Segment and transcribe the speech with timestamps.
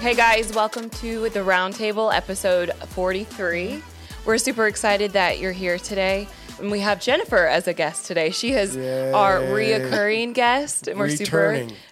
[0.00, 3.82] Hey guys, welcome to the Roundtable episode 43.
[4.24, 6.28] We're super excited that you're here today.
[6.58, 8.30] And we have Jennifer as a guest today.
[8.30, 9.78] She is our Yay.
[9.80, 10.86] reoccurring guest.
[10.88, 11.26] And we're returning.
[11.26, 11.38] super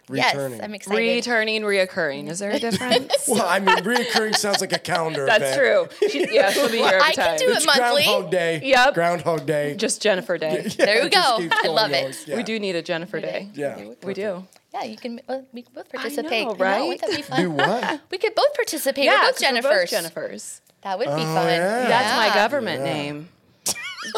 [0.08, 0.52] Returning.
[0.52, 0.98] Yes, I'm excited.
[0.98, 2.28] returning, reoccurring.
[2.30, 3.12] Is there a difference?
[3.28, 5.24] Well, I mean, reoccurring sounds like a calendar.
[5.26, 5.90] That's event.
[6.00, 6.08] true.
[6.10, 7.24] She, yeah, she'll be here every I time.
[7.24, 8.04] can do it It's monthly.
[8.04, 8.60] Groundhog Day.
[8.62, 8.94] Yep.
[8.94, 9.74] Groundhog Day.
[9.76, 10.62] Just Jennifer Day.
[10.78, 11.20] Yeah, There we go.
[11.52, 12.16] I love it.
[12.26, 12.36] Yeah.
[12.36, 13.48] We do need a Jennifer Day.
[13.54, 13.92] Yeah.
[14.04, 14.46] We do.
[14.74, 15.20] Yeah, you can.
[15.28, 16.44] Uh, we can both participate.
[16.46, 16.82] know, You know, right?
[16.82, 17.40] wouldn't that be fun?
[17.40, 18.00] Do what?
[18.10, 19.04] We could both participate.
[19.04, 20.12] Yeah, we're both 'cause we're Jennifers.
[20.12, 20.60] Jennifers.
[20.82, 21.46] That would be Oh, fun.
[21.48, 21.86] yeah.
[21.88, 22.92] That's my government Yeah.
[22.92, 23.28] name.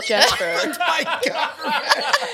[0.04, 0.74] Jennifer.
[0.78, 1.50] My God,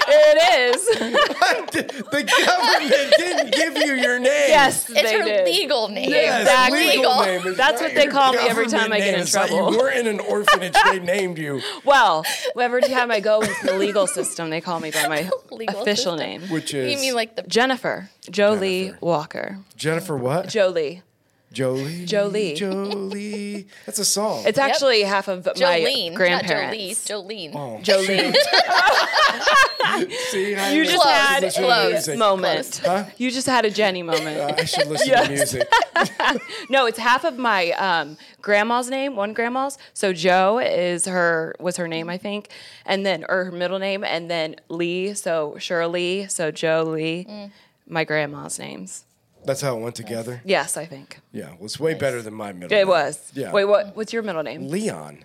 [0.09, 0.85] it is.
[0.87, 4.49] the government didn't give you your name.
[4.49, 5.45] Yes, It's they her did.
[5.47, 6.11] legal name.
[6.11, 6.87] Yes, Exactly.
[6.97, 9.15] legal name is That's not what they your call me every time I get name.
[9.17, 9.73] in It's like trouble.
[9.73, 10.75] you weren't in an orphanage.
[10.91, 12.25] they named you, Well,
[12.59, 16.17] every time I go into the legal system, they call me by my Legal official
[16.17, 16.19] system.
[16.19, 16.43] name.
[16.51, 18.09] which is You mean like the Jennifer.
[18.31, 18.99] Jolie Jennifer.
[19.05, 19.59] Walker.
[19.77, 20.49] Jennifer what?
[20.49, 21.03] Jolie.
[21.53, 22.05] Jolie.
[22.07, 22.55] Jolie.
[22.55, 23.67] Jolie.
[23.87, 24.45] That's a song.
[24.47, 26.11] It's actually half of my Jolene?
[26.11, 27.09] Not grandparents.
[27.09, 27.53] Jolene.
[27.53, 27.55] Jolene.
[27.55, 27.81] Oh.
[27.83, 28.35] Jolene.
[30.31, 32.19] See, I You just Close, had a music.
[32.19, 32.81] moment.
[32.85, 33.05] Huh?
[33.19, 34.39] You just had a Jenny moment.
[34.39, 35.27] Uh, I should listen Yes.
[35.27, 35.69] to music.
[36.71, 39.77] No, it's half of my um, grandma's name, one grandma's.
[39.93, 42.49] So Joe is her was her name, I think,
[42.87, 45.13] and then or her middle name, and then Lee.
[45.15, 46.27] So Shirley.
[46.29, 47.27] So Joe Lee.
[47.29, 47.51] Mm.
[47.87, 49.05] My grandma's names.
[49.45, 50.41] That's how it went together.
[50.45, 52.73] Yes, I think Yeah, well, it's way better than my middle.
[52.77, 52.89] it name.
[52.89, 53.31] was.
[53.35, 53.53] Yeah.
[53.53, 53.97] Wait, what?
[53.97, 54.69] What's your middle name?
[54.69, 55.25] Leon.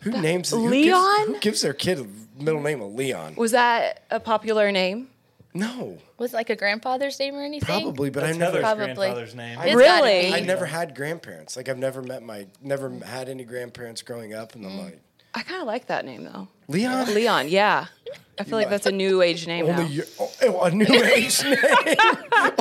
[0.00, 1.26] Who names who gives- Leon?
[1.28, 2.06] Who gives their kid a
[2.42, 3.34] middle name of Leon?
[3.36, 5.08] Was that a popular name?
[5.56, 7.82] No, Was it like a grandfather's name or anything?
[7.82, 8.60] probably, but I That's never.
[8.60, 8.94] Heather's Probably.
[8.96, 9.58] grandfather's name.
[9.62, 10.22] It's Really?
[10.22, 10.34] gotta be.
[10.34, 11.56] I never had grandparents.
[11.56, 14.84] Like I've never met my, never had any grandparents growing up, and I'm Mm.
[14.84, 15.00] like
[15.32, 16.48] I kind of like that name though.
[16.68, 17.14] Leon.
[17.14, 17.48] Leon.
[17.48, 17.86] Yeah.
[18.38, 19.88] I feel like that's a new age name Only now.
[19.88, 21.56] you, oh, a new age name.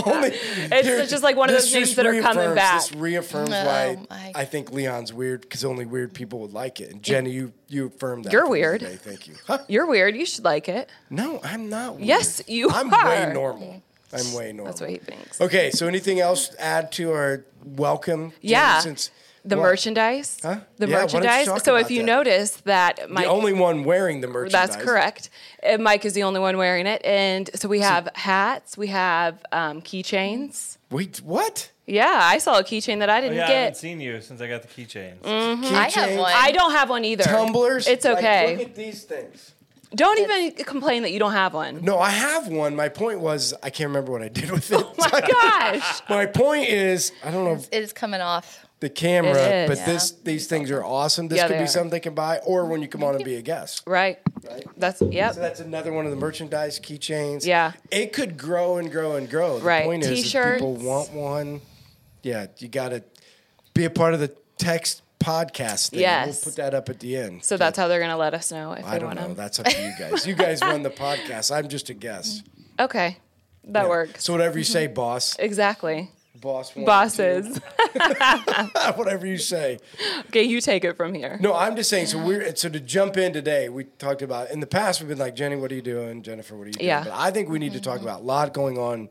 [0.05, 0.29] Only
[0.71, 2.81] It's just like one of those names that are coming back.
[2.81, 4.31] This reaffirms Oh, why my.
[4.35, 6.91] I think Leon's weird because only weird people would like it.
[6.91, 8.33] And Jenny, you you affirmed that.
[8.33, 8.81] You're weird.
[8.81, 8.95] today.
[8.97, 9.35] Thank you.
[9.47, 9.59] Huh?
[9.67, 10.15] You're weird.
[10.15, 10.89] You should like it.
[11.09, 11.95] No, I'm not.
[11.95, 12.07] Weird.
[12.07, 13.05] Yes, you I'm are.
[13.07, 13.81] way normal.
[14.13, 14.65] I'm way normal.
[14.65, 15.41] That's what he thinks.
[15.41, 18.29] Okay, so anything else to add to our welcome?
[18.29, 18.79] Jenny, Yeah.
[18.79, 19.09] since
[19.45, 19.63] The what?
[19.63, 20.39] merchandise.
[20.41, 20.59] Huh?
[20.77, 21.63] The Yeah, why don't you merchandise.
[21.63, 22.05] So if you that?
[22.05, 24.69] notice that Mike the only one wearing the merchandise.
[24.69, 25.29] That's correct.
[25.61, 27.01] Uh, Mike is the only one wearing it.
[27.03, 30.77] And so we have hats, we have um, keychains.
[30.89, 31.71] Wait, what?
[31.85, 34.39] Yeah, I saw a keychain that I Oh, didn't yeah, I haven't seen you since
[34.39, 35.19] I got the keychains.
[35.21, 35.63] Mm.
[35.73, 36.31] I have one.
[36.33, 37.25] I don't have one either.
[37.25, 37.87] Tumblers.
[37.87, 38.55] It's Like, okay.
[38.57, 39.53] look at these things.
[39.93, 41.83] don't even complain that you don't have one.
[41.83, 42.77] No, I have one.
[42.77, 44.81] My point was I can't remember what I did with it.
[44.81, 46.01] Oh my gosh.
[46.09, 48.65] My point is I don't know if It is coming off.
[48.83, 49.85] The camera, It but is.
[49.85, 51.27] this these things are awesome.
[51.29, 51.67] This Yeah, could be are.
[51.67, 53.81] something they can buy, or when you come on and be a guest.
[53.87, 54.19] Right.
[54.77, 55.33] That's yep.
[55.35, 57.45] So that's another one of the merchandise keychains.
[57.45, 57.71] Yeah.
[57.91, 59.59] it could grow and grow and grow.
[59.59, 59.85] The Right.
[59.85, 60.57] point is, if T-shirts.
[60.61, 61.61] people want one.
[62.23, 63.03] Yeah, you got to
[63.73, 66.01] be a part of the text podcast thing.
[66.01, 66.25] Yes.
[66.45, 67.43] we'll put that up at the end.
[67.45, 69.27] So that's how they're gonna let us know if I they don't want know.
[69.27, 69.35] them.
[69.35, 70.27] That's up to you guys.
[70.27, 71.55] You guys run the podcast.
[71.55, 72.43] I'm just a guest.
[72.79, 73.17] Okay.
[73.65, 73.87] That Yeah.
[73.89, 74.23] works.
[74.25, 75.35] So whatever you say, boss.
[75.39, 76.09] Exactly.
[76.43, 76.75] Boss.
[76.75, 77.57] one, Bosses.
[78.95, 79.79] whatever you say.
[80.27, 81.37] okay, you take it from here.
[81.41, 82.07] No, I'm just saying.
[82.07, 83.69] So we're so to jump in today.
[83.69, 84.99] We talked about in the past.
[84.99, 86.21] We've been like Jenny, what are you doing?
[86.21, 86.87] Jennifer, what are you doing?
[86.87, 87.03] Yeah.
[87.05, 89.09] But I think we need to talk about a lot going on,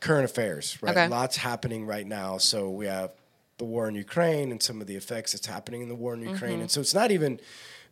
[0.00, 0.76] current affairs.
[0.82, 1.08] Right, Okay.
[1.08, 2.38] lots happening right now.
[2.38, 3.10] So we have
[3.58, 6.20] the war in Ukraine and some of the effects that's happening in the war in
[6.20, 6.30] Mm-hmm.
[6.30, 6.60] Ukraine.
[6.60, 7.38] And so it's not even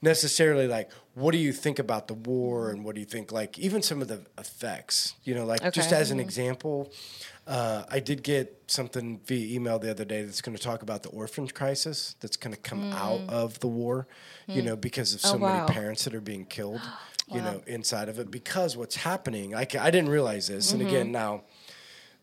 [0.05, 3.57] necessarily like what do you think about the war and what do you think like
[3.61, 5.15] even some of the effects.
[5.23, 6.91] You know, like just as an example.
[7.47, 11.03] Uh, I did get something via email the other day that's going to talk about
[11.03, 14.07] the orphan crisis that's going to come out of the war,
[14.47, 15.37] you know, because of so Mm.
[15.37, 15.61] Oh, wow.
[15.67, 16.81] many parents that are being killed,
[17.33, 18.31] you know, inside of it.
[18.31, 20.73] Because what's happening, I, I didn't realize this.
[20.73, 21.13] And again, Mm-hmm.
[21.13, 21.43] now,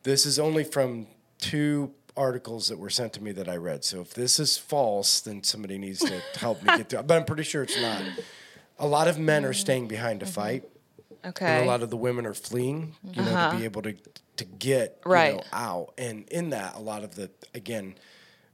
[0.03, 3.83] this is only from two articles that were sent to me that I read.
[3.83, 7.03] So if this is false, then somebody needs to help me get through.
[7.07, 8.01] But I'm pretty sure it's not.
[8.77, 10.63] A lot of men are staying behind to fight
[11.25, 11.45] Okay.
[11.45, 13.57] and a lot of the women are fleeing, you know, to uh-huh.
[13.57, 13.95] be able to
[14.37, 15.35] to get you Right.
[15.35, 15.93] know, out.
[15.97, 17.95] And in that, a lot of the again,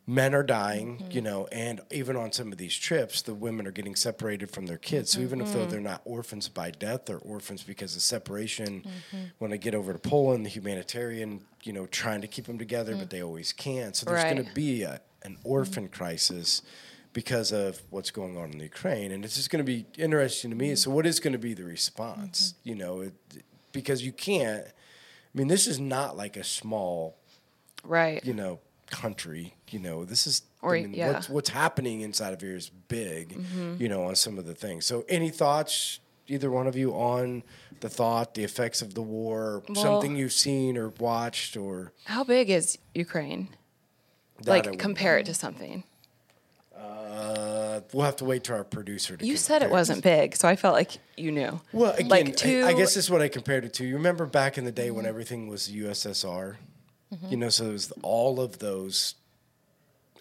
[0.07, 1.11] men are dying, mm-hmm.
[1.11, 4.65] you know, and even on some of these trips, the women are getting separated from
[4.67, 5.11] their kids.
[5.11, 5.69] So even if though mm-hmm.
[5.69, 8.81] they're not orphans by death, they're orphans because of separation.
[8.81, 9.25] Mm-hmm.
[9.39, 12.95] When they get over to Poland, the humanitarian, you know, trying to keep them together,
[12.95, 13.09] but mm.
[13.09, 13.95] they always can't.
[13.95, 16.61] So there's going to be a, an orphan crisis
[17.15, 20.51] because of what's going on in the Ukraine, and it's just going to be interesting
[20.51, 20.75] to me.
[20.75, 22.55] So, what is going to be the response?
[22.63, 23.13] You know, it,
[23.71, 24.65] because you can't.
[24.67, 27.17] I mean, this is not like a small,
[27.85, 28.23] right.
[28.25, 28.59] you know,
[28.91, 29.55] country.
[29.69, 30.43] You know, this is.
[30.61, 31.13] Or- I mean, yeah.
[31.13, 33.29] what's what's happening inside of here is big.
[33.29, 33.81] Mm-hmm.
[33.81, 34.85] You know, on some of the things.
[34.85, 35.99] So, any thoughts?
[36.27, 37.43] Either one of you on
[37.81, 42.25] the thought, the effects of the war, Well- something you've seen or watched, or How
[42.25, 43.49] big is Ukraine?
[44.41, 45.83] That like compare it to something.
[46.85, 49.25] Uh, we'll have to wait till our producer to.
[49.25, 51.59] You said it wasn't big, so I felt like you knew.
[51.73, 52.63] Well, again, like I- two.
[52.65, 53.85] I, guess this is what I compared it to.
[53.85, 54.95] You remember back in the day Mm-hmm.
[54.97, 56.55] when everything was USSR?
[57.29, 59.15] You know, so it was all of those.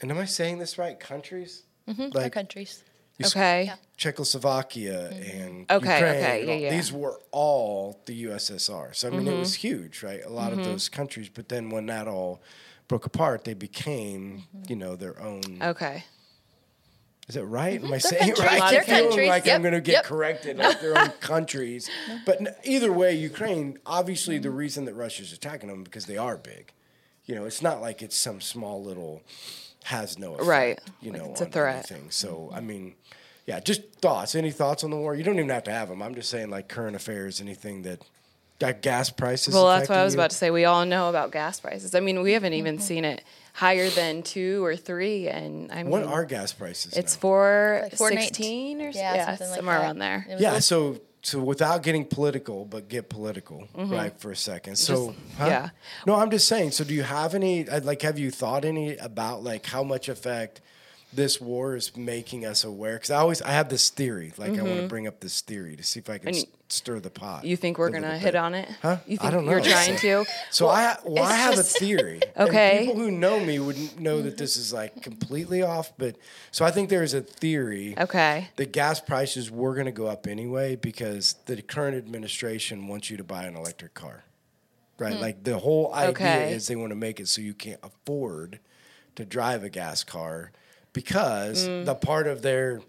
[0.01, 0.99] And am I saying this right?
[1.01, 1.65] Countries?
[1.89, 2.17] Mm-hmm.
[2.17, 2.85] Our countries.
[3.19, 3.73] You s- okay.
[3.97, 5.77] Czechoslovakia and Mm-hmm.
[5.77, 6.15] Okay, Ukraine.
[6.15, 6.69] okay, and yeah, all- yeah.
[6.69, 6.77] Mm-hmm.
[6.77, 8.95] These were all the USSR.
[8.95, 10.21] So I mean, it was huge, right?
[10.25, 11.29] A lot of those countries.
[11.29, 12.41] But then when that all
[12.87, 14.65] broke apart, they became, Mm-hmm.
[14.71, 15.43] you know, their own.
[15.63, 16.05] Okay.
[17.29, 17.79] Is it right?
[17.81, 18.47] Am I They're saying it countries.
[18.47, 18.61] right?
[18.63, 19.29] I They're keep feeling countries.
[19.29, 20.05] like I'm going to get yep.
[20.05, 21.89] corrected like their own countries.
[22.27, 24.43] But n- either way, Ukraine, obviously, Mm-hmm.
[24.43, 26.73] the reason that Russia's attacking them because they are big.
[27.25, 29.23] You know, it's not like it's some small little
[29.85, 30.47] has no effect.
[30.49, 30.81] Right.
[31.01, 31.91] You Like know, it's a threat.
[31.91, 32.11] anything.
[32.11, 32.95] So I mean,
[33.47, 34.35] yeah, just thoughts.
[34.35, 35.15] Any thoughts on the war?
[35.15, 36.03] You don't even have to have them.
[36.03, 38.01] I'm just saying, like current affairs, anything that.
[38.61, 39.53] Got gas prices.
[39.53, 40.21] Well, that's what I was you?
[40.21, 40.49] about to say.
[40.53, 41.93] We all know about gas prices.
[41.93, 42.85] I mean, we haven't even Mm-hmm.
[42.85, 43.25] seen it
[43.55, 46.93] higher than two or three, and I mean, What are gas prices?
[46.95, 47.21] it's now?
[47.21, 49.85] for Like four night- sixteen or Yeah, yeah, something like somewhere that.
[49.85, 50.27] around there.
[50.39, 54.77] Yeah, like- so so without getting political, but get political, right, for a second.
[54.77, 55.11] So, Mm-hmm.
[55.29, 55.47] Just- huh?
[55.47, 55.69] yeah.
[56.07, 56.73] No, I'm just saying.
[56.73, 57.67] So, do you have any?
[57.67, 60.61] uh, Like, have you thought any about like how much effect
[61.15, 62.95] this war is making us aware?
[62.97, 64.35] Because I always I have this theory.
[64.37, 66.41] Like, I want to bring up this theory to see if I can Mm-hmm.
[66.41, 67.45] And s- stir the pot.
[67.45, 68.21] You think we're gonna bit.
[68.21, 68.69] hit on it?
[68.83, 68.99] Huh?
[69.07, 69.53] You I think don't know.
[69.53, 70.25] you're trying to?
[70.51, 72.21] So I well, I have just- a theory.
[72.37, 72.85] And Okay.
[72.87, 76.17] people who know me would know that this is like completely off, but
[76.51, 78.49] so I think there's a theory Okay.
[78.57, 83.17] the gas prices were going to go up anyway because the current administration wants you
[83.17, 84.25] to buy an electric car.
[84.99, 85.19] Right?
[85.21, 86.23] Like the whole idea Hmm.
[86.23, 86.53] Okay.
[86.55, 88.61] is they want to make it so you can't afford
[89.17, 90.51] to drive a gas car
[90.93, 91.85] because Hmm.
[91.85, 92.81] the part of their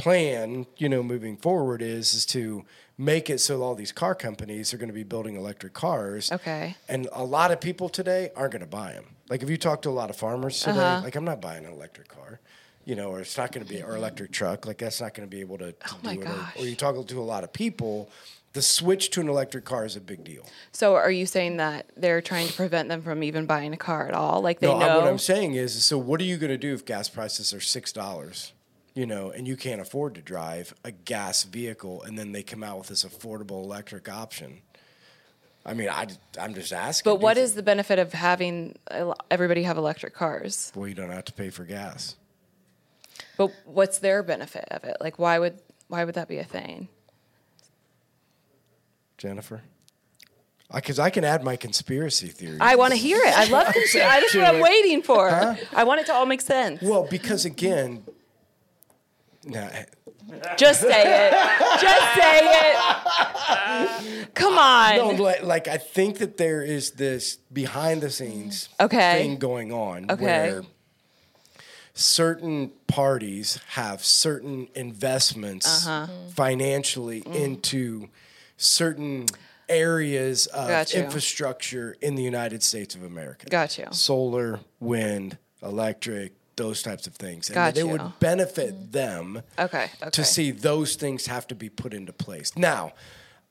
[0.00, 2.64] plan, you know, moving forward is is to
[2.96, 6.30] make it so all these car companies are going to be building electric cars.
[6.32, 6.76] Okay.
[6.88, 9.04] And a lot of people today aren't going to buy them.
[9.28, 11.02] Like if you talk to a lot of farmers today, Uh-huh.
[11.04, 12.40] like I'm not buying an electric car,
[12.84, 14.66] you know, or it's not going to be or electric truck.
[14.66, 16.24] Like that's not going to be able to, to Oh my do it.
[16.24, 16.56] Or, gosh.
[16.58, 18.10] or you talk to a lot of people,
[18.52, 20.44] the switch to an electric car is a big deal.
[20.72, 24.08] So, are you saying that they're trying to prevent them from even buying a car
[24.08, 24.40] at all?
[24.42, 24.98] Like they no, know.
[24.98, 27.60] what I'm saying is, so what are you going to do if gas prices are
[27.60, 28.52] six dollars?
[28.94, 32.62] You know, and you can't afford to drive a gas vehicle, and then they come
[32.64, 34.62] out with this affordable electric option.
[35.64, 36.06] I mean, I,
[36.40, 37.10] I'm just asking.
[37.10, 38.76] but what is the benefit of having
[39.30, 40.72] everybody have electric cars?
[40.74, 42.16] Well, you don't have to pay for gas.
[43.36, 44.96] But what's their benefit of it?
[45.00, 46.88] Like, why would why would that be a thing?
[49.18, 49.62] Jennifer?
[50.72, 52.58] Because I, can add my conspiracy theory.
[52.60, 53.36] I want to hear it.
[53.36, 53.98] I love conspiracy.
[53.98, 55.28] That's what I'm waiting for.
[55.74, 56.80] I want it to all make sense.
[56.80, 58.04] well, because again,
[59.44, 59.68] nah,
[60.56, 61.32] Just say it.
[61.80, 64.34] Just say it.
[64.34, 64.96] Come on.
[64.96, 69.22] no, like, like I think that there is this behind the scenes Okay.
[69.22, 70.22] thing going on Okay.
[70.22, 70.62] where
[71.94, 76.06] certain parties have certain investments Uh-huh.
[76.34, 77.34] financially Mm.
[77.34, 78.08] into
[78.56, 79.26] certain
[79.68, 83.46] areas of Got infrastructure in the United States of America.
[83.48, 83.86] Got you.
[83.92, 87.48] solar, wind, electric, those types of things.
[87.48, 87.92] And Got that it you.
[87.92, 89.86] would benefit them Okay.
[90.02, 90.10] Okay.
[90.10, 92.56] to see those things have to be put into place.
[92.56, 92.92] Now,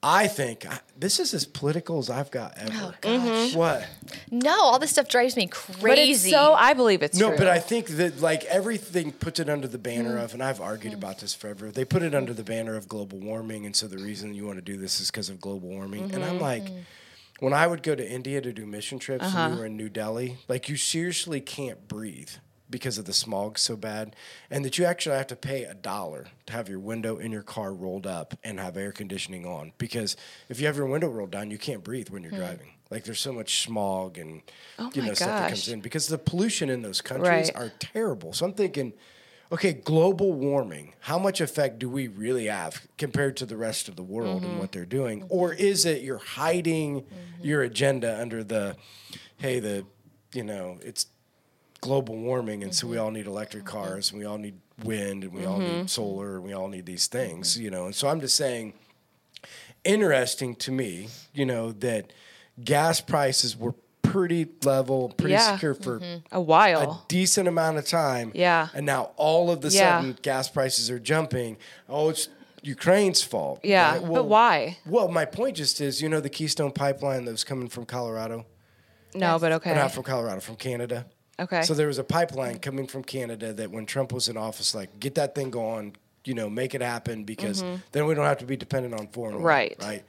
[0.01, 2.71] I think I, this is as political as I've got ever.
[2.73, 3.53] Oh, gosh.
[3.55, 3.85] What?
[4.31, 5.81] No, all this stuff drives me crazy.
[5.81, 7.37] But it's so I believe it's No, true.
[7.37, 10.23] but I think that like everything puts it under the banner Mm.
[10.23, 11.69] of, and I've argued about this forever.
[11.71, 14.57] They put it under the banner of global warming, and so the reason you want
[14.57, 16.03] to do this is because of global warming.
[16.13, 16.31] And Mm-hmm.
[16.35, 16.65] I'm like,
[17.41, 19.49] when I would go to India to do mission trips, and Uh-huh.
[19.49, 22.31] we were in New Delhi, like you seriously can't breathe
[22.69, 24.15] because of the smog so bad,
[24.49, 27.41] and that you actually have to pay a dollar to have your window in your
[27.41, 29.71] car rolled up and have air conditioning on.
[29.77, 30.15] Because
[30.49, 32.37] if you have your window rolled down, you can't breathe when you're hmm.
[32.37, 32.73] driving.
[32.89, 34.41] Like there's so much smog and.
[34.77, 37.55] Oh you know stuff that comes in because the pollution in those countries Right.
[37.55, 38.33] are terrible.
[38.33, 38.93] So I'm thinking,
[39.51, 43.95] okay, global warming, how much effect do we really have compared to the rest of
[43.95, 44.51] the world Mm-hmm.
[44.51, 45.21] and what they're doing?
[45.21, 45.33] Mm-hmm.
[45.33, 47.45] Or is it you're hiding mm-hmm.
[47.45, 48.75] your agenda under the,
[49.37, 49.85] hey, the,
[50.33, 51.07] you know, it's
[51.81, 53.05] global warming, and so we mm-hmm.
[53.05, 53.77] all need electric mm-hmm.
[53.77, 55.85] cars, and we all need wind, and we all need mm-hmm.
[55.87, 57.85] solar, and we all need these things, you know.
[57.85, 58.73] And so I'm just saying,
[59.83, 62.11] interesting to me, you know, that
[62.63, 65.53] gas prices were pretty level, pretty Yeah.
[65.53, 66.91] secure for a a while.
[66.91, 68.31] A decent amount of time.
[68.33, 68.69] Yeah.
[68.73, 69.99] And now all of the Yeah.
[69.99, 71.57] sudden gas prices are jumping.
[71.87, 72.27] Oh, it's
[72.61, 73.59] Ukraine's fault.
[73.63, 74.01] Yeah, right?
[74.01, 74.77] but Well- why?
[74.85, 78.45] Well, my point just is, you know, the Keystone pipeline that was coming from Colorado.
[79.13, 79.73] No, but Or okay.
[79.73, 81.05] Not from Colorado, from Canada.
[81.39, 81.61] Okay.
[81.63, 84.99] So there was a pipeline coming from Canada that when Trump was in office, like,
[84.99, 88.45] get that thing going, you know, make it happen because then we don't have to
[88.45, 89.39] be dependent on foreign oil.
[89.39, 89.47] Mm-hmm.
[89.47, 89.75] Right.
[89.81, 90.03] Right.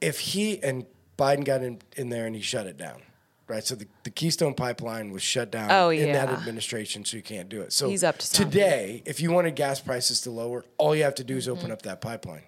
[0.00, 0.86] If he and
[1.18, 3.02] Biden got in, in there and he shut it down,
[3.48, 3.62] right?
[3.64, 7.48] So the, the Keystone Pipeline was shut down Oh, in that administration, so you can't
[7.48, 7.72] do it.
[7.72, 8.50] So He's up to something.
[8.50, 11.70] today, if you wanted gas prices to lower, all you have to do is open
[11.70, 12.42] up that pipeline.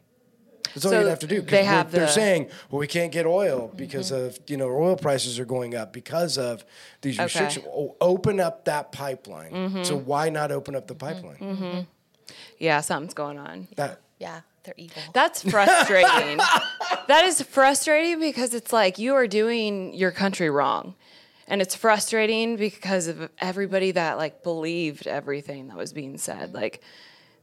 [0.73, 0.97] That's all Mm-hmm.
[0.97, 1.43] So you'd have to do.
[1.43, 2.15] 'cause they we're- have they're the- Mm-hmm.
[2.15, 5.93] saying, well, we can't get oil because of you know oil prices are going up
[5.93, 6.65] because of
[7.03, 7.25] these Okay.
[7.27, 7.45] Mm-hmm.
[7.45, 7.67] restrictions.
[7.69, 9.85] Oh, open up that pipeline.
[9.85, 11.87] So why not open up the pipeline?
[12.59, 13.69] Yeah, something's going on.
[13.77, 15.03] That Yeah, they're evil.
[15.13, 16.39] That's frustrating.
[17.09, 20.95] that is frustrating because it's like you are doing your country wrong.
[21.47, 26.55] And it's frustrating because of everybody that like believed everything that was being said.
[26.55, 26.81] Like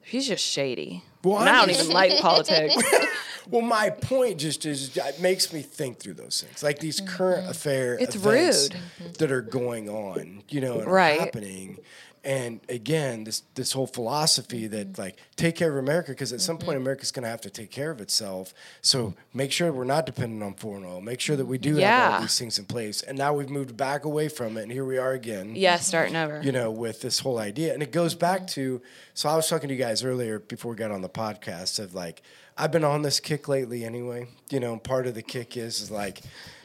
[0.02, 1.04] he's just shady.
[1.24, 2.76] Well, and I I'm don't even like politics.
[3.50, 7.42] Well, my point just is it makes me think through those things, like these current
[7.42, 7.52] mm-hmm.
[7.52, 9.16] affair It's events rude.
[9.16, 11.20] that are going on, you know, and are Right.
[11.20, 11.80] happening.
[12.24, 15.02] And again, this this whole philosophy that mm-hmm.
[15.02, 16.84] like take care of America because at some point mm-hmm.
[16.84, 18.54] America's going to have to take care of itself.
[18.82, 21.02] So make sure we're not dependent on foreign oil.
[21.02, 23.02] Make sure that we do have all these things in place.
[23.02, 26.16] And now we've moved back away from it, and here we are again yeah, starting
[26.16, 26.42] over.
[26.44, 27.74] you know, with this whole idea.
[27.74, 28.82] And it goes back to
[29.14, 31.96] so I was talking to you guys earlier before we got on the podcast of
[31.96, 32.22] like
[32.58, 34.28] I've been on this kick lately anyway.
[34.52, 36.22] You know, part of the kick is, is like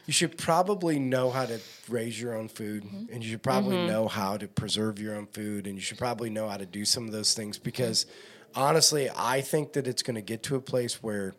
[0.07, 1.59] you should probably know how to
[1.89, 3.13] raise your own food mm-hmm.
[3.13, 3.87] and you should probably mm-hmm.
[3.87, 6.85] know how to preserve your own food and you should probably know how to do
[6.85, 7.65] some of those things mm-hmm.
[7.65, 8.05] because
[8.55, 11.35] honestly, I think that it's going to get to a place where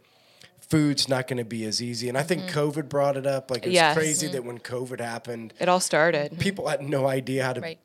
[0.60, 2.10] food's not going to be as easy.
[2.10, 3.50] And I think COVID brought it up.
[3.50, 3.96] Like it's Yes.
[3.96, 6.38] crazy that when COVID happened, It all started.
[6.38, 7.78] people had no idea how to Right.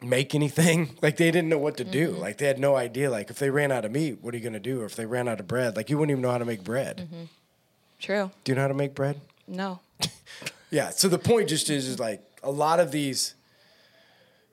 [0.00, 0.96] make anything.
[1.02, 2.12] Like they didn't know what to do.
[2.12, 3.10] Like they had no idea.
[3.10, 4.80] Like if they ran out of meat, what are you going to do?
[4.80, 6.64] Or if they ran out of bread, like you wouldn't even know how to make
[6.64, 7.06] bread.
[8.00, 8.30] True.
[8.44, 9.20] Do you know how to make bread?
[9.46, 9.80] No.
[10.70, 10.90] Yeah.
[10.90, 13.34] So the point just is, is like a lot of these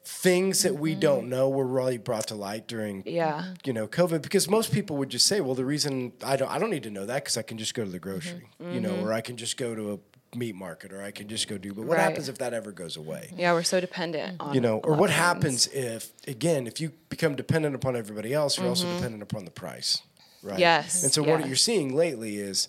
[0.05, 1.29] things that we don't mm-hmm.
[1.29, 3.53] know were really brought to light during Yeah.
[3.63, 6.59] you know COVID because most people would just say, well, the reason I don't I
[6.59, 8.09] don't need to know that because I can just go to the mm-hmm.
[8.09, 9.07] grocery, you know, mm-hmm.
[9.07, 9.99] or I can just go to a
[10.37, 11.73] meat market, or I can just go do.
[11.73, 12.03] But what Right.
[12.03, 13.31] happens if that ever goes away?
[13.37, 17.35] Yeah, we're so dependent on you know, or what happens if, again, if you become
[17.35, 20.01] dependent upon everybody else, you're also dependent upon the price,
[20.41, 20.53] right?
[20.53, 20.59] Mm-hmm.
[20.59, 21.31] Yes, And so yeah.
[21.35, 22.67] what you're seeing lately is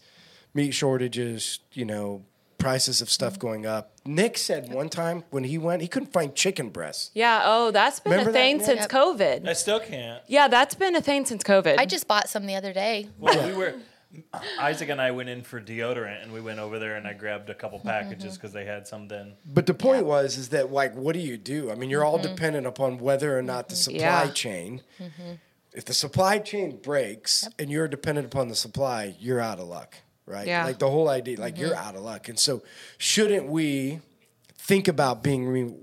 [0.53, 2.25] meat shortages, you know,
[2.65, 3.13] prices of Mm-hmm.
[3.13, 3.93] stuff going up.
[4.07, 7.11] Nick said one time when he went, he couldn't find chicken breasts.
[7.15, 8.67] Yeah, oh, that's been Remember a thing Nick?
[8.67, 8.91] since Yep.
[8.91, 9.49] COVID.
[9.49, 10.23] I still can't.
[10.27, 11.79] Yeah, that's been a thing since COVID.
[11.79, 13.09] I just bought some the other day.
[13.19, 13.75] Well, we were
[14.61, 17.51] Isaac and I went in for deodorant, and we went over there, and I grabbed
[17.51, 19.35] a couple Mm-hmm, packages because they had some then.
[19.45, 21.71] But the point was is that like what do you do?
[21.71, 24.31] I mean, you're all dependent upon whether or not the supply Yeah.
[24.31, 24.83] chain.
[25.73, 29.97] If the supply chain breaks and you're dependent upon the supply, you're out of luck,
[30.27, 30.47] right?
[30.47, 30.65] Yeah.
[30.65, 32.29] Like the whole idea, like you're out of luck.
[32.29, 32.63] And so,
[32.99, 34.01] shouldn't we
[34.57, 35.75] think about being re-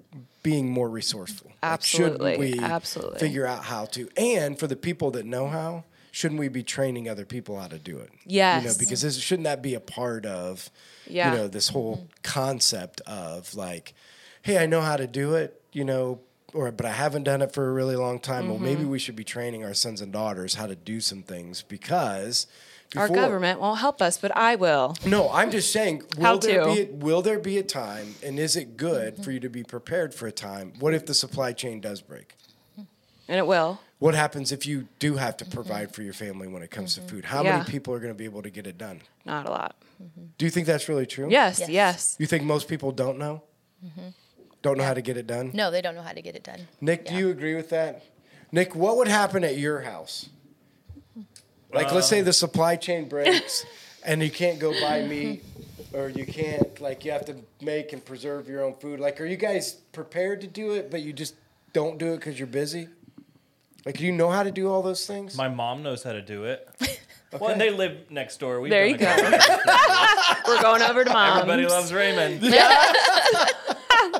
[0.44, 1.52] being more resourceful?
[1.62, 3.20] Like, shouldn't Absolutely, we absolutely.
[3.20, 4.10] figure out how to?
[4.18, 7.78] And for the people that know how, shouldn't we be training other people how to
[7.78, 8.10] do it?
[8.26, 8.64] Yes.
[8.64, 10.70] You know, because this, shouldn't that be a part of?
[11.08, 11.32] Yeah.
[11.34, 13.94] you know this whole concept of like
[14.44, 16.20] hey i know how to do it you know
[16.54, 18.92] or but i haven't done it for a really long time well maybe Mm-hmm.
[18.92, 22.48] we should be training our sons and daughters how to do some things because
[22.96, 24.96] Our government won't help us, but I will.
[25.06, 26.74] no i'm just saying will How there to.
[26.76, 29.64] be a, will there be a time and is it good for you to be
[29.64, 32.36] prepared for a time what if the supply chain does break
[33.30, 33.80] And it will.
[34.00, 37.02] what happens if you do have to provide for your family when it comes to
[37.02, 37.10] mm-hmm.
[37.10, 37.58] food how Yeah.
[37.60, 39.76] many people are going to be able to get it done Not a lot.
[40.04, 40.26] Mm-hmm.
[40.38, 41.70] do you think that's really true Yes, yes.
[41.70, 42.16] Yes.
[42.20, 43.44] you think most people don't know
[43.86, 44.10] mm-hmm.
[44.62, 46.44] don't know how to get it done No, they don't know how to get it
[46.44, 46.68] done.
[46.82, 48.04] Nick, do you agree with that?
[48.52, 50.28] Nick, what would happen at your house?
[51.74, 53.66] Like, let's say um, the supply chain breaks
[54.06, 55.44] and you can't go buy meat
[55.94, 59.00] or you can't, like, you have to make and preserve your own food.
[59.00, 61.36] Like, are you guys prepared to do it, but you just
[61.74, 62.88] don't do it because you're busy?
[63.86, 65.36] Like, do you know how to do all those things?
[65.36, 66.68] My mom knows how to do it.
[67.40, 68.60] Well, and they live next door.
[68.60, 69.06] We've There you go.
[70.48, 71.40] We're going over to mom's.
[71.42, 72.42] Everybody loves Raymond.
[72.42, 72.94] Yeah.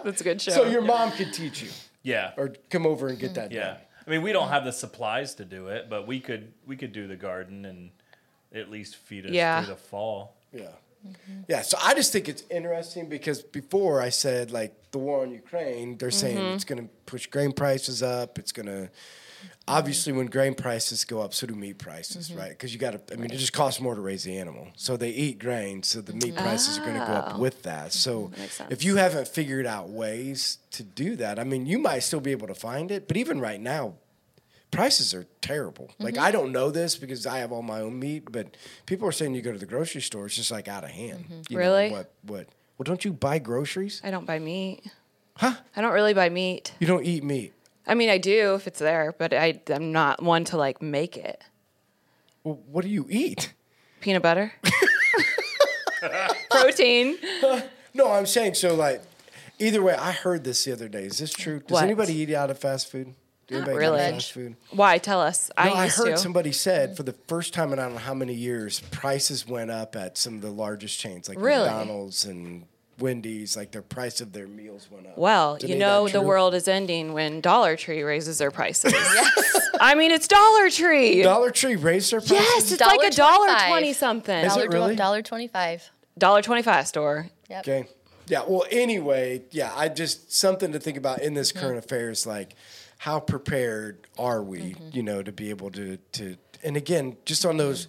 [0.02, 0.52] That's a good show.
[0.52, 1.68] so your mom could teach you
[2.04, 2.32] Yeah.
[2.38, 3.64] or come over and get that Yeah.
[3.66, 3.78] done.
[4.06, 6.92] I mean, we don't have the supplies to do it, but we could we could
[6.92, 7.92] do the garden and
[8.54, 9.64] at least feed us Yeah.
[9.64, 10.36] through the fall.
[10.52, 10.68] Yeah.
[11.08, 11.42] Mm-hmm.
[11.48, 15.32] Yeah, so I just think it's interesting because before I said like the war on
[15.32, 16.56] Ukraine, they're saying mm-hmm.
[16.56, 18.38] it's going to push grain prices up.
[18.38, 18.90] It's going to
[19.68, 22.40] obviously when grain prices go up, so do meat prices, mm-hmm.
[22.40, 22.50] right?
[22.50, 23.14] Because you got to.
[23.14, 26.02] I mean, it just costs more to raise the animal, so they eat grain, so
[26.02, 27.70] the meat prices are going to go up with oh.
[27.70, 27.88] that.
[27.88, 27.90] Mm-hmm.
[27.90, 28.72] So Makes sense.
[28.72, 32.32] if you haven't figured out ways to do that, I mean, you might still be
[32.32, 33.96] able to find it, but even right now,
[34.72, 35.92] prices are terrible.
[36.00, 36.24] Like mm-hmm.
[36.24, 38.56] I don't know this because I have all my own meat, but
[38.86, 41.26] people are saying you go to the grocery store, it's just like out of hand.
[41.50, 41.92] You know, Really?
[41.92, 42.12] what?
[42.24, 42.48] What?
[42.78, 44.02] Well, don't you buy groceries?
[44.04, 44.84] I don't buy meat.
[45.36, 45.54] Huh?
[45.76, 46.74] I don't really buy meat.
[46.80, 47.54] You don't eat meat.
[47.88, 51.18] I mean, I do if it's there, but I, I'm not one to like make
[51.18, 51.42] it.
[52.44, 53.54] Well, what do you eat?
[54.02, 54.54] Peanut butter,
[56.50, 57.18] protein.
[57.94, 58.74] No, I'm saying so.
[58.74, 59.02] Like,
[59.60, 61.04] Either way, I heard this the other day.
[61.04, 61.60] Is this true?
[61.60, 61.84] Does What?
[61.84, 63.14] anybody eat out of fast food?
[63.48, 64.12] Do Not anybody eat out of really.
[64.14, 64.56] Fast food.
[64.72, 64.98] Why?
[64.98, 65.52] Tell us.
[65.58, 66.18] No, I I used heard to.
[66.18, 69.72] somebody said for the first time in I don't know how many years, prices went
[69.72, 71.66] up at some of the largest chains like Really?
[71.66, 72.64] McDonald's and
[73.02, 73.58] Wendy's.
[73.58, 75.18] Like their price of their meals went up.
[75.18, 78.94] Well, Is you know the world is ending when Dollar Tree raises their prices.
[78.94, 79.70] yes.
[79.80, 81.24] I mean, it's Dollar Tree.
[81.24, 82.38] Dollar Tree raised their prices.
[82.38, 84.46] yes, it's like a dollar twenty something.
[84.46, 84.96] Is it Dollar really?
[84.96, 85.90] dollar twenty five.
[86.18, 87.28] Dollar twenty five store.
[87.50, 87.68] Yep.
[87.68, 87.88] Okay.
[88.28, 88.44] Yeah.
[88.48, 89.74] Well, anyway, yeah.
[89.76, 91.60] I just something to think about in this Mm-hmm.
[91.66, 92.56] current affairs, like
[93.00, 94.90] how prepared are we, Mm-hmm.
[94.94, 97.88] you know, to be able to to and again, just on those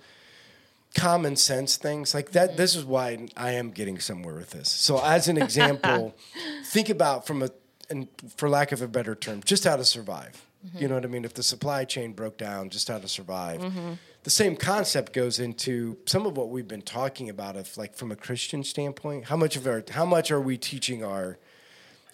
[0.95, 2.51] common sense things like that.
[2.51, 2.57] Mm-hmm.
[2.59, 4.71] This is why I am getting somewhere with this.
[4.71, 6.15] So, as an example,
[6.65, 7.51] think about from a
[7.91, 10.47] and for lack of a better term, just how to survive.
[10.67, 10.79] Mm-hmm.
[10.79, 11.25] You know what I mean?
[11.25, 13.61] If the supply chain broke down, just how to survive.
[13.61, 13.93] Mm-hmm.
[14.23, 18.13] The same concept goes into some of what we've been talking about of like from
[18.13, 19.27] a Christian standpoint.
[19.27, 21.39] How much of our how much are we teaching our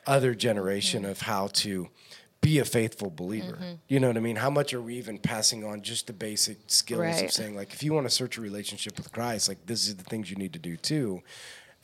[0.06, 1.88] other generation of how to
[2.40, 3.54] be a faithful believer?
[3.56, 3.72] Mm-hmm.
[3.88, 4.36] You know what I mean?
[4.36, 7.82] How much are we even passing on just the basic skills of saying like if
[7.82, 10.52] you want to search a relationship with Christ, like this is the things you need
[10.52, 11.22] to do too.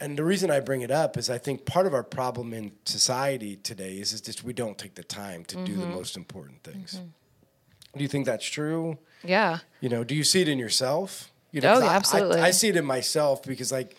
[0.01, 2.73] And the reason I bring it up is I think part of our problem in
[2.85, 5.95] society today is, is just we don't take the time to do the mm-hmm.
[5.95, 6.95] most important things.
[6.95, 7.99] Mm-hmm.
[7.99, 8.99] Do you think that's true?
[9.23, 9.59] Yeah.
[9.81, 11.31] You know, do you see it in yourself?
[11.53, 12.41] You know, Oh, yeah, I- I- absolutely.
[12.41, 13.97] I, see it in myself because, like,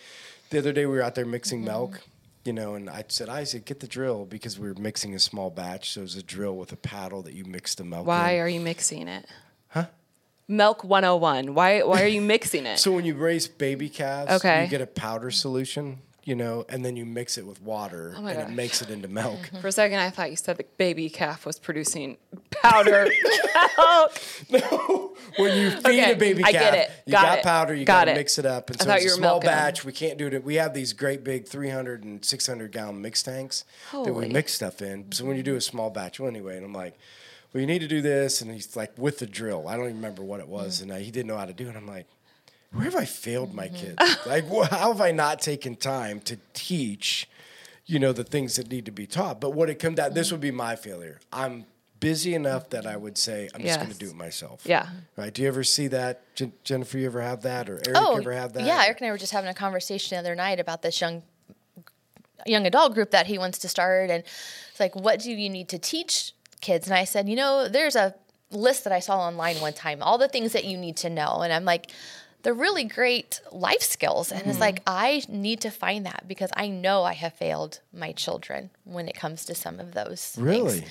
[0.50, 1.68] the other day we were out there mixing Mm-hmm.
[1.68, 2.02] milk,
[2.46, 5.50] you know, and I said, Isaac, get the drill because we were mixing a small
[5.50, 5.92] batch.
[5.92, 8.40] So it was a drill with a paddle that you mix the milk Why in.
[8.42, 9.26] are you mixing it?
[9.70, 9.88] Huh?
[10.48, 11.56] Milk 101.
[11.56, 12.78] Why why are you mixing it?
[12.78, 14.64] So when you raise baby calves, Okay.
[14.64, 18.26] you get a powder solution, you know, and then you mix it with water Oh
[18.26, 19.50] and it makes it into milk.
[19.62, 22.18] For a second, I thought you said the baby calf was producing
[22.50, 23.08] powder
[24.50, 25.18] milk.
[25.38, 26.92] when you feed Okay, a baby I calf, get it.
[27.06, 27.44] you Got got, it.
[27.44, 28.70] powder, you Got to mix it up.
[28.70, 29.86] And so it's a small batch.
[29.86, 30.44] We can't do it.
[30.44, 34.82] We have these great big 300 and 600 gallon mix tanks that we mix stuff
[34.82, 35.12] in.
[35.12, 36.98] So when you do a small batch, well, anyway, and I'm like,
[37.54, 38.42] well, you need to do this.
[38.42, 39.68] And he's like, with the drill.
[39.68, 40.82] I don't even remember what it was.
[40.82, 41.76] And uh, he didn't know how to do it.
[41.76, 42.08] I'm like,
[42.76, 43.96] where have I failed my mm-hmm.
[43.96, 44.26] kids?
[44.26, 47.30] like, wh- how have I not taken time to teach,
[47.86, 49.40] you know, the things that need to be taught?
[49.40, 50.36] But what it comes down, this mm-hmm.
[50.36, 51.20] would be my failure.
[51.32, 51.66] I'm
[52.00, 54.62] busy enough that I would say, I'm just going to do it myself.
[54.66, 54.88] Yeah.
[55.18, 55.34] Right.
[55.34, 56.98] Do you ever see that, Jen- Jennifer?
[56.98, 58.64] You ever have that, or Eric Oh, ever have that?
[58.64, 58.84] yeah.
[58.86, 61.24] Eric and I were just having a conversation the other night about this young
[62.46, 64.24] young adult group that he wants to start, and
[64.70, 66.86] it's like, what do you need to teach kids?
[66.86, 68.14] And I said, you know, there's a
[68.52, 71.42] list that I saw online one time, all the things that you need to know,
[71.42, 71.90] and I'm like.
[72.46, 74.32] They're really great life skills.
[74.32, 74.60] And it's mm-hmm.
[74.60, 79.08] like, I need to find that because I know I have failed my children when
[79.08, 80.30] it comes to some of those.
[80.30, 80.46] things.
[80.46, 80.86] Really?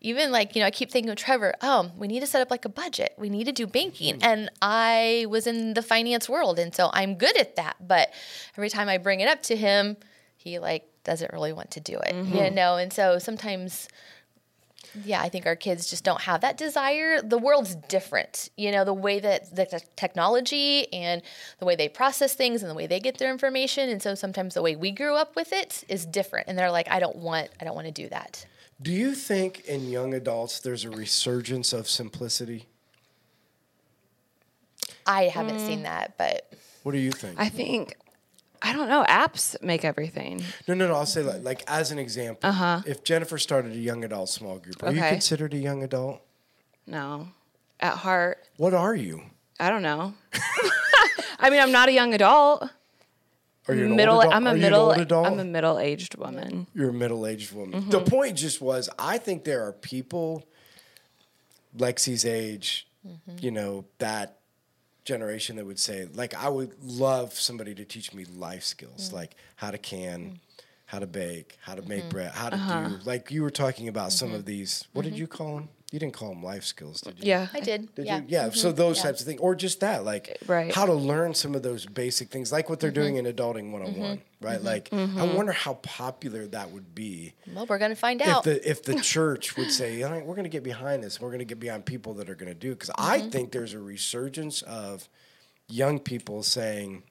[0.00, 2.50] even like you know i keep thinking of trevor oh we need to set up
[2.50, 4.24] like a budget we need to do banking mm.
[4.24, 8.10] and i was in the finance world and so i'm good at that but
[8.56, 9.96] every time i bring it up to him
[10.36, 12.54] he like doesn't really want to do it you mm-hmm.
[12.54, 13.88] know and so sometimes
[15.04, 17.20] yeah i think our kids just don't have that desire.
[17.22, 21.22] The world's different you know the way that the te- technology and
[21.58, 23.88] the way they process things and the way they get their information.
[23.88, 26.48] And so sometimes the way we grew up with it is different.
[26.48, 28.46] And they're like i don't want i don't want to do that.
[28.82, 32.66] Do you think in young adults there's a resurgence of simplicity?
[35.06, 35.84] I haven't seen mm.
[35.84, 37.38] that, but What do you think?
[37.38, 37.96] I think,
[38.62, 40.42] I don't know, apps make everything.
[40.68, 40.94] no, no, no.
[40.94, 42.82] I'll say like, like as an example, uh-huh.
[42.86, 46.20] if Jennifer started a young adult small group, are you considered a young adult?
[46.86, 47.28] No.
[47.78, 49.22] At heart, What are you?
[49.58, 50.12] I don't know.
[51.38, 52.68] I mean, I'm not a young adult.
[53.68, 54.20] Are you middle.
[54.20, 55.24] I'm a Are you an middle.
[55.24, 56.66] I'm a middle-aged woman.
[56.74, 57.80] You're a middle-aged woman.
[57.82, 57.90] Mm-hmm.
[57.90, 60.44] The point just was, I think there are people
[61.76, 63.36] Lexi's age, Mm-hmm.
[63.40, 64.39] you know, that
[65.14, 66.72] generation that would say, like, I would
[67.06, 69.12] love somebody to teach me life skills, Mm.
[69.20, 70.40] like how to can,
[70.92, 71.88] how to bake, how to Mm-hmm.
[71.94, 72.88] make bread, how to Uh-huh.
[72.88, 72.98] do.
[73.04, 74.72] Like you were talking about some of these.
[74.94, 75.68] What did you call them?
[75.90, 77.20] You didn't call them life skills, did you?
[77.22, 77.26] Mm-hmm.
[77.26, 77.46] Yeah.
[77.52, 77.92] I did.
[77.96, 78.18] Did yeah.
[78.18, 78.24] you?
[78.28, 78.50] Yeah.
[78.50, 80.72] So those types of things, or just that, like Right.
[80.72, 83.26] how to learn some of those basic things, like what they're doing Mm-hmm.
[83.26, 84.62] in Adulting 101, right?
[84.62, 88.44] Like, I wonder how popular that would be Well, we're gonna find if out.
[88.44, 91.28] the if the church would say, All right, we're going to get behind this, we're
[91.30, 92.70] going to get behind people that are going to do.
[92.70, 93.30] Because I Mm-hmm.
[93.30, 95.08] think there's a resurgence of
[95.68, 97.02] young people saying.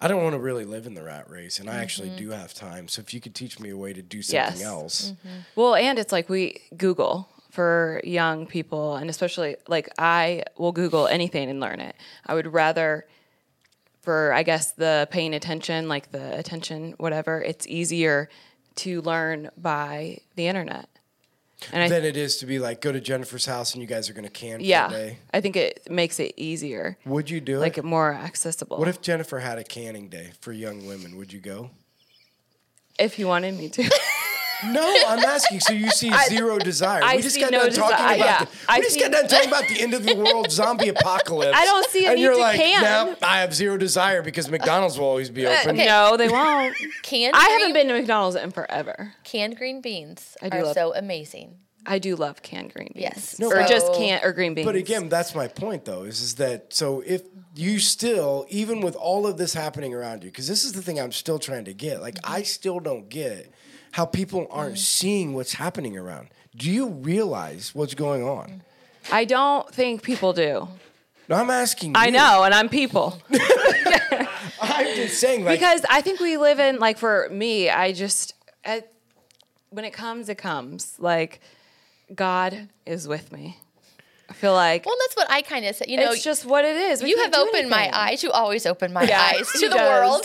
[0.00, 2.16] I don't want to really live in the rat race, and I actually Mm-hmm.
[2.16, 2.88] do have time.
[2.88, 4.64] So if you could teach me a way to do something Yes.
[4.64, 5.12] else,
[5.56, 11.06] Well, and it's like we Google for young people, and especially like I will Google
[11.06, 11.96] anything and learn it.
[12.26, 13.06] I would rather,
[14.02, 17.42] for I guess the paying attention, like the attention, whatever.
[17.42, 18.28] It's easier
[18.76, 20.88] to learn by the internet.
[21.72, 24.12] And than it is to be like go to Jennifer's house and you guys are
[24.12, 25.18] going to can yeah, day.
[25.34, 27.60] I think it makes it easier, Would you do it?
[27.60, 27.84] like it?
[27.84, 28.78] more accessible.
[28.78, 31.16] What if Jennifer had a canning day for young women?
[31.16, 31.70] Would you go?
[32.98, 33.82] if you wanted me to.
[34.64, 35.60] No, I'm asking.
[35.60, 37.02] So you see zero desire.
[37.02, 38.38] I we just got no done talking desire, about yeah.
[38.44, 40.88] the, we I just see- got done talking about the end of the world zombie
[40.96, 41.56] apocalypse.
[41.56, 42.82] I don't see a and need you're to like, can.
[42.82, 45.76] No, I have zero desire because McDonald's will always be uh, open.
[45.76, 45.86] okay.
[45.86, 46.76] No, they won't.
[47.02, 49.14] Canned I green, haven't been to McDonald's in forever.
[49.24, 51.56] canned green beans I do are love- so amazing.
[51.86, 53.02] I do love canned green beans.
[53.02, 53.38] Yes.
[53.38, 54.66] No, or but- just canned or green beans.
[54.66, 57.22] But again, that's my point, though, is, is that so if
[57.54, 61.00] you still, even with all of this happening around you, because this is the thing
[61.00, 62.02] I'm still trying to get.
[62.02, 63.50] Like, I still don't get
[63.92, 66.28] how people aren't seeing what's happening around.
[66.56, 68.62] Do you realize what's going on?
[69.12, 70.68] I don't think people do.
[71.28, 71.92] No, I'm asking.
[71.96, 73.20] I know, and I'm people.
[74.60, 78.34] I'm just saying, like, because I think we live in like for me, I just
[78.64, 78.82] I,
[79.70, 80.94] when it comes, it comes.
[80.98, 81.40] Like
[82.14, 83.58] God is with me.
[84.30, 85.88] I feel like Well, that's what I kind of said.
[85.88, 87.02] You know, it's just what it is.
[87.02, 88.22] We you have do opened my eyes.
[88.22, 89.88] You always open my Yeah, eyes to the does.
[89.88, 90.22] world.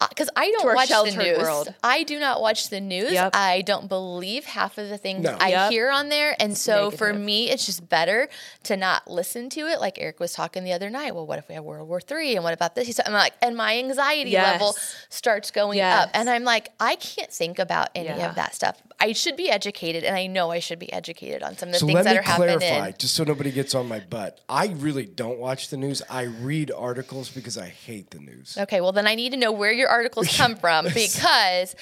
[0.00, 1.38] Uh, because I don't watch the news.
[1.38, 1.74] world.
[1.82, 3.12] I do not watch the news.
[3.12, 3.32] Yep.
[3.34, 5.36] I don't believe half of the things No.
[5.40, 5.70] I Yep.
[5.72, 6.36] hear on there.
[6.38, 8.28] And so for me, it's just better
[8.64, 9.80] to not listen to it.
[9.80, 11.14] Like Eric was talking the other night.
[11.16, 12.36] Well, what if we have World War Three?
[12.36, 12.86] And what about this?
[12.86, 14.52] He said, I'm like, and my anxiety Yes.
[14.60, 14.76] level
[15.08, 16.04] starts going Yes.
[16.04, 16.10] up.
[16.14, 18.28] And I'm like, I can't think about any Yeah.
[18.28, 18.80] of that stuff.
[19.00, 21.78] I should be educated, and I know I should be educated on some of the
[21.78, 22.58] so things that are happening.
[22.58, 24.40] clarify, just so nobody gets on my butt.
[24.48, 26.02] I really don't watch the news.
[26.10, 28.58] I read articles because I hate the news.
[28.58, 31.76] Okay, well then I need to know where your articles come from because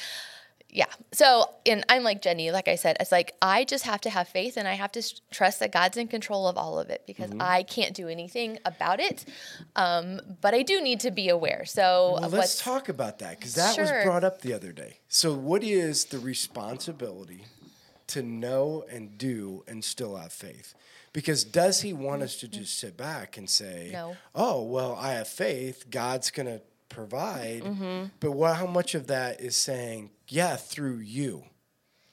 [0.76, 0.84] yeah.
[1.12, 4.28] So, and I'm like Jenny, like I said, it's like I just have to have
[4.28, 7.30] faith and I have to trust that God's in control of all of it because
[7.30, 7.40] Mm-hmm.
[7.40, 9.24] I can't do anything about it.
[9.74, 11.64] Um, but I do need to be aware.
[11.64, 14.98] So, Well, let's talk about that because that was brought up the other day.
[15.08, 17.44] So, what is the responsibility
[18.08, 20.74] to know and do and still have faith?
[21.14, 24.16] Because does he want us to just sit back and say, No.
[24.34, 25.86] "Oh, well, I have faith.
[25.90, 28.07] God's going to provide," mm-hmm.
[28.20, 31.44] but what, how much of that is saying, "Yeah, through you."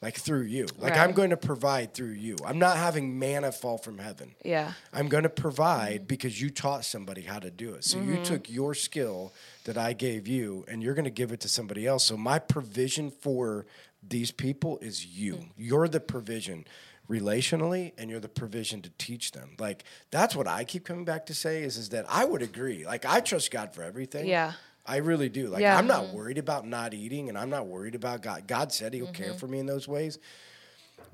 [0.02, 0.68] Like through you.
[0.80, 2.36] Like I'm going to provide through you.
[2.46, 4.36] I'm not having manna fall from heaven.
[4.44, 4.74] Yeah.
[4.92, 7.86] I'm going to provide because you taught somebody how to do it.
[7.86, 8.24] So you mm-hmm.
[8.24, 9.32] took your skill
[9.64, 12.04] that I gave you and you're going to give it to somebody else.
[12.04, 13.66] So my provision for
[14.06, 15.36] these people is you.
[15.36, 15.50] Mm.
[15.58, 16.66] You're the provision
[17.10, 19.52] relationally and you're the provision to teach them.
[19.60, 22.86] Like that's what I keep coming back to say is is that I would agree.
[22.86, 24.28] Like I trust God for everything.
[24.28, 24.54] Yeah.
[24.86, 25.48] I really do.
[25.48, 25.78] Like Yeah.
[25.78, 26.18] I'm not mm-hmm.
[26.18, 28.48] worried about not eating and I'm not worried about God.
[28.48, 29.38] God said he'll care mm-hmm.
[29.38, 30.20] for me in those ways.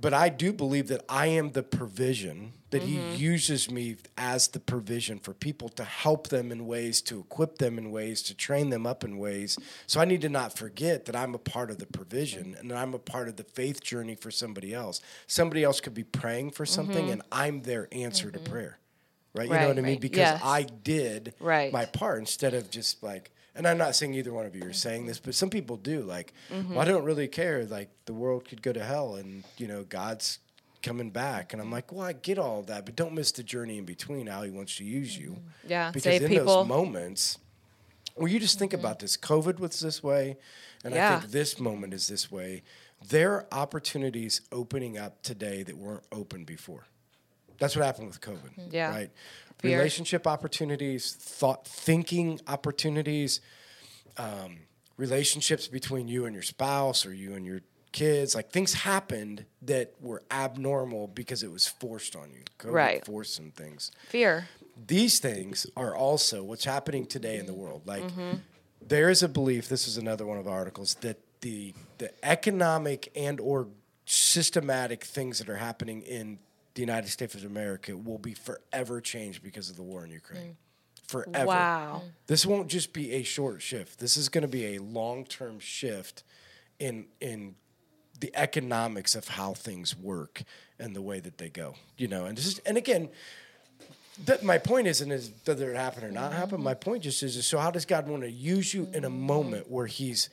[0.01, 3.13] But I do believe that I am the provision, that Mm-hmm.
[3.15, 7.57] He uses me as the provision for people to help them in ways, to equip
[7.57, 9.57] them in ways, to train them up in ways.
[9.87, 12.77] So I need to not forget that I'm a part of the provision and that
[12.77, 15.01] I'm a part of the faith journey for somebody else.
[15.27, 18.77] Somebody else could be praying for something and I'm their answer to prayer.
[19.33, 19.47] Right?
[19.47, 19.67] You know Mm-hmm.
[19.67, 19.85] What I mean?
[19.93, 20.01] Right.
[20.01, 20.41] Because Yes.
[20.43, 21.73] I did Right.
[21.73, 24.73] my part instead of just like and I'm not saying either one of you are
[24.73, 26.01] saying this, but some people do.
[26.01, 26.71] Like, Mm-hmm.
[26.73, 27.65] well, I don't really care.
[27.65, 30.39] Like, the world could go to hell, and you know, God's
[30.81, 31.51] coming back.
[31.53, 34.27] And I'm like, well, I get all that, but don't miss the journey in between.
[34.27, 35.31] How He wants to use you.
[35.31, 35.69] Mm-hmm.
[35.69, 36.45] Yeah, because save in people.
[36.45, 37.37] those moments,
[38.15, 39.17] well, you just think about this.
[39.17, 40.37] COVID was this way,
[40.83, 41.19] and I Mm-hmm.
[41.21, 42.63] Think this moment is this way.
[43.07, 46.85] There are opportunities opening up today that weren't open before.
[47.59, 48.71] That's what happened with COVID.
[48.71, 48.89] Yeah.
[48.91, 49.11] Right.
[49.59, 49.77] Fear.
[49.77, 53.41] Relationship opportunities, thought thinking opportunities,
[54.17, 54.59] um,
[54.97, 58.35] relationships between you and your spouse or you and your kids.
[58.35, 62.43] Like things happened that were abnormal because it was forced on you.
[62.59, 63.05] COVID Right.
[63.05, 64.47] forced some things Fear.
[64.87, 67.81] these things are also what's happening today in the world.
[67.85, 68.37] Like Mm-hmm.
[68.87, 69.67] there is a belief.
[69.67, 73.67] This is another one of the articles that the the economic and or
[74.05, 76.39] systematic things that are happening in
[76.79, 80.55] the United States of America will be forever changed because of the war in Ukraine.
[80.55, 81.09] Mm.
[81.09, 81.45] Forever.
[81.45, 82.01] Wow.
[82.05, 82.09] Mm.
[82.27, 83.99] This won't just be a short shift.
[83.99, 86.23] This is going to be a long term shift
[86.79, 87.55] in in
[88.21, 90.43] the economics of how things work
[90.79, 91.75] and the way that they go.
[91.97, 93.09] You know, and this is and again,
[94.23, 96.59] that my point isn't is whether it happen or not happen.
[96.59, 96.63] Mm-hmm.
[96.63, 99.09] My point just is, is so how does God want to use you in a
[99.09, 100.29] moment where He's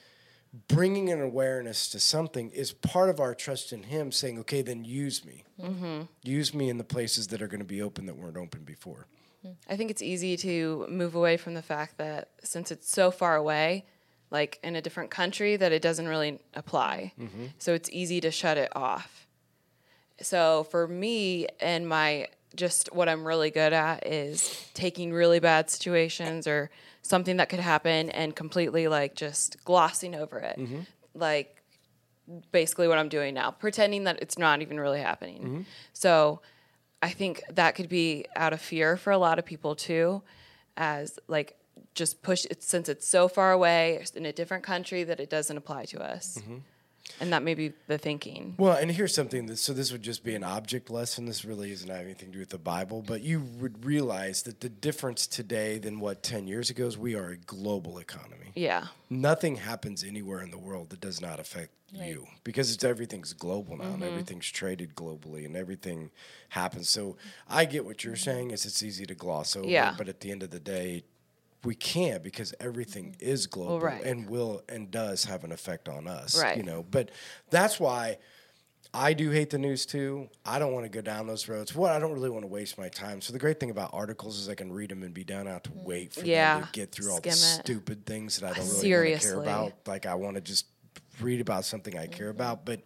[0.69, 4.85] bringing an awareness to something is part of our trust in Him, saying, "Okay, then
[4.85, 6.03] use me, mm-hmm.
[6.23, 9.07] use me in the places that are going to be open that weren't open before."
[9.45, 9.73] Mm-hmm.
[9.73, 13.37] I think it's easy to move away from the fact that since it's so far
[13.37, 13.85] away,
[14.31, 17.13] like in a different country, that it doesn't really apply.
[17.19, 17.47] Mm-hmm.
[17.59, 19.27] So it's easy to shut it off.
[20.21, 25.69] So for me and my just what I'm really good at is taking really bad
[25.69, 26.71] situations or
[27.07, 30.59] something that could happen and completely like just glossing over it.
[31.15, 31.63] Like
[32.51, 35.67] basically what I'm doing now, pretending that it's not even really happening.
[35.93, 36.41] So
[37.03, 40.23] I think that could be out of fear for a lot of people too,
[40.77, 41.57] as like
[41.95, 45.57] just push it since it's so far away in a different country that it doesn't
[45.57, 46.39] apply to us.
[46.41, 46.57] Mm-hmm.
[47.21, 48.55] And that may be the thinking.
[48.59, 51.27] Well, and here's something that so this would just be an object lesson.
[51.27, 54.61] This really doesn't have anything to do with the Bible, but you would realize that
[54.61, 58.53] the difference today than what 10 years ago is we are a global economy.
[58.55, 58.87] Yeah.
[59.09, 63.77] Nothing happens anywhere in the world that does not affect you because it's everything's global
[63.77, 64.05] now and mm-hmm.
[64.05, 66.11] everything's traded globally and everything
[66.51, 66.89] happens.
[66.89, 67.17] So
[67.49, 68.31] I get what you're mm-hmm.
[68.31, 69.95] saying is it's easy to gloss over, Yeah.
[69.97, 71.05] but at the end of the day,
[71.67, 74.03] we can't because everything is global right.
[74.05, 76.41] and will and does have an effect on us.
[76.41, 76.57] Right.
[76.57, 77.11] You know, but
[77.51, 78.19] that's why
[78.95, 80.29] I do hate the news too.
[80.45, 81.75] I don't want to go down those roads.
[81.75, 83.21] What I don't really want to waste my time.
[83.21, 85.65] So the great thing about articles is I can read them and be down out
[85.65, 85.83] to mm.
[85.83, 86.61] wait for them Yeah.
[86.61, 87.35] to get through all the it.
[87.35, 89.31] stupid things that I don't really Seriously.
[89.33, 89.73] care about.
[89.87, 90.67] Like I want to just
[91.21, 92.37] read about something I care mm-hmm.
[92.37, 92.81] about, but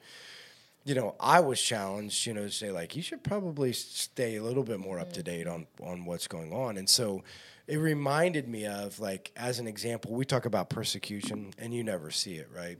[0.84, 4.42] you know, I was challenged, you know, to say like you should probably stay a
[4.42, 5.24] little bit more up to mm.
[5.24, 6.78] date on on what's going on.
[6.78, 7.22] And so
[7.70, 12.10] it reminded me of like as an example, we talk about persecution and you never
[12.10, 12.78] see it, right?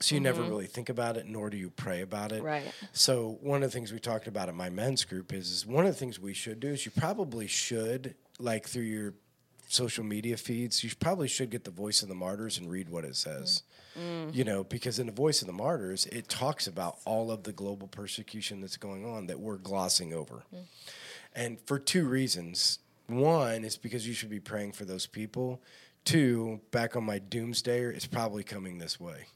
[0.00, 0.50] So you never mm-hmm.
[0.50, 2.42] really think about it, nor do you pray about it.
[2.42, 2.62] Right.
[2.92, 5.84] So one of the things we talked about at my men's group is, is one
[5.84, 9.14] of the things we should do is you probably should like through your
[9.66, 13.04] social media feeds, you probably should get the voice of the martyrs and read what
[13.04, 13.64] it says.
[13.98, 14.30] Mm-hmm.
[14.32, 17.52] You know, because in the voice of the martyrs, it talks about all of the
[17.52, 20.44] global persecution that's going on that we're glossing over.
[20.54, 20.62] Mm.
[21.34, 22.78] And for two reasons.
[23.08, 25.62] One is because you should be praying for those people.
[26.04, 29.26] Two, back on my doomsdayer, it's probably coming this way.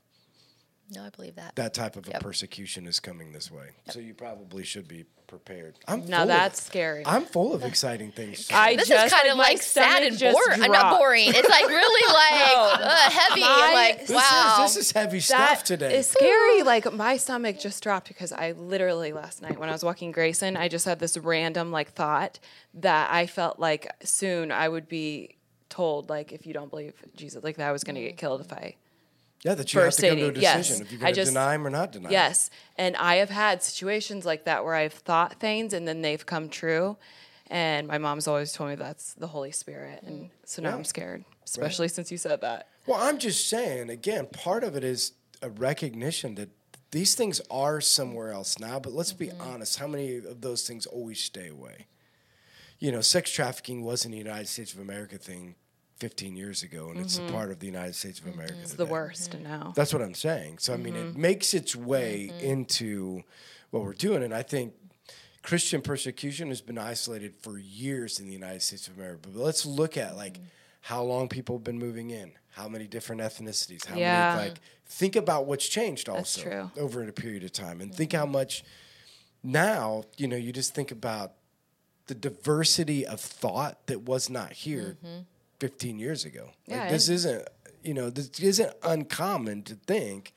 [0.90, 1.56] No, I believe that.
[1.56, 3.70] That type of a persecution is coming this way.
[3.90, 5.78] So you probably should be prepared.
[5.88, 7.02] I'm Now full that's of, scary.
[7.06, 8.50] I'm full of exciting things.
[8.52, 10.62] I this just, is kind of like, like sad and boring.
[10.62, 11.28] I'm not boring.
[11.28, 13.40] It's like really like uh, heavy.
[13.40, 14.64] My- like this wow.
[14.66, 15.96] is this is heavy That stuff today.
[15.96, 16.62] is scary.
[16.62, 20.54] Like my stomach just dropped because I literally last night when I was walking Grayson,
[20.54, 22.38] I just had this random like thought
[22.74, 25.36] that I felt like soon I would be
[25.70, 28.42] told like if you don't believe Jesus, like that I was going to get killed
[28.42, 28.76] if I.
[29.44, 30.80] yeah, that you have to come to a decision yes.
[30.80, 32.12] if you're going to deny him or not deny him.
[32.12, 36.24] Yes, and I have had situations like that where I've thought things and then they've
[36.24, 36.96] come true.
[37.48, 40.76] And my mom's always told me that's the Holy Spirit, and so now Yeah.
[40.76, 42.68] I'm scared, especially since you said that.
[42.86, 46.48] Well, I'm just saying, again, part of it is a recognition that
[46.92, 49.40] these things are somewhere else now, but let's be mm-hmm.
[49.40, 51.88] honest, how many of those things always stay away?
[52.78, 55.56] You know, sex trafficking wasn't a United States of America thing
[55.96, 57.34] 15 years ago, and it's a mm-hmm.
[57.34, 58.54] part of the United States of America.
[58.54, 58.62] Mm-hmm.
[58.62, 58.92] It's the today.
[58.92, 59.72] worst now.
[59.76, 60.58] That's what I'm saying.
[60.58, 61.20] So I mean, it mm-hmm.
[61.20, 63.22] makes its way into
[63.70, 64.74] what we're doing, and I think
[65.42, 69.28] Christian persecution has been isolated for years in the United States of America.
[69.32, 70.38] But let's look at like
[70.82, 74.36] how long people have been moving in, how many different ethnicities, how Yeah.
[74.36, 78.26] many like think about what's changed also over a period of time, and think how
[78.26, 78.64] much
[79.42, 81.34] now you know you just think about
[82.06, 84.96] the diversity of thought that was not here
[85.62, 86.50] 15 years ago.
[86.66, 87.48] Yeah, like this isn't,
[87.84, 90.32] you know, this isn't uncommon to think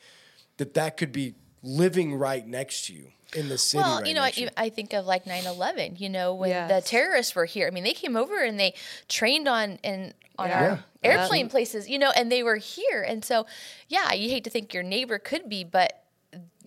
[0.58, 1.34] that that could be
[1.64, 3.82] living right next to you in the city.
[3.82, 4.50] Well, right you know, I, next to you.
[4.56, 6.00] I think of like 9/11.
[6.00, 7.66] You know, when the terrorists were here.
[7.66, 8.76] I mean, they came over and they
[9.10, 10.60] trained on and on Yeah.
[10.60, 11.90] our Yeah, airplane places.
[11.90, 13.02] You know, and they were here.
[13.02, 13.48] And so,
[13.88, 15.95] yeah, you hate to think your neighbor could be, but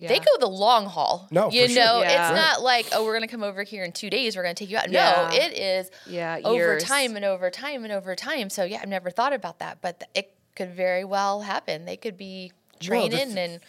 [0.07, 1.27] they go the long haul.
[1.31, 1.83] No, you for sure.
[1.83, 2.29] know, Yeah.
[2.31, 4.35] it's not like oh, we're gonna come over here in two days.
[4.37, 4.89] We're gonna take you out.
[4.89, 5.27] Yeah.
[5.31, 6.83] No, it is Yeah, over years.
[6.83, 8.49] time and over time and over time.
[8.49, 11.85] So yeah, I've never thought about that, but th- it could very well happen.
[11.85, 12.51] They could be
[12.87, 13.59] Well, the training th- and.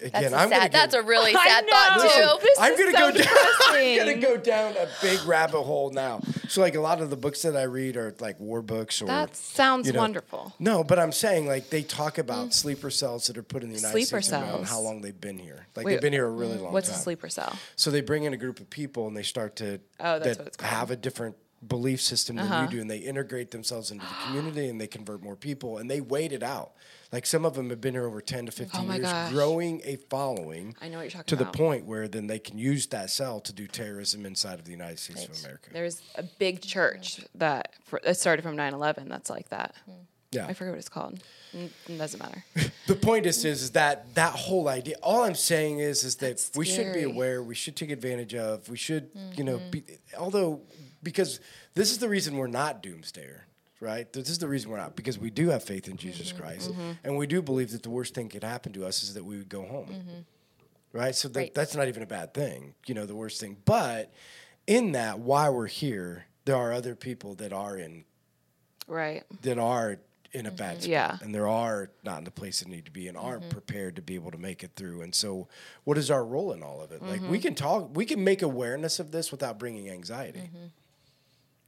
[0.00, 2.38] Again, That's, a I'm sad, get- that's a really I sad thought know.
[2.38, 2.42] too.
[2.42, 3.34] This I'm gonna so go down.
[3.70, 6.20] I'm gonna go down a big rabbit hole now.
[6.48, 9.06] So, like a lot of the books that I read are like war books or
[9.06, 10.54] That sounds you know- wonderful.
[10.58, 13.76] No, but I'm saying like they talk about sleeper cells that are put in the
[13.76, 14.78] United Sleeper States of America and cells.
[14.78, 15.66] how long they've been here.
[15.74, 16.92] Like Wait, they've been here a really long What's time.
[16.94, 17.56] What's a sleeper cell?
[17.76, 20.38] So they bring in a group of people and they start to Oh, that's that
[20.38, 20.70] what it's called.
[20.72, 22.62] have a different belief system than Uh-huh.
[22.62, 25.90] you do, and they integrate themselves into the community and they convert more people and
[25.90, 26.70] they wait it out.
[27.10, 29.32] Like some of them have been here over ten to fifteen Oh my years, gosh.
[29.32, 30.74] growing a following.
[30.82, 31.52] I know what you're talking to about.
[31.52, 34.70] the point where then they can use that cell to do terrorism inside of the
[34.72, 35.70] United States of America.
[35.72, 39.08] There's a big church that for, it started from 9/11.
[39.08, 39.74] That's like that.
[40.32, 41.22] Yeah, I forget what it's called.
[41.54, 42.44] It doesn't matter.
[42.86, 44.96] the point is, is is that that whole idea.
[45.02, 47.42] All I'm saying is, is that That's we should be aware.
[47.42, 48.68] We should take advantage of.
[48.68, 49.70] We should, you know, Mm-hmm.
[49.70, 49.84] be,
[50.18, 50.60] although
[51.02, 51.40] because
[51.72, 53.40] this is the reason we're not doomsdayer,
[53.80, 54.12] right?
[54.12, 56.40] This is the reason we're not because we do have faith in Jesus Mm-hmm.
[56.42, 56.70] Christ,
[57.04, 59.36] and we do believe that the worst thing could happen to us is that we
[59.38, 60.24] would go home,
[60.92, 61.14] right?
[61.14, 61.54] So that, Right.
[61.54, 63.56] that's not even a bad thing, you know, the worst thing.
[63.64, 64.12] But
[64.66, 68.04] in that, while we're here, there are other people that are in
[68.86, 69.22] right.
[69.42, 69.98] that are
[70.32, 70.90] in a bad spot Mm-hmm.
[70.90, 71.16] Yeah.
[71.22, 73.50] and there are not in the place they need to be and aren't Mm-hmm.
[73.50, 75.48] prepared to be able to make it through and so
[75.84, 77.30] what is our role in all of it like Mm-hmm.
[77.30, 80.50] we can talk we can make awareness of this without bringing anxiety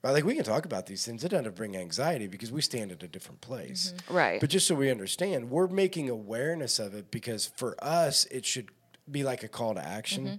[0.02, 0.12] Right?
[0.12, 1.24] Like we can talk about these things.
[1.24, 3.92] It doesn't bring anxiety because we stand at a different place.
[3.96, 4.14] Mm-hmm.
[4.16, 4.40] Right.
[4.40, 8.70] But just so we understand, we're making awareness of it because for us, it should
[9.10, 10.24] be like a call to action.
[10.24, 10.34] Mm-hmm.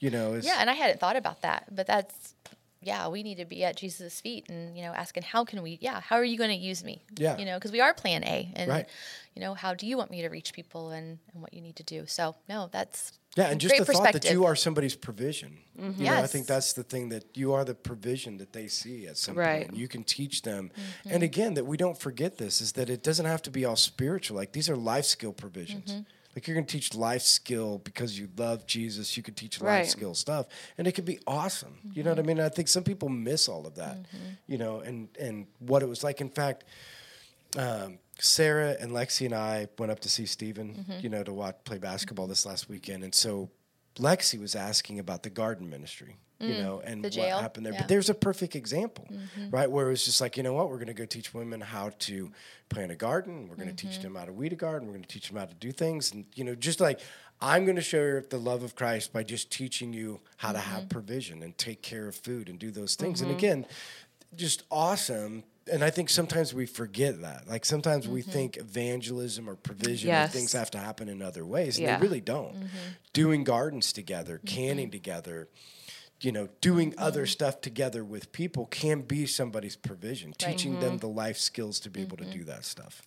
[0.00, 2.34] You know, Yeah, and I hadn't thought about that, but that's
[2.82, 5.78] yeah, we need to be at Jesus' feet and you know asking how can we
[5.80, 7.36] yeah how are you going to use me Yeah.
[7.38, 8.86] you know because we are Plan A and Right.
[9.34, 11.76] you know how do you want me to reach people and and what you need
[11.76, 14.96] to do so no that's Yeah, and just great the thought that you are somebody's
[14.96, 15.58] provision.
[15.78, 19.06] You know, I think that's the thing that you are the provision that they see
[19.06, 19.66] at some Right.
[19.68, 19.76] point.
[19.78, 20.70] You can teach them.
[20.70, 21.08] Mm-hmm.
[21.14, 23.76] And again, that we don't forget this is that it doesn't have to be all
[23.76, 24.36] spiritual.
[24.38, 25.90] Like these are life skill provisions.
[25.92, 26.02] Mm-hmm.
[26.34, 29.16] Like you're going to teach life skill because you love Jesus.
[29.18, 29.86] You could teach life Right.
[29.86, 30.46] skill stuff,
[30.78, 31.76] and it could be awesome.
[31.94, 32.28] You know what I Mm-hmm.
[32.28, 32.40] mean?
[32.40, 33.98] I think some people miss all of that.
[34.46, 36.20] You know, and and what it was like.
[36.22, 36.64] In fact,
[37.58, 41.00] um, Sarah and Lexi and I went up to see Steven, Mm-hmm.
[41.02, 43.04] you know, to watch play basketball this last weekend.
[43.04, 43.50] And so
[43.98, 47.72] Lexi was asking about the garden ministry, you know, and Mm, what happened there.
[47.72, 47.78] yeah.
[47.78, 47.84] Mm-hmm.
[47.84, 49.06] But there's a perfect example,
[49.50, 49.70] right?
[49.70, 51.90] Where it was just like, you know what, we're going to go teach women how
[52.00, 52.30] to
[52.68, 53.48] plant a garden.
[53.48, 53.90] We're going to Mm-hmm.
[53.92, 54.86] teach them how to weed a garden.
[54.88, 56.12] We're going to teach them how to do things.
[56.12, 57.00] And, you know, just like
[57.40, 60.58] I'm going to show you the love of Christ by just teaching you how to
[60.58, 60.70] Mm-hmm.
[60.70, 63.20] have provision and take care of food and do those things.
[63.20, 63.66] And again,
[64.34, 65.44] just awesome.
[65.72, 67.48] And I think sometimes we forget that.
[67.48, 68.30] Like sometimes we mm-hmm.
[68.30, 71.96] think evangelism or provision or things have to happen in other ways, and Yeah.
[71.96, 72.54] they really don't.
[72.54, 72.66] Mm-hmm.
[73.12, 74.46] Doing gardens together, mm-hmm.
[74.46, 75.48] canning together,
[76.20, 80.32] you know, doing other stuff together with people can be somebody's provision.
[80.38, 83.02] Teaching them the life skills to be able to do that stuff.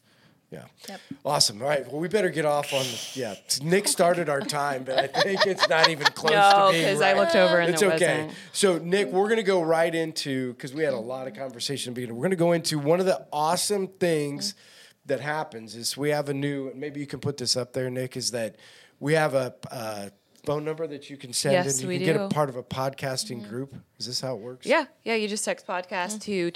[0.51, 0.63] Yeah.
[0.87, 0.99] Yep.
[1.23, 1.61] Awesome.
[1.61, 1.85] All right.
[1.91, 2.81] Well, we better get off on.
[2.83, 3.35] The, yeah.
[3.61, 7.01] Nick started our time, but I think it's not even close No, to being because
[7.01, 8.21] I looked over and It's it okay.
[8.23, 8.37] wasn't.
[8.51, 11.93] So, Nick, we're going to go right into because we had a lot of conversation.
[11.93, 12.15] beginning.
[12.15, 14.55] We're going to go into one of the awesome things
[15.05, 16.71] that happens is we have a new.
[16.73, 18.17] Maybe you can put this up there, Nick.
[18.17, 18.55] Is that
[18.99, 19.53] we have a.
[19.71, 20.09] Uh,
[20.45, 22.55] Phone number that you can send Yes, and you we can get a part of
[22.55, 23.75] a podcasting group.
[23.99, 24.65] Is this how it works?
[24.65, 25.15] Yeah, yeah.
[25.15, 26.49] You just text podcast to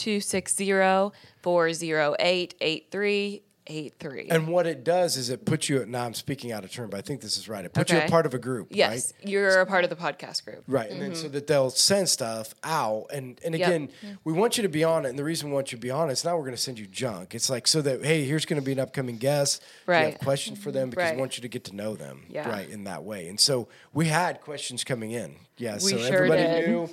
[3.67, 4.27] 260-408-8383.
[4.31, 5.81] And what it does is it puts you.
[5.81, 7.63] At, Now I'm speaking out of turn, but I think this is right.
[7.65, 8.67] It puts you a part of a group.
[8.71, 9.29] yes, Right?
[9.29, 10.63] you're a part of the podcast group.
[10.67, 11.21] Right, and then mm-hmm.
[11.21, 13.67] so that they'll send stuff out, and and Yep.
[13.67, 14.15] again, mm-hmm.
[14.23, 15.09] we want you to be on it.
[15.09, 16.61] And the reason we want you to be on it is now we're going to
[16.61, 17.35] send you junk.
[17.35, 19.63] It's like so that hey, here's going to be an upcoming guest.
[19.87, 20.11] We Right.
[20.11, 21.15] have questions for them because Right.
[21.15, 22.23] we want you to get to know them.
[22.29, 22.49] Yeah.
[22.49, 25.35] Right in that way, and so we had questions coming in.
[25.57, 26.67] Yeah, so sure everybody did.
[26.69, 26.89] knew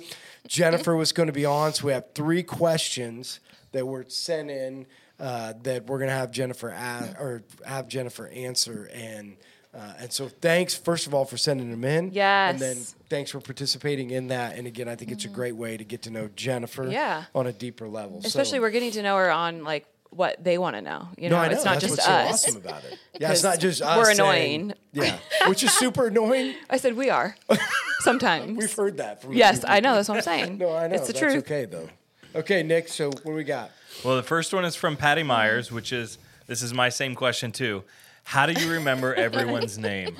[0.47, 1.73] Jennifer was going to be on.
[1.73, 3.39] So we have three questions
[3.71, 4.85] that were sent in
[5.21, 9.37] uh, that we're going to have Jennifer a- or have Jennifer answer and.
[9.73, 12.11] Uh, and so, thanks first of all for sending them in.
[12.11, 12.51] Yes.
[12.51, 12.75] And then
[13.09, 14.57] thanks for participating in that.
[14.57, 16.91] And again, I think it's a great way to get to know Jennifer Mm-hmm.
[16.91, 17.23] Yeah.
[17.33, 18.19] on a deeper level.
[18.21, 21.07] Especially so, we're getting to know her on like what they want to know.
[21.17, 21.53] You no, know, I know.
[21.53, 22.41] it's not That's just what's us.
[22.43, 22.97] so awesome about it.
[23.21, 23.97] Yeah, it's not just us.
[23.97, 24.73] we're saying- annoying.
[24.91, 26.53] yeah, which is super annoying.
[26.69, 27.37] I said we are
[27.99, 28.57] sometimes.
[28.57, 29.31] We've heard that from.
[29.33, 29.95] yes, I know.
[29.95, 30.57] That's what I'm saying.
[30.57, 30.95] No, I know.
[30.95, 31.43] It's the That's truth.
[31.45, 31.87] okay though.
[32.35, 32.89] Okay, Nick.
[32.89, 33.71] So what do we got?
[34.03, 37.51] Well, the first one is from Patty Myers, which is this is my same question
[37.51, 37.83] too.
[38.23, 40.15] How do you remember everyone's name?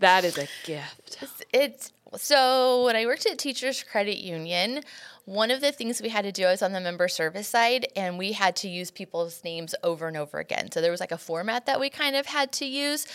[0.00, 1.18] That is a gift.
[1.52, 4.82] It's so when I worked at Teachers Credit Union,
[5.24, 7.86] one of the things we had to do I was on the member service side,
[7.94, 10.70] and we had to use people's names over and over again.
[10.72, 13.06] So there was like a format that we kind of had to use,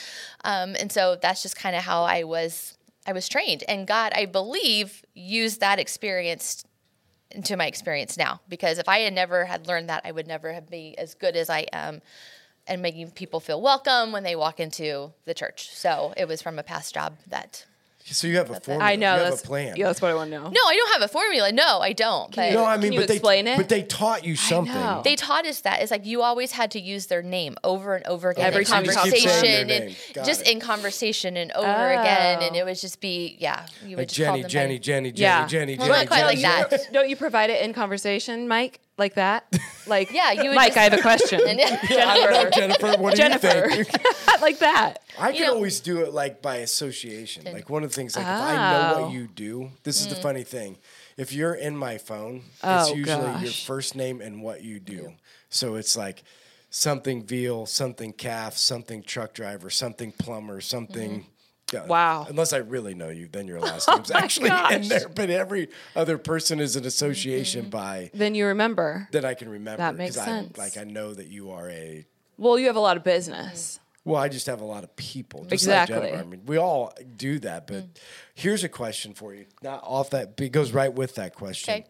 [0.43, 2.77] um, and so that's just kind of how I was
[3.07, 3.63] I was trained.
[3.67, 6.63] And God, I believe, used that experience
[7.33, 10.53] into my experience now because if I had never had learned that, I would never
[10.53, 12.01] have been as good as I am
[12.67, 15.69] and making people feel welcome when they walk into the church.
[15.71, 17.65] So it was from a past job that
[18.05, 18.83] So you have a formula.
[18.91, 19.15] I know.
[19.15, 19.75] You have a plan.
[19.77, 20.43] Yeah, that's what I want to know.
[20.49, 21.51] No, I don't have a formula.
[21.51, 22.35] No, I don't.
[22.35, 23.15] But No, I mean, you but they
[23.47, 23.57] it?
[23.57, 24.73] but they taught you something.
[24.73, 25.01] know.
[25.03, 28.05] they taught us that it's like you always had to use their name over and
[28.05, 29.41] over again Every in time you talk to conversation them.
[29.41, 29.87] Keep saying their
[30.17, 30.47] and just it.
[30.49, 32.59] in conversation and over again, and Oh.
[32.59, 33.65] it would just be yeah.
[33.83, 35.47] You would Like just call Jenny, them Jenny, by- Jenny, Jenny, Yeah.
[35.47, 35.99] Jenny, Well, Jenny.
[35.99, 36.93] not quite like that.
[36.93, 38.79] Don't you provide it in conversation, Mike?
[38.97, 39.45] Like that?
[39.87, 41.41] Like Yeah, you would Mike, just- I have a question.
[41.47, 42.93] And- I don't know, Jennifer.
[43.01, 43.69] What do Jennifer.
[43.75, 44.41] you think?
[44.41, 45.01] like that.
[45.19, 47.45] I You can know- always do it like by association.
[47.51, 49.01] Like one of the things, like if I know Oh.
[49.05, 50.21] what you do, this is the mm.
[50.21, 50.77] funny thing.
[51.17, 53.65] If you're in my phone, Oh, it's usually your gosh.
[53.65, 55.13] first name and what you do.
[55.49, 56.23] So it's like
[56.69, 61.11] something veal, something calf, something truck driver, something plumber, something.
[61.11, 61.29] Mm-hmm.
[61.73, 62.25] Yeah, Wow.
[62.29, 65.09] Unless I really know you, then your last name's actually in there.
[65.09, 67.69] But every other person is an association mm-hmm.
[67.69, 69.07] by Then you remember.
[69.11, 69.77] that I can remember.
[69.77, 70.57] That makes 'cause I, sense.
[70.57, 72.05] Like I know that you are a
[72.37, 73.79] Well, you have a lot of business.
[73.79, 74.11] Mm-hmm.
[74.11, 75.41] well, I just have a lot of people.
[75.41, 75.95] Just Exactly.
[75.95, 76.23] Like Jennifer.
[76.23, 77.89] I mean, we all do that, but mm.
[78.35, 79.45] here's a question for you.
[79.61, 81.73] Not off that, but it goes right with that question.
[81.73, 81.85] Okay.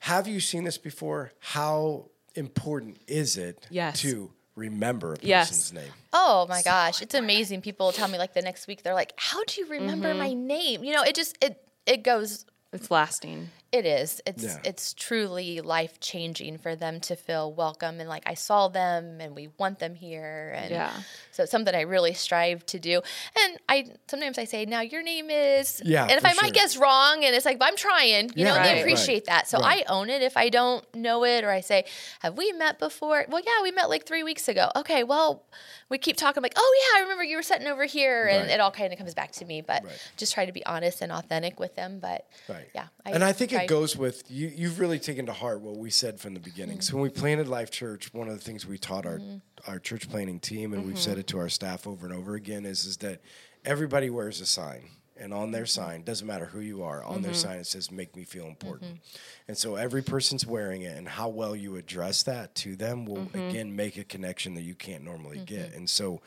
[0.00, 1.32] Have you seen this before?
[1.40, 4.00] How important is it Yes.
[4.00, 5.72] to remember a person's Yes.
[5.72, 5.92] name?
[6.12, 7.60] Oh my gosh, it's amazing.
[7.62, 10.18] People tell me like the next week they're like, "How do you remember Mm-hmm.
[10.18, 13.50] my name?" You know, it just it it goes It's lasting.
[13.72, 14.20] It is.
[14.26, 14.58] It's Yeah.
[14.64, 19.32] it's truly life changing for them to feel welcome and like I saw them and
[19.32, 20.92] we want them here and Yeah.
[21.30, 23.00] so it's something I really strive to do.
[23.40, 26.42] And I sometimes I say, now your name is Yeah, and if I sure.
[26.42, 28.80] might guess wrong and it's like, but I'm trying, you Yeah, know, right, they right,
[28.80, 29.46] appreciate that.
[29.46, 29.84] So right.
[29.88, 31.84] I own it if I don't know it or I say,
[32.22, 33.24] have we met before?
[33.28, 34.68] Well, yeah, we met like three weeks ago.
[34.74, 35.44] Okay, well,
[35.88, 38.58] we keep talking like, oh yeah, I remember you were sitting over here and it
[38.58, 39.60] all kind of comes back to me.
[39.60, 39.92] But Right.
[40.16, 42.00] just try to be honest and authentic with them.
[42.00, 42.68] But Right.
[42.74, 42.86] yeah.
[43.06, 44.48] and I think try- it goes with you.
[44.54, 46.76] You've really taken to heart what we said from the beginning.
[46.78, 46.82] Mm-hmm.
[46.82, 49.20] So when we planted Life Church, one of the things we taught our
[49.66, 51.20] our church planning team, and we've said Mm-hmm.
[51.20, 53.20] it to our staff over and over again, is is that
[53.64, 54.84] everybody wears a sign.
[55.22, 55.52] And on Mm-hmm.
[55.52, 58.46] their sign, doesn't matter who you are, on their sign it says "Make me feel
[58.46, 59.48] important." Mm-hmm.
[59.48, 63.16] And so every person's wearing it, and how well you address that to them will
[63.26, 63.48] Mm-hmm.
[63.50, 65.74] again make a connection that you can't normally get.
[65.74, 66.22] And so,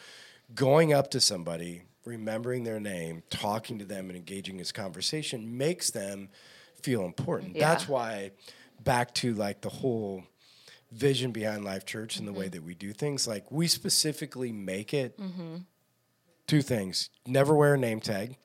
[0.53, 5.89] going up to somebody, remembering their name, talking to them, and engaging in conversation makes
[5.89, 6.29] them
[6.83, 7.55] feel important.
[7.55, 7.69] Yeah.
[7.69, 8.31] That's why,
[8.83, 10.23] back to like the whole
[10.91, 12.51] vision behind Life Church and the way mm-hmm.
[12.51, 15.57] that we do things, like we specifically make it mm-hmm.
[16.47, 18.37] two things: never wear a name tag.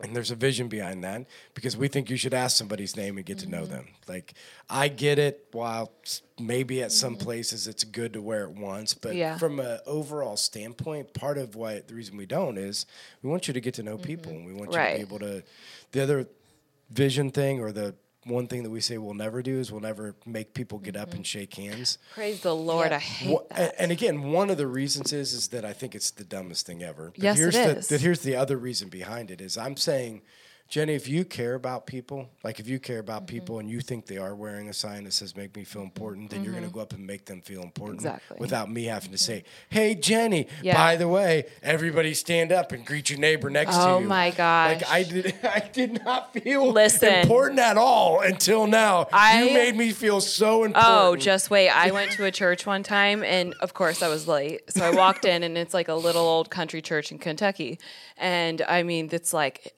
[0.00, 3.24] And there's a vision behind that because we think you should ask somebody's name and
[3.24, 3.72] get to know mm-hmm.
[3.72, 3.88] them.
[4.08, 4.34] Like,
[4.68, 5.46] I get it.
[5.52, 5.92] While
[6.40, 9.38] maybe at some places it's good to wear it once, but Yeah.
[9.38, 12.84] from an overall standpoint, part of why the reason we don't is
[13.22, 15.20] we want you to get to know people and we want you to be able
[15.20, 15.44] to.
[15.92, 16.26] The other
[16.92, 20.14] vision thing or the one thing that we say we'll never do is we'll never
[20.24, 21.38] make people get up and mm-hmm.
[21.40, 21.98] shake hands.
[22.14, 22.90] Praise the Lord.
[22.90, 22.96] Yeah.
[22.96, 23.58] I hate Wha- that.
[23.58, 26.66] and, and again, one of the reasons is is that I think it's the dumbest
[26.66, 27.12] thing ever.
[27.14, 27.88] But Yes, it here's is.
[27.88, 30.22] The, that here's the other reason behind it is I'm saying,
[30.72, 33.26] Jenny, if you care about people, like if you care about Mm-hmm.
[33.26, 36.30] people and you think they are wearing a sign that says "Make me feel important,"
[36.30, 38.08] then you're going to go up and make them feel important Mm-hmm.
[38.08, 38.34] Exactly.
[38.36, 38.40] Mm-hmm.
[38.42, 40.74] without me having to say, "Hey, Jenny, Yeah.
[40.74, 44.30] by the way, everybody stand up and greet your neighbor next to you." Oh my
[44.30, 44.80] gosh.
[44.80, 47.16] Like I did, I did not feel Listen.
[47.16, 49.08] important at all until now.
[49.12, 50.86] I- you made me feel so important.
[50.90, 51.68] Oh, just wait.
[51.68, 54.62] I went to a church one time, and of course, I was late.
[54.72, 57.78] So I walked in, and it's like a little old country church in Kentucky.
[58.16, 59.74] And I mean, it's like,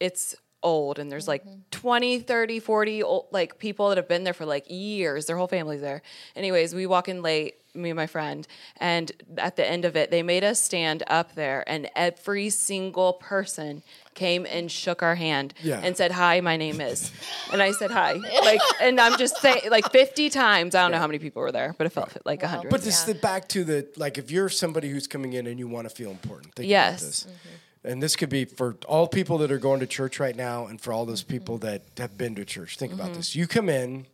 [0.00, 1.60] it's old, and there's like mm-hmm.
[1.70, 5.26] 20, 30, 40 old, like people that have been there for like years.
[5.26, 6.02] Their whole family's there.
[6.34, 8.46] Anyways, we walk in late, me and my friend,
[8.78, 13.12] and at the end of it, they made us stand up there, and every single
[13.12, 13.82] person
[14.14, 15.80] came and shook our hand Yeah.
[15.80, 17.12] and said, Hi, my name is.
[17.52, 18.14] And I said, Hi.
[18.42, 20.74] Like, and I'm just saying, like 50 times.
[20.74, 22.68] I don't know how many people were there, but it felt like a 100.
[22.70, 23.00] But this Yeah.
[23.12, 25.88] is the back to the like if you're somebody who's coming in and you want
[25.88, 27.00] to feel important, think about Yes.
[27.02, 27.24] this.
[27.24, 27.48] Mm-hmm.
[27.84, 30.80] And this could be for all people that are going to church right now and
[30.80, 31.32] for all those mm-hmm.
[31.32, 32.76] people that have been to church.
[32.76, 33.16] Think about mm-hmm.
[33.16, 33.36] this.
[33.36, 34.06] You come in,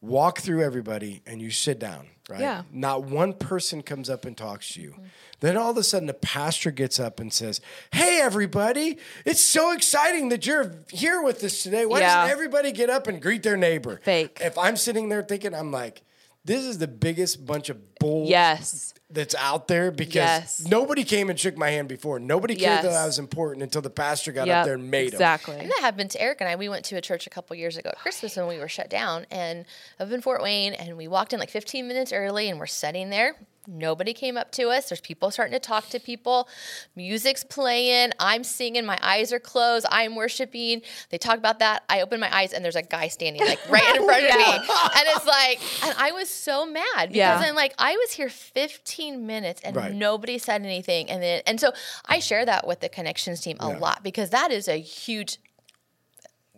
[0.00, 2.40] walk through everybody, and you sit down, right?
[2.40, 2.62] Yeah.
[2.72, 4.90] Not one person comes up and talks to you.
[4.90, 5.02] Mm-hmm.
[5.40, 7.60] Then all of a sudden, the pastor gets up and says,
[7.92, 11.84] Hey, everybody, it's so exciting that you're here with us today.
[11.84, 12.14] Why Yeah.
[12.14, 14.00] doesn't everybody get up and greet their neighbor?
[14.04, 14.38] Fake.
[14.40, 16.02] If I'm sitting there thinking, I'm like,
[16.44, 18.94] this is the biggest bunch of bull yes.
[19.10, 20.66] that's out there because Yes.
[20.68, 22.18] nobody came and shook my hand before.
[22.18, 24.56] Nobody cared that I was important until the pastor got Yep.
[24.56, 25.14] up there and made them.
[25.14, 25.56] exactly.
[25.58, 26.56] And that happened to Eric and I.
[26.56, 28.90] We went to a church a couple years ago at Christmas when we were shut
[28.90, 29.64] down, and
[30.00, 33.10] up in Fort Wayne, and we walked in like 15 minutes early, and we're sitting
[33.10, 33.36] there.
[33.66, 34.88] Nobody came up to us.
[34.88, 36.48] There's people starting to talk to people.
[36.96, 38.10] Music's playing.
[38.18, 38.84] I'm singing.
[38.84, 39.86] My eyes are closed.
[39.90, 40.82] I'm worshiping.
[41.10, 41.84] They talk about that.
[41.88, 44.44] I open my eyes, and there's a guy standing like right in front of me,
[44.54, 47.38] and it's like, and I was so mad because Yeah.
[47.40, 49.92] then like I was here 15 minutes and Right.
[49.92, 51.72] nobody said anything, and then and so
[52.06, 53.78] I share that with the connections team a Yeah.
[53.78, 55.38] lot because that is a huge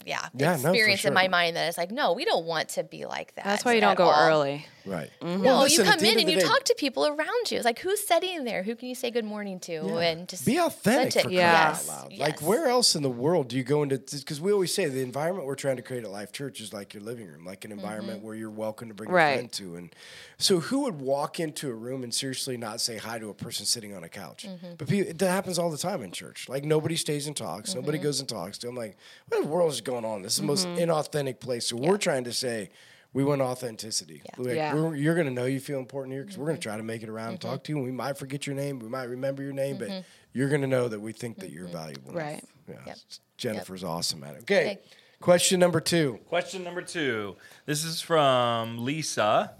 [0.06, 2.68] yeah, Yeah, no, for experience in my mind that it's like, no, we don't want
[2.70, 3.44] to be like that.
[3.44, 4.28] That's why you don't go all.
[4.28, 4.66] early.
[4.86, 5.10] Right.
[5.22, 7.56] No, Well, listen, you come in and you day- talk to people around you.
[7.56, 8.62] It's like, who's sitting there?
[8.62, 9.98] Who can you say good morning to?
[9.98, 11.50] And just Be authentic for Yeah.
[11.50, 12.10] out Yes, loud.
[12.10, 12.20] yes.
[12.20, 13.98] Like, where else in the world do you go into?
[13.98, 16.92] Because we always say the environment we're trying to create at Life Church is like
[16.92, 17.80] your living room, like an mm-hmm.
[17.80, 19.30] environment where you're welcome to bring Right.
[19.30, 19.76] a friend to.
[19.76, 19.94] And
[20.38, 23.64] so, who would walk into a room and seriously not say hi to a person
[23.66, 24.46] sitting on a couch?
[24.48, 24.74] Mm-hmm.
[24.76, 26.48] But pe- that happens all the time in church.
[26.48, 27.74] Like, nobody stays and talks.
[27.74, 28.68] Nobody goes and talks to.
[28.68, 28.96] I'm like,
[29.28, 30.22] what in the world is going on?
[30.22, 31.66] This is the most inauthentic place.
[31.68, 32.70] So, we're trying to say,
[33.14, 34.22] we want authenticity.
[34.36, 34.74] Like, Yeah.
[34.74, 36.82] we're- you're going to know you feel important here because we're going to try to
[36.82, 37.48] make it around and Mm-hmm.
[37.48, 37.76] talk to you.
[37.78, 40.04] And we might forget your name, we might remember your name, but
[40.34, 42.12] you're going to know that we think that you're valuable.
[42.12, 42.44] Right.
[42.68, 42.74] Yeah.
[42.74, 42.88] Mm-hmm.
[42.88, 42.98] Yep.
[43.38, 44.42] Jennifer's awesome at it.
[44.42, 44.60] Okay.
[44.72, 44.78] Okay.
[45.20, 46.18] Question number two.
[46.28, 47.36] Question number two.
[47.64, 49.52] This is from Lisa.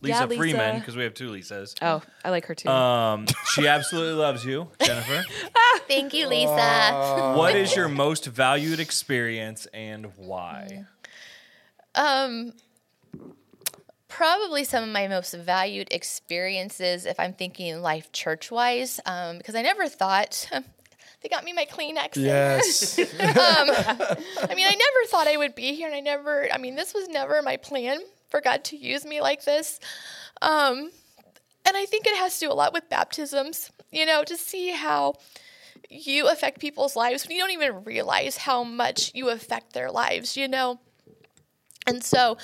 [0.00, 0.38] Lisa Yeah, Lisa.
[0.38, 1.74] Freeman, because we have two Lisas.
[1.82, 2.68] Oh, I like her too.
[2.68, 5.24] Um, she absolutely loves you, Jennifer.
[5.88, 7.34] thank you, Lisa.
[7.36, 10.84] what is your most valued experience and why?
[11.96, 12.52] Um,
[14.18, 19.54] probably some of my most valued experiences, if I'm thinking life church wise, um, because
[19.54, 20.50] I never thought
[21.22, 22.16] they got me my Kleenex.
[22.16, 22.98] Yes.
[22.98, 26.94] I mean, I never thought I would be here, and I never, I mean, this
[26.94, 29.78] was never my plan for God to use me like this.
[30.42, 30.90] Um,
[31.64, 34.72] and I think it has to do a lot with baptisms, you know, to see
[34.72, 35.14] how
[35.88, 40.36] you affect people's lives when you don't even realize how much you affect their lives,
[40.36, 40.80] you know?
[41.86, 42.36] And so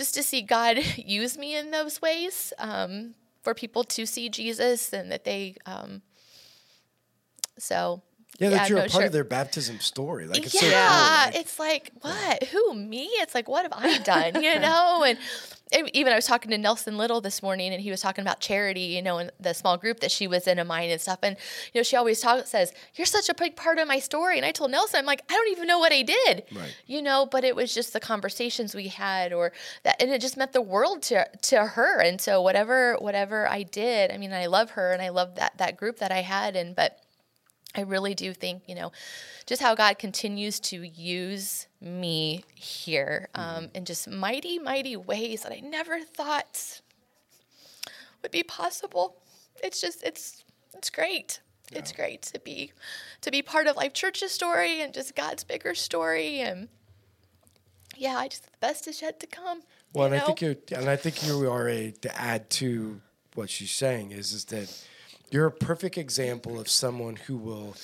[0.00, 4.94] just to see God use me in those ways um, for people to see Jesus
[4.94, 6.00] and that they, um,
[7.58, 8.00] so.
[8.40, 9.06] Yeah, that you're no, a part sure.
[9.06, 10.26] of their baptism story.
[10.26, 10.70] Like it's so cool.
[10.70, 12.44] yeah, Like, it's like what?
[12.44, 13.04] Who me?
[13.04, 14.42] It's like what have I done?
[14.42, 15.18] You know, and
[15.72, 18.40] and even I was talking to Nelson Little this morning, and he was talking about
[18.40, 18.80] charity.
[18.80, 21.18] You know, in the small group that she was in of mine and stuff.
[21.22, 21.36] And
[21.74, 24.46] you know, she always talks says, "You're such a big part of my story." And
[24.46, 26.44] I told Nelson, I'm like, I don't even know what I did.
[26.50, 26.74] Right.
[26.86, 29.52] You know, but it was just the conversations we had, or
[29.84, 32.00] that, and it just meant the world to to her.
[32.00, 35.58] And so whatever whatever I did, I mean, I love her, and I love that
[35.58, 36.98] that group that I had, and but.
[37.74, 38.90] I really do think, you know,
[39.46, 45.52] just how God continues to use me here um, in just mighty, mighty ways that
[45.52, 46.80] I never thought
[48.22, 49.16] would be possible.
[49.62, 50.44] It's just, it's,
[50.74, 51.40] it's great.
[51.72, 52.72] It's great to be,
[53.20, 56.40] to be part of Life Church's story and just God's bigger story.
[56.40, 56.68] And
[57.96, 59.62] yeah, I just, the best is yet to come.
[59.94, 63.00] Well, and I think you're, and I think you are a to add to
[63.34, 64.84] what she's saying is is that
[65.30, 67.74] you're a perfect example of someone who will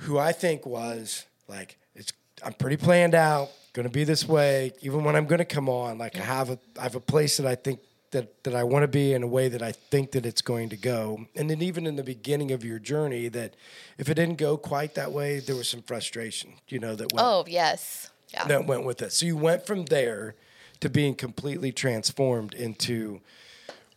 [0.00, 2.12] who I think was like it's
[2.44, 6.16] I'm pretty planned out, gonna be this way, even when I'm gonna come on, like
[6.16, 8.88] I have a I have a place that I think that, that I want to
[8.88, 11.26] be in a way that I think that it's going to go.
[11.36, 13.54] And then even in the beginning of your journey that
[13.98, 17.26] if it didn't go quite that way, there was some frustration, you know, that went
[17.26, 18.10] oh, yes.
[18.32, 18.44] Yeah.
[18.46, 19.12] that went with it.
[19.12, 20.34] So you went from there
[20.80, 23.20] to being completely transformed into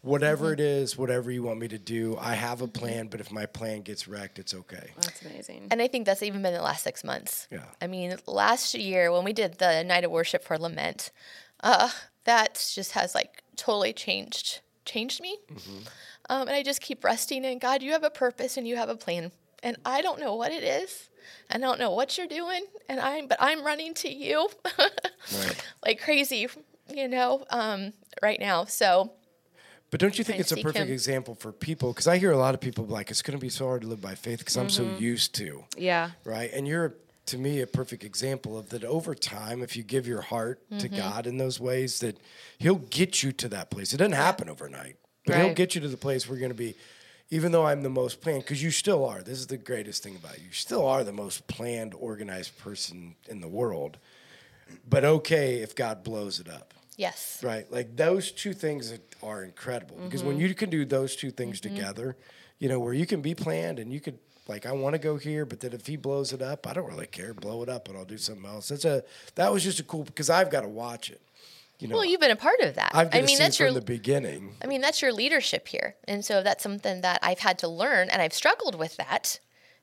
[0.01, 0.53] whatever Mm-hmm.
[0.53, 2.17] it is, whatever you want me to do.
[2.19, 4.91] I have a plan, but if my plan gets wrecked, it's okay.
[4.95, 5.67] That's amazing.
[5.71, 7.47] And I think that's even been the last six months.
[7.51, 7.65] Yeah.
[7.81, 11.11] I mean, last year when we did the night of worship for lament,
[11.63, 11.89] uh,
[12.25, 15.37] that just has like totally changed changed me.
[16.29, 17.83] Um, and I just keep resting in God.
[17.83, 19.31] You have a purpose and you have a plan,
[19.61, 21.09] and I don't know what it is.
[21.51, 24.49] I don't know what you're doing, and I'm but I'm running to you
[25.85, 26.47] like crazy,
[26.93, 28.65] you know, um, right now.
[28.65, 29.11] So
[29.91, 30.93] But don't you think it's a perfect him.
[30.93, 31.91] example for people?
[31.91, 33.81] Because I hear a lot of people be like, it's going to be so hard
[33.81, 35.03] to live by faith because I'm so Mm-hmm.
[35.03, 36.11] used to, Yeah.
[36.23, 36.49] right?
[36.53, 36.95] And you're,
[37.27, 40.87] to me, a perfect example of that over time, if you give your heart to
[40.87, 40.95] Mm-hmm.
[40.95, 42.17] God in those ways, that
[42.57, 43.93] He'll get you to that place.
[43.93, 46.63] It doesn't happen overnight, but He'll get you to the place where you're going to
[46.63, 46.73] be,
[47.29, 49.21] even though I'm the most planned, because you still are.
[49.21, 50.45] This is the greatest thing about you.
[50.45, 53.97] You still are the most planned, organized person in the world.
[54.89, 56.73] But okay if God blows it up.
[56.97, 57.71] Yes, Right.
[57.71, 60.27] Like those two things are incredible because Mm-hmm.
[60.29, 62.15] when you can do those two things together,
[62.59, 65.17] you know, where you can be planned and you could like I want to go
[65.17, 67.33] here, but then if he blows it up, I don't really care.
[67.33, 68.69] Blow it up and I'll do something else.
[68.69, 69.03] That's a
[69.35, 71.21] that was just a cool because I've got to watch it.
[71.79, 72.91] You know, well, you've been a part of that.
[72.93, 74.55] I mean, that's from your the beginning.
[74.63, 75.95] I mean, that's your leadership here.
[76.07, 79.39] And so that's something that I've had to learn and I've struggled with that,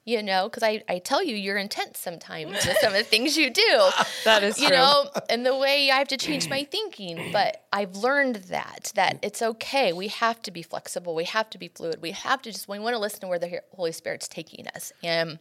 [0.08, 3.36] you know, because I, I tell you, you're intense sometimes with some of the things
[3.36, 3.62] you do.
[4.24, 4.76] That is you true.
[4.76, 7.30] know, and the way I have to change my thinking.
[7.32, 9.92] But I've learned that, that it's okay.
[9.92, 11.14] We have to be flexible.
[11.14, 12.00] We have to be fluid.
[12.00, 14.92] We have to just, we want to listen to where the Holy Spirit's taking us.
[15.02, 15.38] And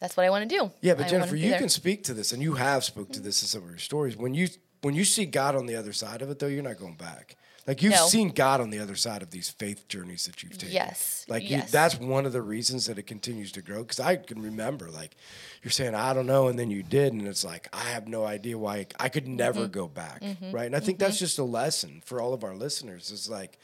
[0.00, 0.70] that's what I want to do.
[0.80, 1.58] Yeah, but I Jennifer, you there.
[1.58, 4.16] can speak to this, and you have spoke to this in some of your stories.
[4.16, 4.48] When you
[4.82, 7.36] when you see God on the other side of it, though, you're not going back.
[7.66, 8.06] Like you've No.
[8.08, 10.74] seen God on the other side of these faith journeys that you've taken.
[10.74, 13.82] Yes, Like you, that's one of the reasons that it continues to grow.
[13.82, 15.16] Because I can remember, like
[15.62, 18.24] you're saying, I don't know, and then you did, and it's like I have no
[18.24, 19.72] idea why I could never Mm-hmm.
[19.72, 20.50] go back, mm-hmm.
[20.52, 20.66] right?
[20.66, 21.24] And I think that's mm-hmm.
[21.24, 23.10] just a lesson for all of our listeners.
[23.10, 23.58] Is like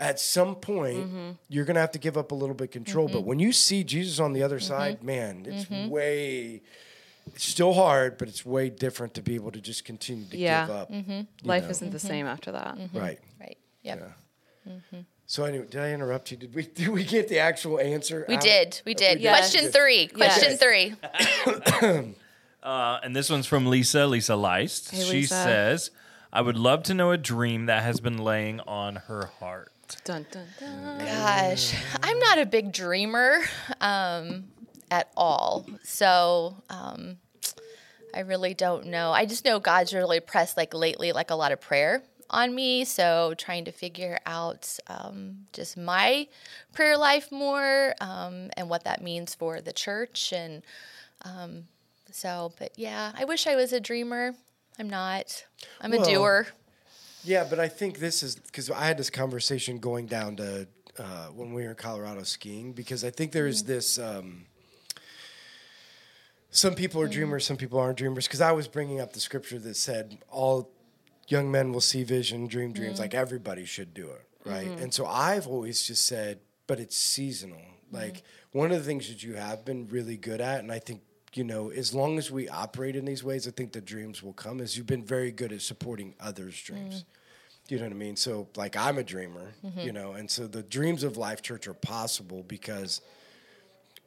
[0.00, 1.30] at some point Mm-hmm.
[1.50, 3.06] you're gonna have to give up a little bit control.
[3.08, 3.26] But mm-hmm.
[3.28, 4.66] when you see Jesus on the other Mm-hmm.
[4.66, 6.62] side, man, it's way.
[7.34, 10.66] It's still hard, but it's way different to be able to just continue to Yeah.
[10.66, 10.90] give up.
[10.92, 11.70] you Life know?
[11.70, 12.78] isn't the same after that.
[12.94, 13.18] right.
[13.86, 13.98] Right.
[13.98, 14.80] Yep.
[14.92, 15.00] Yeah.
[15.26, 16.36] So anyway, did I interrupt you?
[16.36, 18.24] Did we did we get the actual answer?
[18.28, 18.40] We out?
[18.42, 18.80] did.
[18.84, 19.20] We did.
[19.20, 19.50] Yes.
[19.50, 20.06] Question three.
[20.08, 20.60] Question Yes.
[21.82, 22.14] three.
[22.62, 24.90] Uh, and this one's from Lisa, Lisa Leist.
[24.90, 25.34] Hey, she Lisa.
[25.34, 25.90] says,
[26.32, 29.70] I would love to know a dream that has been laying on her heart.
[30.04, 30.98] Dun, dun, dun.
[30.98, 33.38] Gosh, I'm not a big dreamer
[33.80, 34.46] um,
[34.90, 35.64] at all.
[35.84, 37.18] So um,
[38.12, 39.12] I really don't know.
[39.12, 42.84] I just know God's really pressed like lately, like a lot of prayer on me.
[42.84, 46.28] So trying to figure out um, just my
[46.72, 50.32] prayer life more um, and what that means for the church.
[50.32, 50.62] And
[51.22, 51.64] um,
[52.10, 54.34] so, but yeah, I wish I was a dreamer.
[54.78, 55.44] I'm not.
[55.80, 56.46] I'm a doer.
[57.24, 60.68] Yeah, but I think this is because I had this conversation going down to
[60.98, 63.72] uh, when we were in Colorado skiing because I think there's Mm-hmm.
[63.72, 64.46] this um,
[66.50, 68.26] some people are dreamers, some people aren't dreamers.
[68.26, 70.70] Because I was bringing up the scripture that said all
[71.28, 72.98] young men will see vision, dream dreams.
[72.98, 73.18] Like mm.
[73.18, 74.50] everybody should do it, mm-hmm.
[74.50, 74.80] right?
[74.80, 77.58] And so I've always just said, but it's seasonal.
[77.58, 77.96] Mm-hmm.
[77.96, 78.22] Like
[78.52, 81.02] one of the things that you have been really good at, and I think
[81.36, 84.32] you know, as long as we operate in these ways, I think the dreams will
[84.32, 84.60] come.
[84.60, 87.02] Is you've been very good at supporting others' dreams.
[87.02, 87.04] Mm.
[87.68, 88.16] You know what I mean?
[88.16, 89.80] So, like, I'm a dreamer, mm-hmm.
[89.80, 93.00] you know, and so the dreams of Life Church are possible because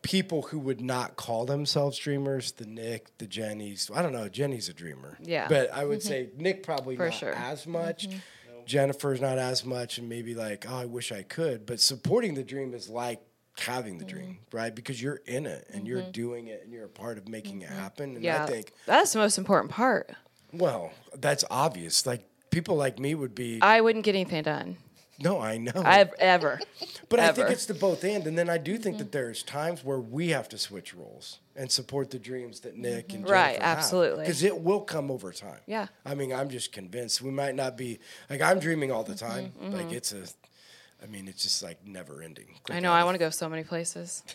[0.01, 4.69] people who would not call themselves dreamers, the Nick, the Jenny's, I don't know, Jenny's
[4.69, 5.17] a dreamer.
[5.21, 5.47] Yeah.
[5.47, 6.07] But I would mm-hmm.
[6.07, 7.33] say Nick probably For not sure.
[7.33, 7.71] as mm-hmm.
[7.73, 8.07] much.
[8.07, 8.17] Mm-hmm.
[8.65, 11.65] Jennifer's not as much, and maybe like, oh, I wish I could.
[11.65, 13.19] But supporting the dream is like
[13.57, 14.73] having the dream, right?
[14.73, 17.69] Because you're in it and you're doing it and you're a part of making it
[17.69, 18.15] happen.
[18.15, 18.43] And Yeah.
[18.43, 20.11] I think, That's the most important part.
[20.53, 22.05] well, that's obvious.
[22.05, 24.77] Like people like me would be, I wouldn't get anything done.
[25.21, 25.71] No, I know.
[25.75, 26.59] I've ever.
[27.09, 28.27] But I think it's the both end.
[28.27, 31.71] and then I do think that there's times where we have to switch roles and
[31.71, 34.23] support the dreams that Nick and Jennifer Right, absolutely.
[34.25, 35.59] because it will come over time.
[35.65, 35.87] Yeah.
[36.05, 37.99] I mean, I'm just convinced we might not be
[38.29, 39.71] like I'm dreaming all the Mm-hmm, time.
[39.73, 40.23] Like it's a,
[41.03, 42.47] I mean, it's just like never ending.
[42.69, 42.91] I know.
[42.93, 44.23] I want to go so many places.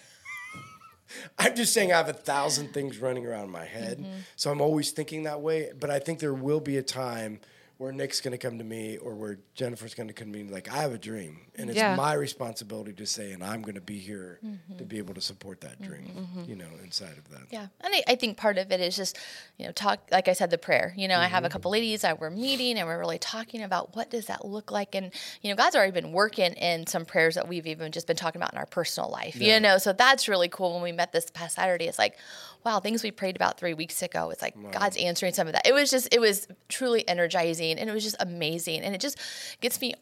[1.38, 4.10] I'm just saying I have a thousand things running around my head, Mm-hmm.
[4.36, 5.70] so I'm always thinking that way.
[5.78, 7.40] But I think there will be a time
[7.76, 10.48] where Nick's going to come to me or where Jennifer's going to come to me
[10.48, 11.96] like, I have a dream, and it's Yeah.
[11.96, 14.84] my responsibility to say, and I'm going to be here to mm-hmm.
[14.84, 15.90] be able to support that mm-hmm.
[15.90, 16.10] dream.
[16.16, 16.50] Mm-hmm.
[16.50, 17.46] You know, inside of that.
[17.50, 19.18] Yeah, and I, I think part of it is just,
[19.58, 20.00] you know, talk.
[20.12, 20.94] Like I said, the prayer.
[20.96, 23.96] You know, I have a couple ladies that we're meeting, and we're really talking about
[23.96, 25.10] what does that look like, and
[25.42, 28.40] you know, God's already been working in some prayers that we've even just been talking
[28.40, 29.34] about in our personal life.
[29.40, 30.74] You know, so that's really cool.
[30.74, 32.16] When we met this past Saturday, it's like,
[32.64, 34.30] wow, things we prayed about three weeks ago.
[34.30, 35.66] It's like God's answering some of that.
[35.66, 39.18] It was just, it was truly energizing, and it was just amazing, and it just
[39.60, 39.94] gets me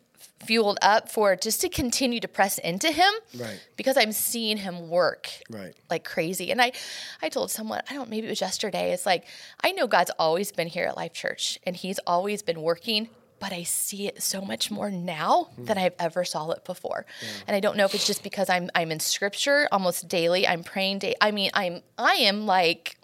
[0.44, 3.60] fueled up for just to continue to press into Him, Right.
[3.76, 5.74] Because I'm seeing Him work, Right.
[5.90, 6.50] like crazy.
[6.50, 6.72] And I,
[7.20, 8.92] I told someone, I don't, maybe it was yesterday.
[8.92, 9.24] It's like,
[9.62, 13.08] I know God's always been here at Life Church and he's always been working,
[13.42, 17.04] but I see it so much more now than I've ever saw it before.
[17.46, 20.46] And I don't know if it's just because I'm, I'm in scripture almost daily.
[20.46, 21.14] I'm praying day.
[21.20, 22.96] I mean, I'm, I am like,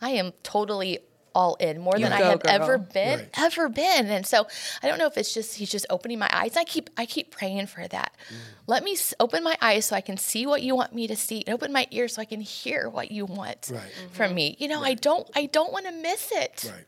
[0.00, 1.00] I am totally
[1.34, 2.50] all in more than I have girl.
[2.52, 3.28] ever been, Right.
[3.38, 4.06] ever been.
[4.08, 4.48] And so
[4.82, 6.56] I don't know if it's just he's just opening my eyes.
[6.56, 8.16] I keep I keep praying for that.
[8.32, 8.36] Mm.
[8.66, 11.14] Let me s- open my eyes so I can see what you want me to
[11.14, 13.92] see, and open my ears so I can hear what you want Right.
[14.10, 14.56] from me.
[14.58, 16.64] You know, I don't I don't want to miss it.
[16.66, 16.84] Right.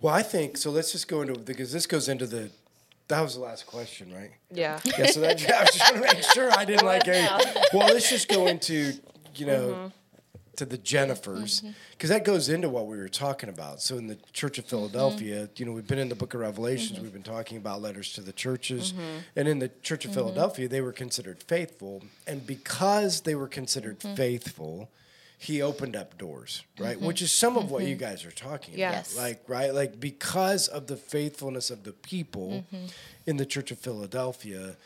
[0.00, 0.70] Well, I think so.
[0.70, 2.50] Let's just go into because this goes into the.
[3.08, 4.30] That was the last question, right?
[4.52, 4.80] Yeah.
[4.84, 5.06] Yeah.
[5.06, 7.26] So that I was just trying to make sure I didn't like any.
[7.72, 8.92] Well, let's just go into
[9.34, 9.86] you know mm-hmm.
[10.56, 11.70] to the Jennifers mm-hmm.
[11.92, 13.80] because that goes into what we were talking about.
[13.80, 14.76] So in the Church of mm-hmm.
[14.76, 17.00] Philadelphia, you know, we've been in the Book of Revelations.
[17.00, 18.92] We've been talking about letters to the churches,
[19.34, 24.00] and in the Church of Philadelphia, they were considered faithful, and because they were considered
[24.00, 24.90] faithful.
[25.40, 26.96] He opened up doors, right?
[26.96, 27.06] Mm-hmm.
[27.06, 28.04] Which is some of what you mm-hmm.
[28.04, 28.88] guys are talking Yeah.
[28.88, 28.98] about.
[28.98, 29.16] Yes.
[29.16, 29.72] Like, right?
[29.72, 32.86] Like, because of the faithfulness of the people mm-hmm.
[33.24, 34.76] in the Church of Philadelphia,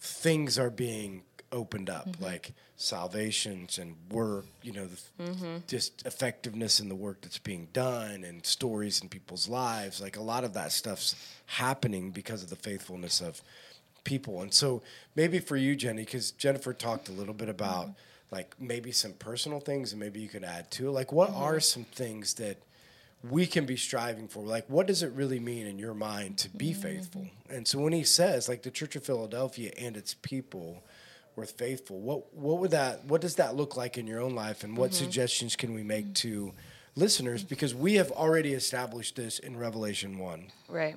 [0.00, 6.88] things are being opened up, like salvations and work, you know, the, just effectiveness in
[6.88, 10.00] the work that's being done and stories in people's lives.
[10.00, 13.42] Like, a lot of that stuff's happening because of the faithfulness of
[14.04, 14.42] people.
[14.42, 14.80] And so,
[15.16, 17.90] maybe for you, Jenny, because Jennifer talked a little bit about
[18.30, 20.92] like maybe some personal things and maybe you could add to it.
[20.92, 21.42] Like, what mm-hmm.
[21.42, 22.58] are some things that
[23.28, 24.44] we can be striving for.
[24.44, 26.82] Like, what does it really mean in your mind to be mm-hmm.
[26.82, 27.26] faithful?
[27.50, 30.84] And so when he says, like, the Church of Philadelphia and its people
[31.34, 34.64] were faithful, what what would that what does that look like in your own life?
[34.64, 35.04] And what mm-hmm.
[35.04, 36.52] suggestions can we make to
[36.96, 37.42] listeners?
[37.42, 40.52] Because we have already established this in Revelation one.
[40.68, 40.96] Right.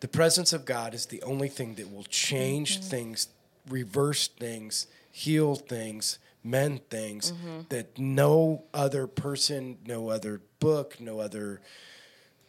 [0.00, 3.28] The presence of God is the only thing that will change things,
[3.68, 6.18] reverse things, heal things,
[6.50, 7.32] mend things
[7.68, 11.60] that no other person, no other book, no other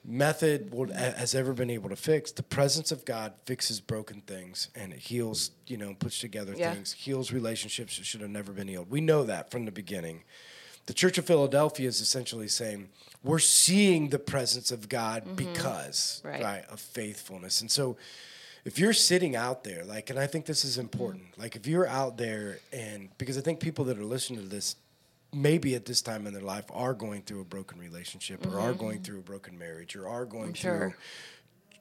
[0.05, 2.31] method will, has ever been able to fix.
[2.31, 6.73] The presence of God fixes broken things and it heals, you know, puts together Yeah.
[6.73, 8.89] things, heals relationships that should have never been healed.
[8.89, 10.23] We know that from the beginning.
[10.85, 12.89] The Church of Philadelphia is essentially saying
[13.23, 15.35] we're seeing the presence of God mm-hmm.
[15.35, 16.41] because Right.
[16.41, 17.61] right, of faithfulness.
[17.61, 17.97] And so
[18.65, 21.87] if you're sitting out there, like, and I think this is important, like if you're
[21.87, 24.75] out there and because I think people that are listening to this
[25.33, 28.73] maybe at this time in their life are going through a broken relationship or are
[28.73, 29.03] going mm-hmm.
[29.03, 30.79] through a broken marriage or are going sure.
[30.79, 30.93] through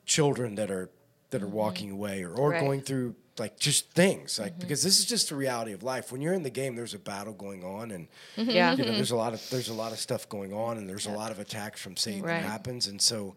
[0.05, 0.91] children that are
[1.31, 1.55] that are mm-hmm.
[1.55, 2.61] walking away or, or Right.
[2.61, 4.61] going through like just things like mm-hmm.
[4.61, 6.99] because this is just the reality of life when you're in the game there's a
[6.99, 8.75] battle going on and Yeah.
[8.75, 11.07] you know there's a lot of there's a lot of stuff going on and there's
[11.07, 12.43] a lot of attacks from Satan Right.
[12.43, 13.35] that happens and so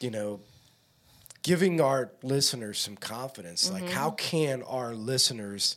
[0.00, 0.40] you know
[1.44, 3.92] giving our listeners some confidence like mm-hmm.
[3.92, 5.76] how can our listeners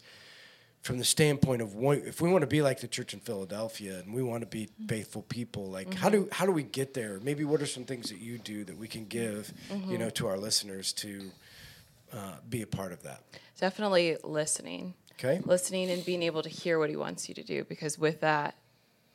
[0.88, 4.00] from the standpoint of what, if we want to be like the church in Philadelphia
[4.00, 4.86] and we want to be mm-hmm.
[4.86, 6.24] faithful people, like how mm-hmm.
[6.24, 7.20] do how do we get there?
[7.22, 9.52] Maybe what are some things that you do that we can give,
[9.86, 11.30] you know, to our listeners to
[12.14, 13.22] uh, be a part of that?
[13.60, 14.94] Definitely listening.
[15.20, 15.42] Okay.
[15.44, 18.56] Listening and being able to hear what he wants you to do because with that,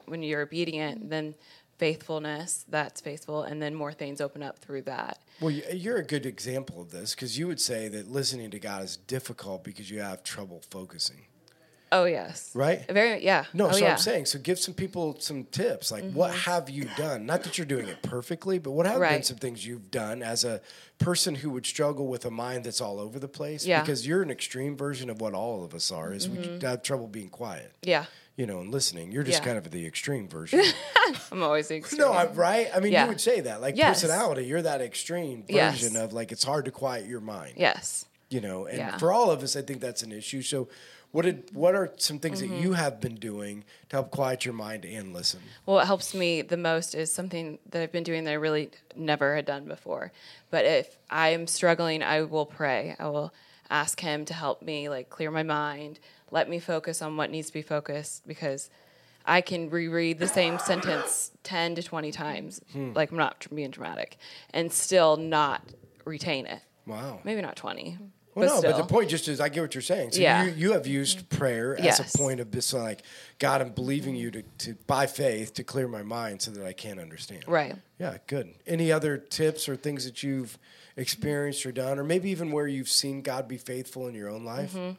[0.04, 1.34] when you're obedient, then
[1.82, 5.18] faithfulness, that's faithful, and then more things open up through that.
[5.40, 8.60] Well, you- you're a good example of this because you would say that listening to
[8.60, 11.26] God is difficult because you have trouble focusing.
[11.90, 12.52] Oh yes.
[12.54, 12.86] Right?
[12.88, 13.44] Very yeah.
[13.52, 13.92] No, oh, so yeah.
[13.92, 15.90] I'm saying, so give some people some tips.
[15.90, 16.50] Like, what mm-hmm.
[16.50, 17.26] have you done?
[17.26, 19.26] Not that you're doing it perfectly, but what have been Right.
[19.26, 20.62] some things you've done as a
[20.98, 23.66] person who would struggle with a mind that's all over the place?
[23.66, 23.82] Yeah.
[23.82, 26.14] Because you're an extreme version of what all of us are.
[26.14, 26.64] Is we mm-hmm.
[26.64, 27.74] have trouble being quiet.
[27.82, 28.06] Yeah.
[28.36, 29.12] You know, and listening.
[29.12, 29.44] You're just Yeah.
[29.44, 30.62] kind of the extreme version.
[31.30, 32.00] I'm always the extreme.
[32.00, 32.68] no, I'm right.
[32.74, 33.02] I mean, Yeah.
[33.04, 33.60] you would say that.
[33.60, 34.00] Like Yes.
[34.00, 35.80] personality, you're that extreme Yes.
[35.80, 37.54] version of like it's hard to quiet your mind.
[37.56, 38.06] Yes.
[38.30, 38.96] You know, and Yeah.
[38.98, 40.42] for all of us, I think that's an issue.
[40.42, 40.68] So.
[41.10, 42.54] What did what are some things Mm-hmm.
[42.56, 45.40] that you have been doing to help quiet your mind and listen?
[45.66, 48.70] Well, what helps me the most is something that I've been doing that I really
[48.96, 50.10] never had done before.
[50.50, 52.96] But if I am struggling, I will pray.
[52.98, 53.30] I will
[53.68, 55.98] ask Him to help me, like clear my mind,
[56.32, 58.70] let me focus on what needs to be focused because
[59.24, 62.60] I can reread the same sentence 10 to 20 times.
[62.72, 62.92] Hmm.
[62.94, 64.16] Like, I'm not tr- being dramatic,
[64.52, 65.62] and still not
[66.04, 66.60] retain it.
[66.86, 67.20] Wow.
[67.22, 67.98] Maybe not 20.
[68.34, 70.12] Well, but no, but the point just is, I get what you're saying.
[70.12, 70.44] So Yeah.
[70.44, 72.14] you, you have used prayer as Yes.
[72.14, 73.02] a point of this, like,
[73.38, 76.72] God, I'm believing you to, to, by faith, to clear my mind so that I
[76.72, 77.44] can understand.
[77.46, 77.76] Right.
[77.98, 78.54] Yeah, good.
[78.66, 80.58] Any other tips or things that you've
[80.96, 84.44] experienced or done, or maybe even where you've seen God be faithful in your own
[84.44, 84.72] life?
[84.72, 84.92] Mm-hmm.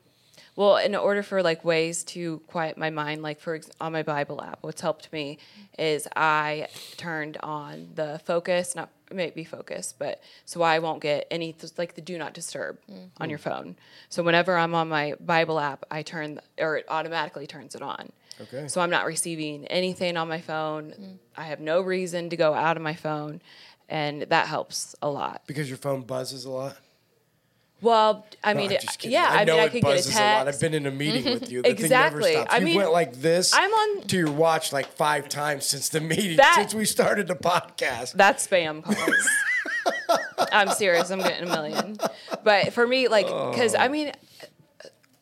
[0.56, 4.04] Well, in order for like ways to quiet my mind, like for ex- on my
[4.04, 5.40] Bible app, what's helped me
[5.80, 11.56] is I turned on the focus, not maybe focus, but so I won't get any
[11.78, 12.78] like the do not disturb
[13.18, 13.50] on your mm-hmm.
[13.50, 13.76] phone.
[14.10, 18.12] So whenever I'm on my Bible app, I turn or it automatically turns it on.
[18.42, 18.68] Okay.
[18.68, 20.92] So I'm not receiving anything on my phone.
[20.92, 21.18] Mm.
[21.38, 23.42] I have no reason to go out of my phone,
[23.90, 25.44] and that helps a lot.
[25.46, 26.78] Because your phone buzzes a lot?
[27.84, 29.12] Well, I mean, I'm it- just kidding.
[29.14, 30.48] yeah, I, I, mean, I could get a buzzes a lot.
[30.48, 31.62] I've been in a meeting with you.
[31.64, 32.24] The Exactly.
[32.24, 32.54] Thing never stops.
[32.54, 35.90] I you mean, went like this I'm on- to your watch like five times since
[35.90, 38.14] the meeting, That- since we started the podcast.
[38.14, 39.30] That's spam calls.
[40.52, 41.10] I'm serious.
[41.12, 41.98] I'm getting a million.
[42.44, 44.12] But for me, like, because I mean,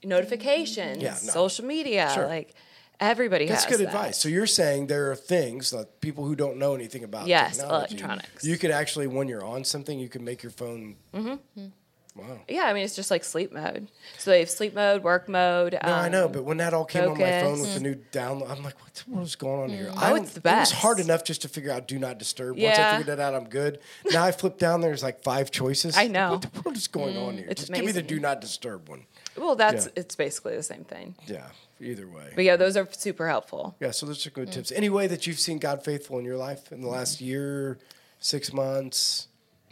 [0.03, 1.01] notifications, Oh.
[1.01, 1.31] Yeah, no.
[1.31, 2.27] social media, Sure.
[2.27, 2.53] like
[2.99, 3.93] everybody That's has good that.
[3.93, 4.17] advice.
[4.17, 8.43] So you're saying there are things like people who don't know anything about Yes, electronics.
[8.43, 10.95] You could actually, when you're on something, you can make your phone.
[11.13, 11.65] Mm-hmm.
[12.13, 12.39] Wow.
[12.49, 13.87] Yeah, I mean, it's just like sleep mode.
[14.17, 15.77] So they have sleep mode, work mode.
[15.81, 17.73] No, I know, um, but when that all came on my phone with focus.
[17.75, 19.89] the new download, I'm like, what, the what is going on here?
[19.91, 22.17] Oh, I it's don't- the It was hard enough just to figure out do not
[22.19, 22.57] disturb.
[22.59, 23.79] Once I figured that out, I'm good.
[24.11, 25.95] Now I flip down, there's like five choices.
[25.97, 26.31] I know.
[26.33, 27.47] What, the world is going on here?
[27.49, 29.05] it's just give me the do not disturb one.
[29.37, 29.91] Well, that's Yeah.
[29.95, 31.15] it's basically the same thing.
[31.27, 31.47] Yeah,
[31.79, 32.33] either way.
[32.35, 33.75] But yeah, those are super helpful.
[33.79, 34.33] yeah, so those are Mm.
[34.33, 34.73] good tips.
[34.73, 37.79] Any way that you've seen God faithful in your life in the last year,
[38.19, 39.27] six months?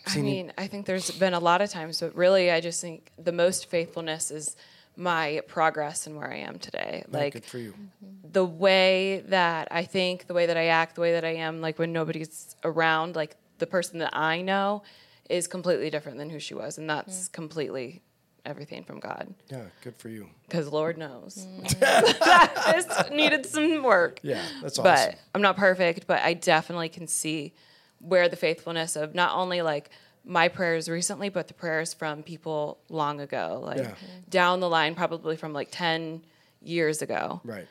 [0.08, 3.12] I mean, I think there's been a lot of times, but really, I just think
[3.18, 4.56] the most faithfulness is
[4.96, 7.04] my progress and where I am today.
[7.10, 7.72] Yeah, Like good for you.
[7.72, 8.32] Mm-hmm.
[8.32, 11.62] the way that I think, the way that I act, the way that I am,
[11.62, 14.84] like when nobody's around, like the person that I know
[15.30, 16.78] is completely different than who she was.
[16.78, 17.32] And that's mm.
[17.32, 18.02] completely
[18.46, 19.34] everything from God.
[19.50, 20.30] Yeah, good for you.
[20.48, 21.80] Because Lord knows mm.
[21.80, 24.20] that this needed some work.
[24.22, 25.12] Yeah, that's awesome.
[25.12, 27.54] But I'm not perfect, but I definitely can see
[28.00, 29.90] where the faithfulness of not only like
[30.26, 33.96] my prayers recently, but the prayers from people long ago, like Yeah.
[34.30, 36.24] down the line, probably from like 10
[36.62, 37.42] years ago.
[37.44, 37.68] right.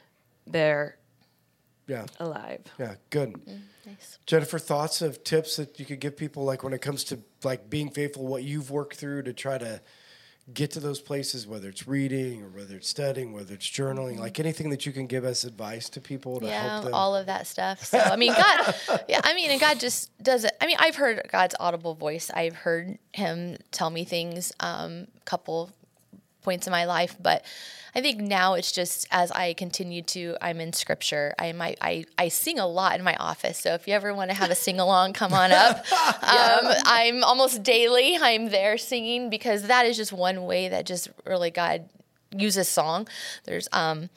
[0.47, 0.97] They're
[1.87, 2.07] Yeah.
[2.19, 2.61] alive.
[2.79, 3.33] Yeah, good.
[3.35, 4.19] Mm, nice.
[4.27, 7.69] Jennifer, thoughts of tips that you could give people, like when it comes to like
[7.71, 9.81] being faithful, what you've worked through to try to
[10.53, 14.41] get to those places, whether it's reading or whether it's studying, whether it's journaling, like
[14.41, 16.95] anything that you can give us advice to people to yeah, help them.
[16.95, 17.85] all of that stuff.
[17.85, 18.75] So I mean, God,
[19.09, 20.53] yeah, I mean, and God just does it.
[20.61, 22.31] I mean, I've heard God's audible voice.
[22.33, 25.71] I've heard Him tell me things, um, couple
[26.43, 27.45] points in my life, but
[27.95, 31.35] I think now it's just as I continue to, I'm in Scripture.
[31.39, 33.59] I might, I, I sing a lot in my office.
[33.59, 35.79] So if you ever want to have a sing along, come on up.
[35.93, 38.17] um, I'm almost daily.
[38.21, 41.89] I'm there singing because that is just one way that just really God
[42.31, 43.09] uses song.
[43.45, 44.11] There's um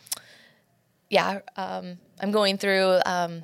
[1.12, 3.44] yeah, um, I'm going through um,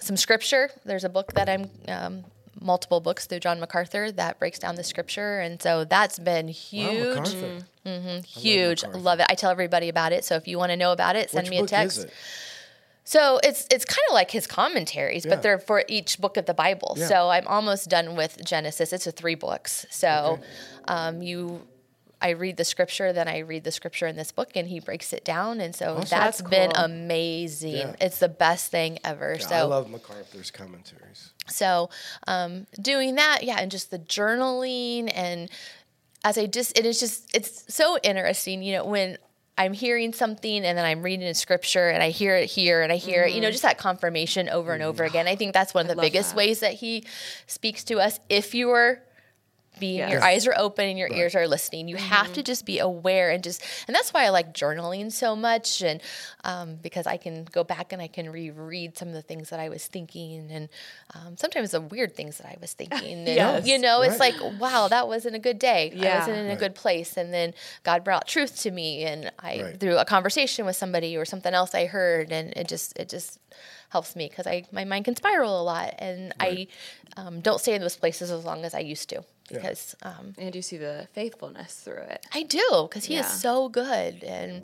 [0.00, 0.68] some scripture.
[0.84, 2.24] There's a book that I'm um,
[2.64, 6.52] multiple books through John MacArthur that breaks down the scripture, and so that's been Wow,
[6.52, 7.60] huge, MacArthur.
[8.26, 8.82] huge.
[8.82, 8.98] MacArthur.
[8.98, 9.26] Love it.
[9.28, 10.24] I tell everybody about it.
[10.24, 11.98] So if you want to know about it, send Which me a text.
[11.98, 12.12] is it?
[13.06, 15.34] So it's it's kind of like his commentaries, Yeah.
[15.34, 16.94] but they're for each book of the Bible.
[16.96, 17.06] Yeah.
[17.06, 18.94] So I'm almost done with Genesis.
[18.94, 19.84] It's a three books.
[19.90, 20.40] So
[20.88, 21.60] um, you
[22.20, 25.12] I read the scripture, then I read the scripture in this book, and he breaks
[25.12, 27.76] it down, and so that's That's been amazing.
[27.76, 27.96] Yeah.
[28.00, 29.36] It's the best thing ever.
[29.38, 31.32] Yeah, so I love MacArthur's commentaries.
[31.46, 31.90] so
[32.26, 35.50] um, doing that, yeah, and just the journaling and
[36.24, 39.18] as I just it is just it's so interesting, you know, when
[39.56, 42.90] I'm hearing something and then I'm reading a scripture and I hear it here and
[42.90, 45.28] I hear it, you know, just that confirmation over and over again.
[45.28, 46.36] I think that's one of the biggest that.
[46.36, 47.04] ways that he
[47.46, 48.18] speaks to us.
[48.28, 48.70] If you
[49.76, 51.88] are being your eyes are open and your ears are listening.
[51.88, 55.34] You have to just be aware and just and that's why I like journaling so
[55.36, 56.00] much and
[56.44, 59.60] um, because I can go back and I can reread some of the things that
[59.60, 60.68] I was thinking and
[61.14, 63.18] um, sometimes the weird things that I was thinking.
[63.18, 63.66] And, Yes.
[63.66, 64.38] You know, it's Right.
[64.40, 65.90] like wow, that wasn't a good day.
[65.94, 66.14] yeah.
[66.14, 69.62] I wasn't in a good place, and then God brought truth to me, and I
[69.62, 69.80] Right.
[69.80, 73.38] through a conversation with somebody or something else I heard, and it just it just
[73.90, 76.66] helps me because I my mind can spiral a lot, and I
[77.16, 79.94] um, don't stay in those places as long as I used to because.
[80.02, 82.26] Um, And you see the faithfulness through it.
[82.32, 84.62] I do because he is so good, and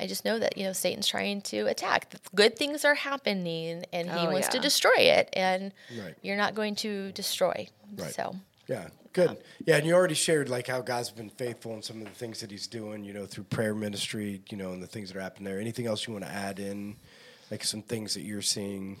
[0.00, 2.14] I just know that you know Satan's trying to attack.
[2.34, 6.14] Good things are happening, and he Oh, wants to destroy it, and Right.
[6.22, 7.68] you're not going to destroy.
[7.96, 8.14] Right.
[8.14, 8.36] So
[8.68, 9.42] Yeah, good.
[9.66, 12.40] Yeah, and you already shared like how God's been faithful in some of the things
[12.40, 15.20] that He's doing, you know, through prayer ministry, you know, and the things that are
[15.20, 15.60] happening there.
[15.60, 16.96] Anything else you want to add in,
[17.50, 18.98] like some things that you're seeing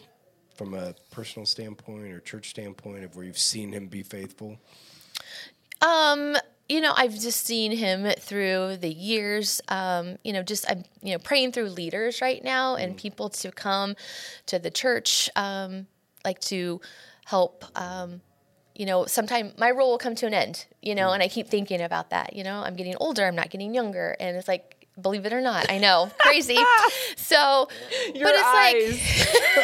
[0.56, 4.58] from a personal standpoint or church standpoint of where you've seen Him be faithful?
[5.82, 6.36] Um,
[6.68, 9.60] you know, I've just seen him through the years.
[9.68, 13.52] Um, you know, just I'm you know praying through leaders right now and people to
[13.52, 13.96] come
[14.46, 15.86] to the church, um,
[16.24, 16.80] like to
[17.26, 17.64] help.
[17.78, 18.22] Um,
[18.74, 20.66] you know, sometime my role will come to an end.
[20.80, 22.34] You know, and I keep thinking about that.
[22.34, 23.26] You know, I'm getting older.
[23.26, 24.81] I'm not getting younger, and it's like.
[25.00, 26.58] Believe it or not, I know, crazy.
[27.16, 27.68] So,
[28.14, 28.98] Your but it's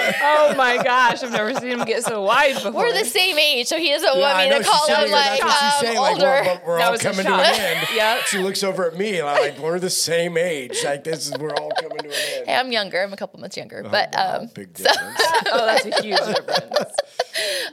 [0.01, 2.73] like oh my gosh, I've never seen him get so wide before.
[2.73, 5.11] we're the same age, so he doesn't Yeah, want I me know to call him
[5.11, 5.99] like That's what she's um, saying.
[5.99, 6.61] Like, older.
[6.65, 7.89] we're, we're all coming to an end.
[7.95, 8.21] Yep.
[8.27, 10.79] She looks over at me and I'm like, we're the same age.
[10.83, 12.47] Like this is we're all coming to an end.
[12.47, 13.03] Hey, I'm younger.
[13.03, 15.21] I'm a couple months younger, but Wow, um, big difference.
[15.53, 16.95] oh, that's a huge difference.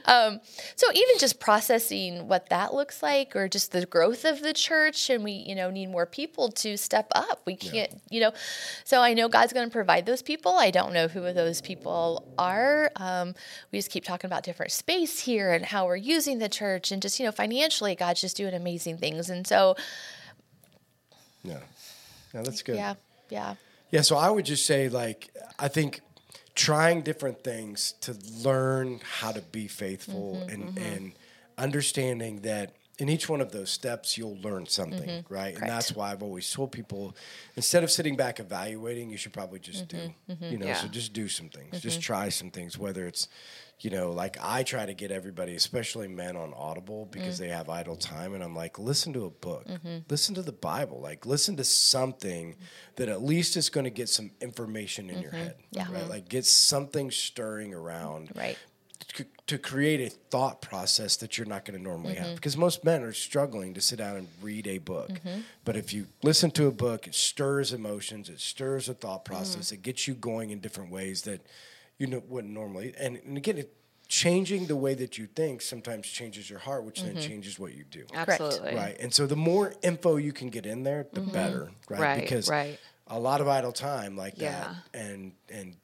[0.06, 0.40] Um,
[0.76, 5.10] so even just processing what that looks like, or just the growth of the church,
[5.10, 7.42] and we, you know, need more people to step up.
[7.46, 8.34] We can't, you know,
[8.84, 10.56] so I know God's going to provide those people.
[10.56, 12.92] I don't know who those people are.
[12.96, 13.36] Um,
[13.72, 17.02] we just keep talking about different space here and how we're using the church, and
[17.02, 19.76] just you know, financially, God's just doing amazing things, and so
[21.44, 21.60] yeah.
[22.34, 22.76] Yeah, that's good.
[22.76, 22.96] yeah,
[23.30, 23.56] yeah,
[23.92, 26.02] Yeah, so I would just say, like, I think
[26.54, 31.12] trying different things to learn how to be faithful Mm-hmm, and, and
[31.58, 35.48] understanding that in each one of those steps, you'll learn something, right?
[35.48, 35.60] And Mm-hmm.
[35.60, 35.60] Correct.
[35.68, 37.16] that's why I've always told people
[37.58, 41.12] instead of sitting back evaluating, you should probably just Mm-hmm, do, you know, so just
[41.12, 43.28] do some things, just try some things, whether it's,
[43.82, 47.40] you know, like I try to get everybody, especially men, on Audible because Mm.
[47.40, 48.34] they have idle time.
[48.34, 49.98] And I'm like, listen to a book, Mm-hmm.
[50.10, 52.56] listen to the Bible, like, listen to something
[52.96, 55.56] that at least is going to get some information in your head.
[55.74, 55.92] Mm-hmm.
[55.92, 56.00] Yeah.
[56.00, 56.10] Right?
[56.10, 58.32] Like, get something stirring around.
[58.36, 58.58] right.
[59.16, 62.24] To, to create a thought process that you're not going to normally Mm-hmm.
[62.26, 65.40] have because most men are struggling to sit down and read a book Mm-hmm.
[65.64, 69.34] but if you listen to a book it stirs emotions it stirs a thought Mm-hmm.
[69.34, 71.40] process it gets you going in different ways that
[71.98, 73.72] you know, wouldn't normally and, and again it,
[74.10, 77.14] changing the way that you think sometimes changes your heart which Mm-hmm.
[77.14, 78.76] then changes what you do Absolutely.
[78.76, 82.02] right and so the more info you can get in there the better right, Mm-hmm.
[82.04, 82.78] Right, because right.
[83.08, 84.52] a lot of idle time like Yeah.
[84.94, 85.76] that and and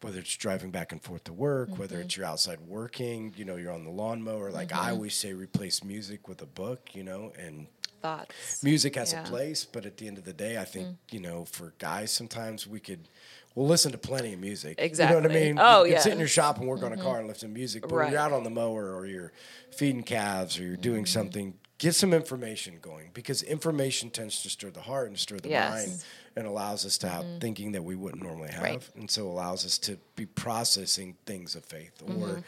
[0.00, 1.80] whether it's driving back and forth to work Mm-hmm.
[1.80, 4.86] whether it's you're outside working you know you're on the lawnmower like Mm-hmm.
[4.86, 7.66] i always say replace music with a book you know and
[8.02, 8.62] Thoughts.
[8.64, 9.22] music has Yeah.
[9.22, 12.10] a place but at the end of the day i think you know for guys
[12.10, 13.08] sometimes we could
[13.54, 15.16] we'll listen to plenty of music Exactly.
[15.16, 16.92] you know what i mean Oh, you can sit in your shop and work on
[16.92, 19.32] a car and listen to music but when you're out on the mower or you're
[19.70, 24.70] feeding calves or you're doing something get some information going because information tends to stir
[24.70, 25.86] the heart and stir the Yes.
[25.86, 26.04] mind
[26.36, 27.38] and allows us to have mm-hmm.
[27.38, 28.88] thinking that we wouldn't normally have Right.
[28.94, 32.40] and so allows us to be processing things of faith or mm-hmm.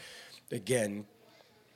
[0.55, 1.05] again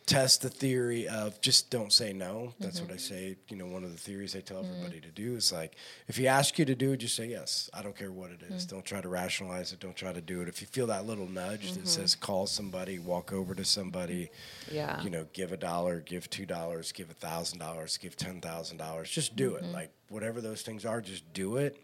[0.08, 2.54] test the theory of just don't say no.
[2.60, 3.00] That's what i mm-hmm.
[3.00, 4.72] say you know one of the theories i tell mm-hmm.
[4.72, 5.76] everybody to do is like
[6.08, 7.70] if he asks you to do it just say yes.
[7.74, 8.66] I don't care what it is.
[8.66, 8.76] Mm-hmm.
[8.76, 9.80] don't try to rationalize it.
[9.82, 10.48] Don't try to do it.
[10.48, 14.32] If you feel that little nudge that says call somebody walk over to somebody
[14.72, 15.02] Yeah.
[15.04, 18.78] you know give a dollar give two dollars give a thousand dollars give ten thousand
[18.78, 19.66] dollars just do it.
[19.66, 21.78] Like whatever those things are just do it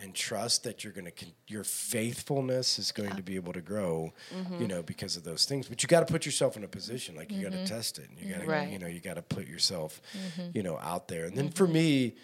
[0.00, 3.60] and trust that you're going to con- your faithfulness is going to be able to
[3.60, 4.60] grow mm-hmm.
[4.60, 5.68] you know because of those things.
[5.68, 7.66] But you got to put yourself in a position like you got to mm-hmm.
[7.66, 8.70] test it and you got to Right.
[8.70, 10.50] you know you got to put yourself mm-hmm.
[10.54, 11.24] you know out there.
[11.24, 12.14] And then for me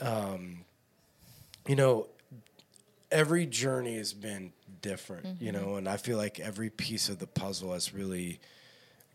[0.00, 0.64] um,
[1.66, 2.08] you know
[3.10, 7.26] every journey has been different you know and i feel like every piece of the
[7.26, 8.40] puzzle has really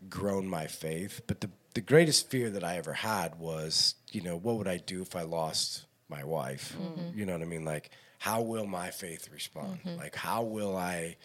[0.08, 1.20] grown my faith.
[1.26, 4.76] But the, the greatest fear that i ever had was you know what would i
[4.78, 6.76] do if i lost my wife?
[7.14, 7.64] You know what I mean?
[7.64, 9.80] Like, how will my faith respond?
[9.84, 9.98] Mm-hmm.
[9.98, 11.16] Like, how will I,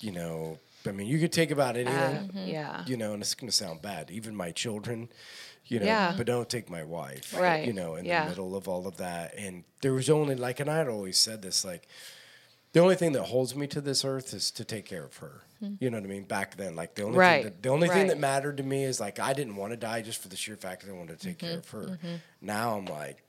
[0.00, 2.46] you know, I mean, you could take about anything, Uh, mm-hmm.
[2.46, 2.84] Yeah.
[2.86, 4.10] you know, and it's going to sound bad.
[4.10, 5.08] Even my children,
[5.66, 6.14] you know, Yeah.
[6.16, 7.66] but don't take my wife, Right.
[7.66, 8.24] You know, in Yeah.
[8.24, 9.34] the middle of all of that.
[9.36, 11.88] And there was only, like, and I had always said this, like,
[12.72, 15.42] the only thing that holds me to this earth is to take care of her.
[15.60, 15.74] Hmm.
[15.80, 16.24] You know what I mean?
[16.24, 17.42] Back then, like the only Right.
[17.42, 19.78] thing that, the only thing that mattered to me is like I didn't want to
[19.78, 21.46] die just for the sheer fact that I wanted to take mm-hmm.
[21.46, 21.98] care of her.
[22.42, 23.22] Now I'm like,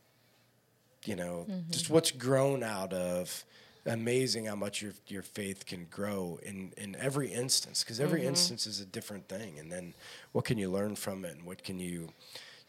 [1.08, 1.94] you know, just mm-hmm.
[1.94, 3.46] what's grown out of
[3.86, 8.30] amazing how much your your faith can grow in in every instance because every mm-hmm.
[8.30, 9.58] instance is a different thing.
[9.60, 9.94] And then
[10.34, 11.38] what can you learn from it?
[11.38, 12.10] And what can you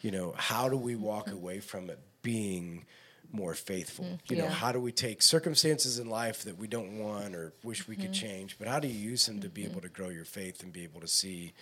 [0.01, 1.37] you know how do we walk mm-hmm.
[1.37, 2.85] away from it being
[3.33, 4.05] more faithful?
[4.05, 4.51] Mm, you know Yeah.
[4.51, 8.13] how do we take circumstances in life that we don't want or wish we could
[8.13, 10.73] change but how do you use them to be able to grow your faith and
[10.73, 11.53] be able to see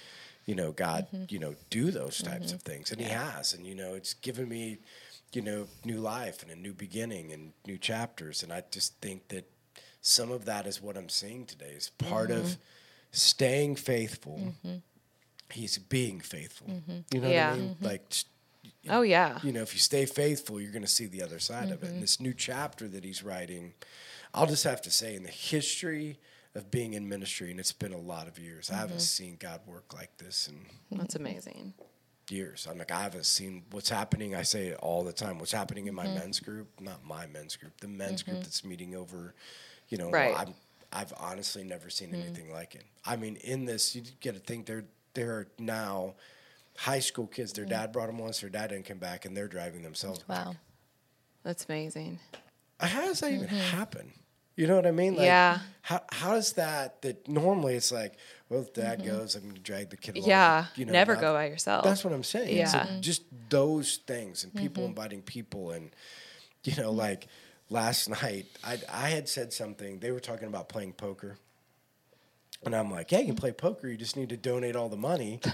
[0.45, 2.93] you know god you know do those types of things?
[2.93, 3.55] And he has.
[3.55, 4.79] And you know it's given me
[5.33, 8.43] you know new life and a new beginning and new chapters.
[8.43, 9.51] And i just think that
[10.01, 11.73] some of that is what i'm seeing today.
[11.77, 12.61] Is part of mm-hmm.
[13.13, 14.41] staying faithful.
[14.43, 14.77] Mm-hmm.
[15.51, 16.69] He's being faithful.
[16.69, 16.99] Mm-hmm.
[17.13, 17.51] You know Yeah.
[17.51, 17.77] what i mean?
[17.81, 18.29] Like just
[18.89, 19.39] Oh yeah.
[19.43, 21.91] you know, if you stay faithful, you're going to see the other side of it.
[21.91, 23.75] And this new chapter that he's writing,
[24.35, 26.19] I'll just have to say, in the history
[26.55, 29.61] of being in ministry, and it's been a lot of years, I haven't seen God
[29.67, 31.75] work like this And That's amazing.
[32.31, 32.67] Years.
[32.71, 34.35] I'm like, I haven't seen what's happening.
[34.35, 35.39] I say it all the time.
[35.39, 36.15] What's happening in my mm-hmm.
[36.15, 38.45] men's group, not my men's group, the men's group mm-hmm.
[38.45, 39.35] that's meeting over,
[39.89, 40.35] you know, Right.
[40.37, 40.55] I'm,
[40.93, 42.23] I've honestly never seen mm-hmm.
[42.23, 42.85] anything like it.
[43.05, 46.15] I mean, in this, you get to think there, there are now
[46.77, 47.53] high school kids.
[47.53, 48.41] Their dad brought them once.
[48.41, 50.25] Their dad didn't come back, and they're driving themselves.
[50.29, 50.57] Wow.
[51.43, 52.19] That's amazing.
[52.79, 54.13] How does that even happen?
[54.57, 55.15] You know what I mean?
[55.17, 55.59] Like, Yeah.
[55.83, 57.03] How how does that?
[57.03, 58.15] That normally it's like,
[58.49, 59.09] well, if dad mm-hmm.
[59.09, 60.29] goes, I'm going to drag the kid along.
[60.29, 60.67] Yeah.
[60.77, 61.85] You know, Never not- go by yourself.
[61.85, 62.57] That's what I'm saying.
[62.57, 62.67] Yeah.
[62.67, 63.01] Mm-hmm.
[63.01, 64.91] just those things and people mm-hmm.
[64.91, 65.91] inviting people and
[66.65, 66.99] you know mm-hmm.
[66.99, 67.29] like
[67.71, 69.99] last night I I had said something.
[69.99, 71.39] They were talking about playing poker.
[72.65, 73.87] And I'm like, yeah, you can play poker.
[73.87, 75.53] You just need to donate all the money to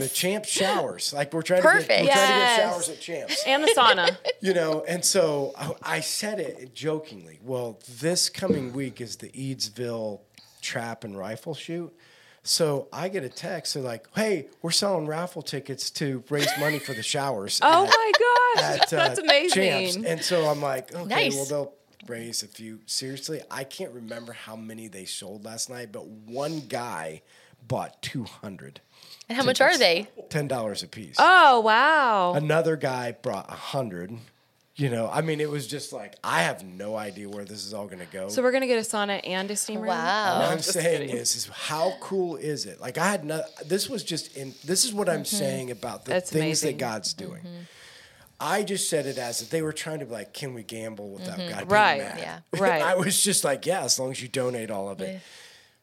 [0.00, 1.12] the champ showers.
[1.12, 1.88] Like we're trying to get, we're Perfect.
[1.88, 4.16] trying to get showers at champs and the sauna.
[4.40, 7.40] you know, and so I, I said it jokingly.
[7.42, 10.20] Well, this coming week is the Eadsville
[10.62, 11.92] trap and rifle shoot.
[12.48, 13.74] So I get a text.
[13.74, 17.90] They're like, "Hey, we're selling raffle tickets to raise money for the showers." Oh at-
[17.90, 18.64] my gosh.
[18.64, 19.62] at, uh, That's amazing.
[19.62, 19.96] Champs.
[19.96, 21.34] And so I'm like, okay, Nice.
[21.34, 21.72] well they'll
[22.06, 22.80] raise a few.
[22.86, 27.20] Seriously, I can't remember how many they sold last night, but one guy
[27.66, 28.80] bought 200.
[29.28, 30.08] And how much are they?
[30.30, 31.16] Ten dollars a piece.
[31.18, 32.32] Oh wow.
[32.32, 34.12] Another guy brought a hundred.
[34.78, 37.74] You know, I mean, it was just like I have no idea where this is
[37.74, 38.28] all going to go.
[38.28, 39.88] So we're gonna get a sauna and a steam room.
[39.88, 40.38] Wow!
[40.38, 40.52] what Wow.
[40.52, 42.80] I'm saying is, is how cool is it?
[42.80, 43.42] Like I had no.
[43.66, 44.54] This was just in.
[44.64, 45.36] This is what I'm mm-hmm.
[45.36, 46.78] saying about the That's things amazing.
[46.78, 47.28] that God's mm-hmm.
[47.28, 47.42] doing.
[48.40, 51.10] I just said it as if they were trying to be like, can we gamble
[51.10, 51.48] without mm-hmm.
[51.50, 51.98] God being Right.
[51.98, 52.18] mad?
[52.18, 52.38] Yeah.
[52.60, 52.82] Right.
[52.82, 55.20] I was just like, yeah, as long as you donate all of it.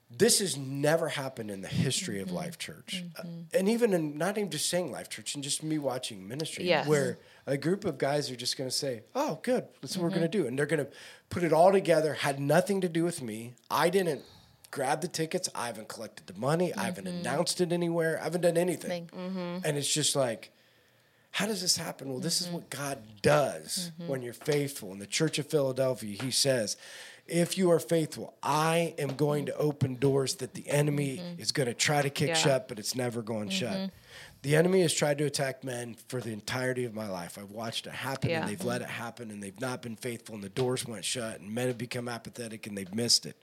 [0.10, 3.24] This has never happened in the history of Life Church, Uh,
[3.54, 6.88] and even in not even just saying Life Church, and just me watching ministry, Yes.
[6.88, 7.18] where
[7.48, 10.20] a group of guys are just going to say, "Oh, good, that's what we're mm-hmm.
[10.20, 10.92] going to do," and they're going to
[11.30, 12.14] put it all together.
[12.14, 13.54] Had nothing to do with me.
[13.70, 14.22] I didn't
[14.72, 15.48] grab the tickets.
[15.56, 16.74] I haven't collected the money.
[16.74, 17.20] I haven't mm-hmm.
[17.20, 18.20] announced it anywhere.
[18.20, 19.10] I haven't done anything.
[19.14, 19.60] Mm-hmm.
[19.64, 20.52] And it's just like,
[21.32, 22.10] how does this happen?
[22.10, 24.92] Well, this is what God does when you're faithful.
[24.92, 26.78] In the Church of Philadelphia, He says,
[27.28, 31.68] if you are faithful, I am going to open doors that the enemy is going
[31.68, 32.36] to try to kick Yeah.
[32.36, 33.90] shut, but it's never going shut.
[34.46, 37.40] The enemy has tried to attack men for the entirety of my life.
[37.40, 38.42] I've watched it happen Yeah.
[38.42, 41.40] and they've let it happen and they've not been faithful and the doors went shut
[41.40, 43.36] and men have become apathetic and they've missed it.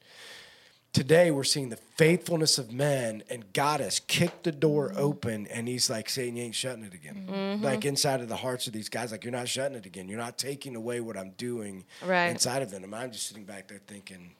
[0.92, 4.98] Today we're seeing the faithfulness of men and God has kicked the door Mm-hmm.
[5.00, 7.59] open and he's like saying you ain't shutting it again.
[7.61, 10.09] Like inside of the hearts of these guys, like you're not shutting it again.
[10.09, 12.28] You're not taking away what I'm doing Right.
[12.28, 12.84] inside of them.
[12.84, 14.36] And I'm just sitting back there thinking,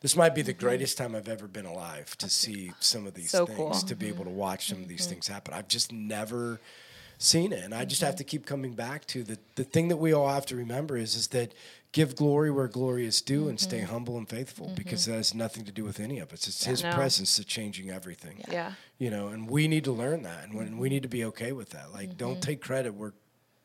[0.00, 0.66] this might be the Mm-hmm.
[0.66, 3.70] greatest time I've ever been alive to see some of these So things, cool.
[3.70, 3.86] Mm-hmm.
[3.88, 5.54] to be able to watch some of these things happen.
[5.54, 6.60] I've just never
[7.18, 7.64] seen it.
[7.64, 8.18] And I just have Mm-hmm.
[8.18, 11.14] to keep coming back to the, the thing that we all have to remember is,
[11.14, 11.52] is that
[11.92, 15.64] give glory where glory is due and stay humble and faithful because that has nothing
[15.64, 16.46] to do with any of us.
[16.46, 16.92] It's his No.
[16.92, 18.42] presence that's changing everything.
[18.50, 18.72] Yeah.
[18.98, 21.52] You know, and we need to learn that and when, we need to be okay
[21.52, 21.92] with that.
[21.94, 23.14] Like don't take credit where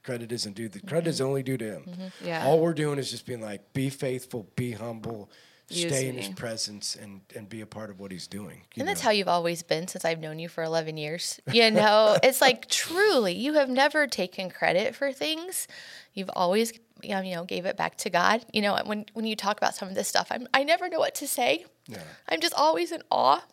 [0.03, 0.69] credit isn't due.
[0.69, 2.11] The credit is only due to him.
[2.23, 2.45] Yeah.
[2.45, 5.29] All we're doing is just being like, be faithful, be humble,
[5.73, 8.61] stay in his presence and, and be a part of what he's doing.
[8.77, 11.39] And that's how you've always been since I've known you for 11 years.
[11.51, 15.67] You know, it's like truly, you have never taken credit for things.
[16.13, 18.45] You've always, you know, gave it back to God.
[18.53, 20.99] You know, when when you talk about some of this stuff, I'm, I never know
[20.99, 21.65] what to say.
[21.87, 22.03] Yeah.
[22.29, 23.43] I'm just always in awe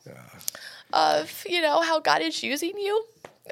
[0.93, 3.05] of, you know, how God is using you,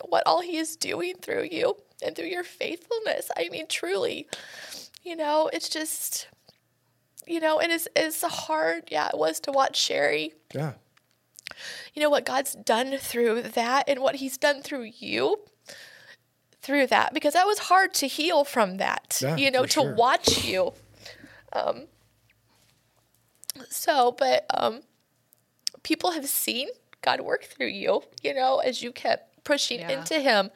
[0.09, 3.31] what all He is doing through you and through your faithfulness.
[3.37, 4.29] I mean, truly,
[5.03, 6.27] You know, it's just,
[7.27, 8.85] you know, and it's, it's hard.
[8.91, 10.35] Yeah, it was to watch Sherry.
[10.55, 10.75] Yeah.
[11.95, 15.39] You know, what God's done through that and what He's done through you
[16.61, 19.21] through that because that was hard to heal from that.
[19.23, 19.95] Yeah, you know, to sure.
[19.95, 20.73] watch you.
[21.53, 21.87] Um,
[23.71, 24.83] so, but um,
[25.83, 26.69] people have seen
[27.03, 29.91] God work through you, you know, as you kept pushing Yeah.
[30.01, 30.51] into Him.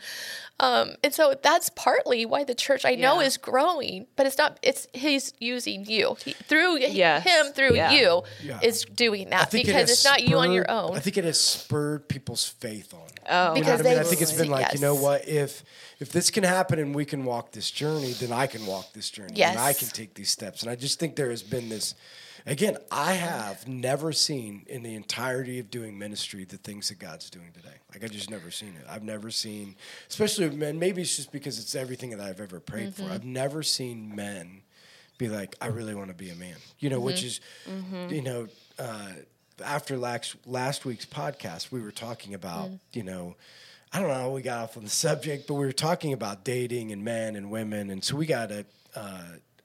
[0.63, 3.27] Um, and so that's partly why the church I know Yeah.
[3.29, 7.25] is growing, but it's not, it's He's using you he, through Yes.
[7.25, 7.93] Him, through Yeah.
[7.93, 8.59] you, Yeah.
[8.63, 10.95] is doing that think it because has it's not you on your own.
[10.95, 13.01] I think it has spurred people's faith on.
[13.27, 13.99] Oh, You know Because what I mean?
[14.01, 15.27] I think it's been seen- like, you know what?
[15.27, 15.65] If
[15.99, 19.09] if this can happen and we can walk this journey, then I can walk this
[19.11, 19.43] journey.
[19.43, 20.63] And I can take these steps.
[20.63, 21.95] And I just think there has been this
[22.47, 27.31] again, I have never seen in the entirety of doing ministry the things that God's
[27.31, 27.75] doing today.
[27.93, 28.87] Like I just never seen it.
[28.89, 29.77] I've never seen
[30.09, 33.07] especially men, maybe it's just because it's everything that I've ever prayed Mm-hmm.
[33.09, 33.13] for.
[33.13, 34.63] I've never seen men
[35.19, 36.57] be like, I really want to be a man.
[36.79, 37.41] You know, which is
[38.09, 39.13] you know, uh,
[39.65, 43.37] after last last week's podcast, we were talking about, you know,
[43.93, 46.45] I don't know how we got off on the subject, but we were talking about
[46.45, 48.65] dating and men and women, and so we got a.
[48.95, 49.23] Uh,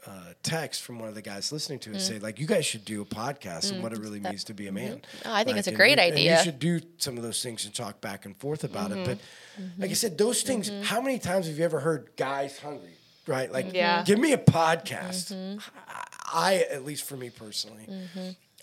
[0.08, 1.99] uh, text from one of the guys listening to it mm.
[1.99, 3.82] say like you guys should do a podcast and mm.
[3.82, 4.76] what it really means to be a mm-hmm.
[4.76, 5.01] man.
[5.26, 6.38] Oh, I think Like, it's a great you- idea.
[6.38, 9.06] you should do some of those things and talk back and forth about it.
[9.06, 9.82] But mm-hmm.
[9.82, 10.62] like I said, those mm-hmm.
[10.62, 10.88] things.
[10.88, 12.93] How many times have you ever heard guys hungry?
[13.28, 13.51] Right?
[13.51, 14.03] Like, Yeah.
[14.03, 15.60] give me a podcast.
[15.88, 17.88] I, I, at least for me personally,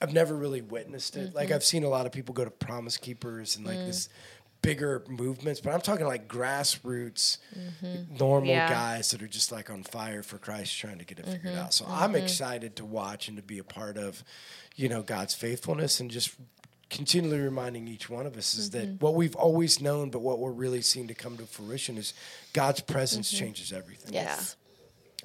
[0.00, 1.34] I've never really witnessed it.
[1.34, 3.86] Like I've seen a lot of people go to Promise Keepers and like mm.
[3.86, 4.08] this
[4.62, 8.16] bigger movements, but I'm talking like grassroots, mm-hmm.
[8.16, 8.68] normal Yeah.
[8.68, 11.64] guys that are just like on fire for Christ, trying to get it figured mm-hmm.
[11.64, 11.74] out.
[11.74, 12.22] So I'm mm-hmm.
[12.22, 14.22] excited to watch and to be a part of,
[14.76, 16.36] you know, God's faithfulness and just
[16.88, 20.52] continually reminding each one of us is that what we've always known, but what we're
[20.52, 22.14] really seeing to come to fruition is
[22.52, 24.56] God's presence changes everything yes.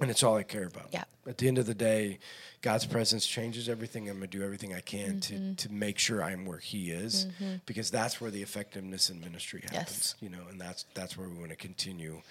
[0.01, 0.87] and it's all I care about.
[0.91, 1.03] Yeah.
[1.27, 2.19] At the end of the day,
[2.61, 4.09] God's presence changes everything.
[4.09, 5.53] I'm gonna do everything I can Mm-hmm.
[5.55, 7.27] to to make sure I'm where He is,
[7.65, 9.75] because that's where the effectiveness in ministry happens.
[9.87, 10.15] Yes.
[10.19, 12.21] You know, and that's that's where we want to continue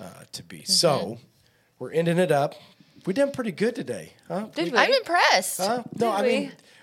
[0.00, 0.58] uh, to be.
[0.58, 0.66] Mm-hmm.
[0.72, 1.18] So
[1.78, 2.54] we're ending it up.
[3.06, 4.46] We did pretty good today, huh?
[4.54, 5.58] Did We- I'm impressed.
[5.58, 5.82] Huh?
[5.96, 6.42] No, Did I mean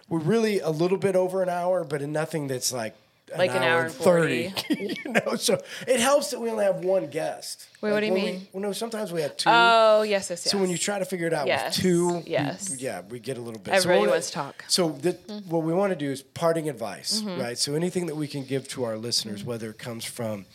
[0.09, 0.17] we?
[0.17, 2.95] we're really a little bit over an hour, but in nothing that's like
[3.37, 4.53] Like an hour and 40.
[4.69, 7.67] you know, so it helps that we only have one guest.
[7.81, 8.47] Wait, what do you when we- mean?
[8.53, 9.49] well, no, sometimes we have two.
[9.51, 10.51] Oh, yes, yes, yes.
[10.51, 12.75] So when you try to figure it out Yes, with two, we- yes.
[12.79, 13.73] yeah, we get a little bit.
[13.73, 14.65] Everybody we wanna- wants to talk.
[14.67, 15.49] So the, Mm-hmm.
[15.49, 17.57] what we want to do is parting advice, right?
[17.57, 19.49] So anything that we can give to our listeners, Mm-hmm.
[19.49, 20.45] whether it comes from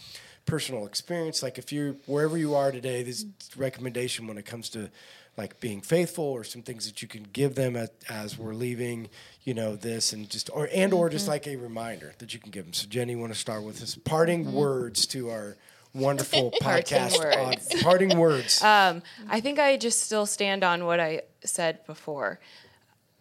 [0.46, 3.24] personal experience, like if you're wherever you are today, this
[3.56, 4.90] recommendation when it comes to
[5.36, 9.08] like being faithful or some things that you can give them at, as we're leaving,
[9.42, 11.12] you know, this and just or and or Mm-hmm.
[11.12, 12.72] just like a reminder that you can give them.
[12.72, 14.54] So Jenny, want to start with this parting Mm-hmm.
[14.54, 15.56] words to our
[15.92, 17.82] wonderful podcast Parting words.
[17.82, 18.62] parting words.
[18.64, 22.38] Um, I think I just still stand on what I said before.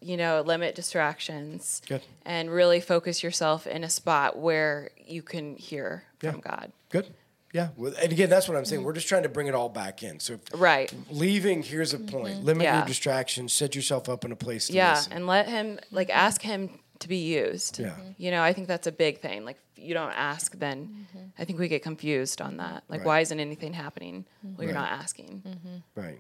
[0.01, 2.01] You know, limit distractions Good.
[2.25, 6.31] and really focus yourself in a spot where you can hear Yeah.
[6.31, 6.71] from God.
[6.89, 7.07] Good.
[7.53, 7.69] Yeah.
[7.77, 8.83] And again, that's what I'm saying.
[8.83, 10.19] We're just trying to bring it all back in.
[10.19, 10.91] So Right.
[11.09, 12.43] leaving, here's a point.
[12.43, 12.79] Limit Yeah.
[12.79, 13.53] your distractions.
[13.53, 15.13] Set yourself up in a place to Yeah, listen.
[15.13, 17.79] and let him like ask him to be used.
[17.79, 17.95] Yeah.
[18.17, 19.45] You know, I think that's a big thing.
[19.45, 21.25] Like if you don't ask, then mm-hmm.
[21.37, 22.83] I think we get confused on that.
[22.89, 23.07] Like Right.
[23.07, 24.25] why isn't anything happening?
[24.41, 24.81] Well, you're Right.
[24.81, 25.43] not asking.
[25.95, 26.19] Right.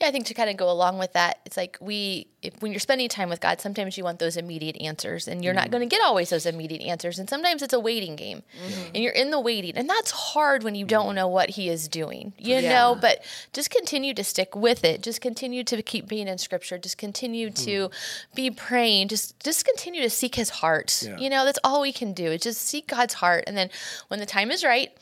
[0.00, 2.72] Yeah, I think to kind of go along with that, it's like we, if, when
[2.72, 5.72] you're spending time with God, sometimes you want those immediate answers, and you're not mm.
[5.72, 7.18] going to get always those immediate answers.
[7.18, 8.90] And sometimes it's a waiting game, mm-hmm.
[8.94, 11.16] and you're in the waiting, and that's hard when you don't mm.
[11.16, 12.70] know what He is doing, you Yeah.
[12.70, 12.98] know.
[13.00, 13.22] But
[13.52, 15.02] just continue to stick with it.
[15.02, 16.78] Just continue to keep being in Scripture.
[16.78, 18.34] Just continue to mm-hmm.
[18.34, 19.08] be praying.
[19.08, 21.02] Just just continue to seek His heart.
[21.04, 21.18] Yeah.
[21.18, 22.26] You know, that's all we can do.
[22.26, 23.70] Is just seek God's heart, and then
[24.08, 24.92] when the time is right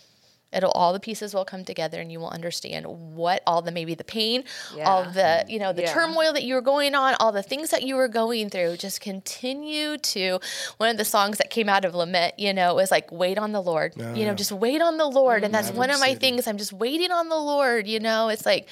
[0.53, 3.95] it'll all the pieces will come together and you will understand what all the maybe
[3.95, 4.43] the pain
[4.87, 5.93] all the you know the Yeah.
[5.93, 8.79] turmoil that you were going on all the things that you were going through.
[8.79, 10.39] Just continue to
[10.79, 13.53] one of the songs that came out of lament you know was like wait on
[13.53, 13.93] the lord.
[13.97, 15.45] You know just wait on the lord.
[15.45, 16.47] And that's one of my things.
[16.47, 18.29] I'm just waiting on the lord you know.
[18.29, 18.69] It's like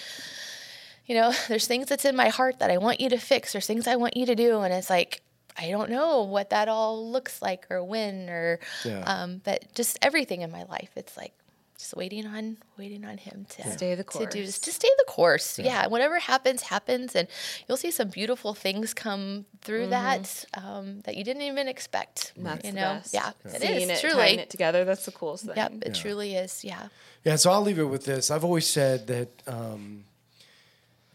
[1.05, 3.53] you know there's things that's in my heart that i want you to fix.
[3.53, 4.61] There's things i want you to do.
[4.61, 5.21] And it's like
[5.59, 9.03] I don't know what that all looks like or when or Yeah.
[9.07, 11.33] um, but just everything in my life it's like
[11.79, 14.25] just waiting on waiting on him to Stay the course.
[14.25, 14.59] to do course.
[14.61, 15.59] to stay the course.
[15.59, 15.87] Yeah.
[15.89, 17.29] whatever happens happens, and
[17.69, 22.33] you'll see some beautiful things come through that um, that you didn't even expect.
[22.37, 23.13] That's you the know, best.
[23.15, 24.39] yeah, it Seeing is it, tying truly.
[24.39, 24.85] it together.
[24.85, 25.57] That's the coolest thing.
[25.57, 26.65] Yep, it truly is.
[26.65, 26.89] Yeah.
[27.25, 28.31] Yeah, so I'll leave it with this.
[28.31, 30.05] I've always said that um,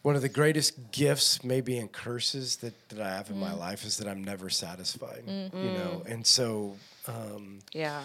[0.02, 3.40] one of the greatest gifts, maybe and curses that, that I have in Mm.
[3.40, 5.24] my life is that I'm never satisfied.
[5.28, 6.76] You know, and so
[7.08, 8.02] um, Yeah.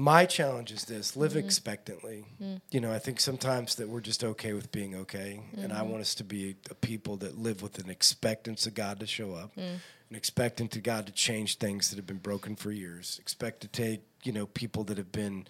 [0.00, 1.40] My challenge is this live mm-hmm.
[1.40, 2.24] expectantly.
[2.42, 2.60] Mm.
[2.70, 5.90] You know i think sometimes that we're just okay with being okay and i mm-hmm.
[5.90, 9.34] want us to be a people that live with an expectance of god to show
[9.34, 9.62] up mm.
[10.08, 13.68] and expectant to god to change things that have been broken for years expect to
[13.68, 15.46] take you know people that have been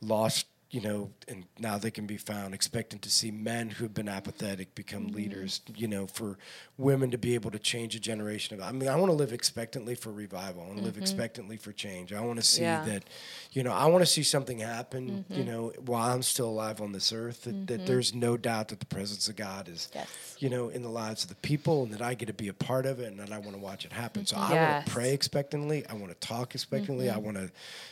[0.00, 3.94] lost you know, and now they can be found, expecting to see men who have
[3.94, 5.14] been apathetic become mm-hmm.
[5.14, 6.36] leaders, you know, for
[6.78, 8.66] women to be able to change a generation of.
[8.66, 10.64] I mean, I want to live expectantly for revival.
[10.64, 11.02] I want to live mm-hmm.
[11.02, 12.12] expectantly for change.
[12.12, 12.84] I want to see Yeah.
[12.86, 13.04] that,
[13.52, 15.46] you know, I want to see something happen, you mm-hmm.
[15.48, 18.86] know, while I'm still alive on this earth, that, that there's no doubt that the
[18.86, 20.08] presence of God is, Yes.
[20.40, 22.52] you know, in the lives of the people and that I get to be a
[22.52, 24.26] part of it and that I want to watch it happen.
[24.26, 25.86] So I want to pray expectantly.
[25.86, 27.10] I want to talk expectantly.
[27.10, 27.48] I want to,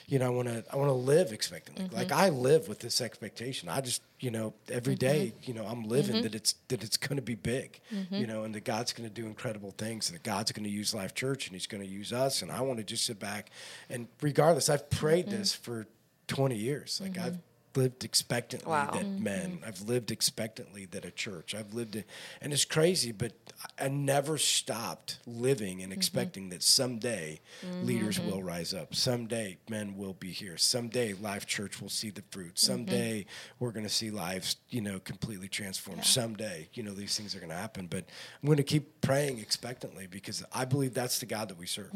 [0.09, 1.89] you know, I want to, I want to live expectantly.
[1.93, 3.69] Like I live with this expectation.
[3.69, 5.07] I just, you know, every mm-hmm.
[5.07, 6.23] day, you know, I'm living mm-hmm.
[6.23, 8.15] that it's that it's going to be big, mm-hmm.
[8.15, 10.71] you know, and that God's going to do incredible things, and that God's going to
[10.71, 12.41] use Life Church, and He's going to use us.
[12.41, 13.51] And I want to just sit back,
[13.91, 15.87] and regardless, I've prayed this for
[16.29, 16.99] 20 years.
[17.03, 17.39] Like I've
[17.77, 18.91] lived expectantly Wow.
[18.93, 19.25] that mm-hmm.
[19.25, 19.59] men.
[19.67, 21.55] I've lived expectantly that a church.
[21.55, 22.07] I've lived it,
[22.41, 23.33] and it's crazy, but
[23.79, 25.99] I never stopped living and mm-hmm.
[25.99, 27.87] expecting that someday mm-hmm.
[27.87, 28.95] leaders will rise up.
[28.95, 30.57] Someday men will be here.
[30.57, 32.59] Someday Life Church will see the fruit.
[32.59, 33.27] Someday
[33.59, 36.05] we're going to see lives, you know, completely transformed.
[36.05, 37.87] Someday, you know, these things are going to happen.
[37.87, 38.05] But
[38.43, 41.93] I'm going to keep praying expectantly because I believe that's the God that we serve.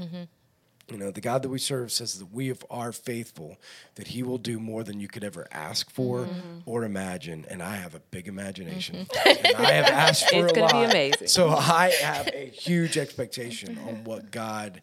[0.88, 3.56] You know, the God that we serve says that we are faithful,
[3.96, 6.58] that He will do more than you could ever ask for Mm-hmm.
[6.64, 7.44] or imagine.
[7.50, 9.06] And I have a big imagination.
[9.26, 11.26] and I have asked for It's a gonna be amazing.
[11.28, 14.80] So I have a huge expectation on what God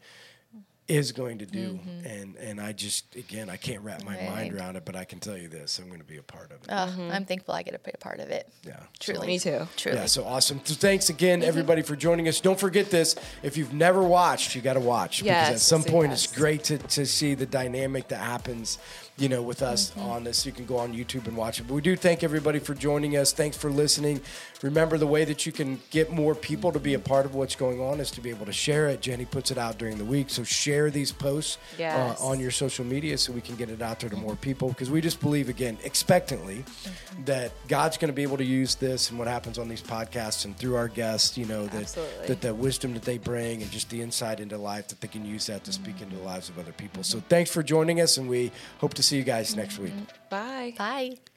[0.87, 1.79] is going to do.
[2.05, 4.57] And and I just again I can't wrap my mind Mm-hmm.
[4.57, 6.67] Around it, but I can tell you this, I'm gonna be a part of it.
[6.69, 8.49] Oh, I'm thankful I get to be a part of it.
[8.67, 8.79] yeah.
[8.99, 9.27] Truly.
[9.27, 9.65] Me too.
[9.77, 9.97] Truly.
[9.97, 10.59] Yeah, so awesome.
[10.65, 11.47] So thanks again, Mm-hmm.
[11.47, 12.41] everybody, for joining us.
[12.41, 13.15] Don't forget this.
[13.43, 15.23] If you've never watched, you got to watch.
[15.23, 16.25] because at some point, yes.
[16.25, 18.77] it's great to, to see the dynamic that happens,
[19.17, 20.01] you know, with us Mm-hmm.
[20.09, 20.45] on this.
[20.45, 21.63] You can go on YouTube and watch it.
[21.67, 23.31] But we do thank everybody for joining us.
[23.31, 24.19] Thanks for listening.
[24.63, 27.55] Remember, the way that you can get more people to be a part of what's
[27.55, 29.01] going on is to be able to share it.
[29.01, 30.29] Jenny puts it out during the week.
[30.29, 32.19] So share these posts Yes.
[32.19, 34.69] uh, on your social media so we can get it out there to more people.
[34.69, 36.63] Because we just believe, again, expectantly,
[37.25, 40.45] that God's going to be able to use this and what happens on these podcasts
[40.45, 42.27] and through our guests, you know, that, Absolutely.
[42.27, 45.25] that the wisdom that they bring and just the insight into life that they can
[45.25, 47.03] use that to speak into the lives of other people.
[47.03, 49.93] So thanks for joining us, and we hope to see you guys next week.
[50.29, 50.73] Bye.
[50.77, 51.32] Bye.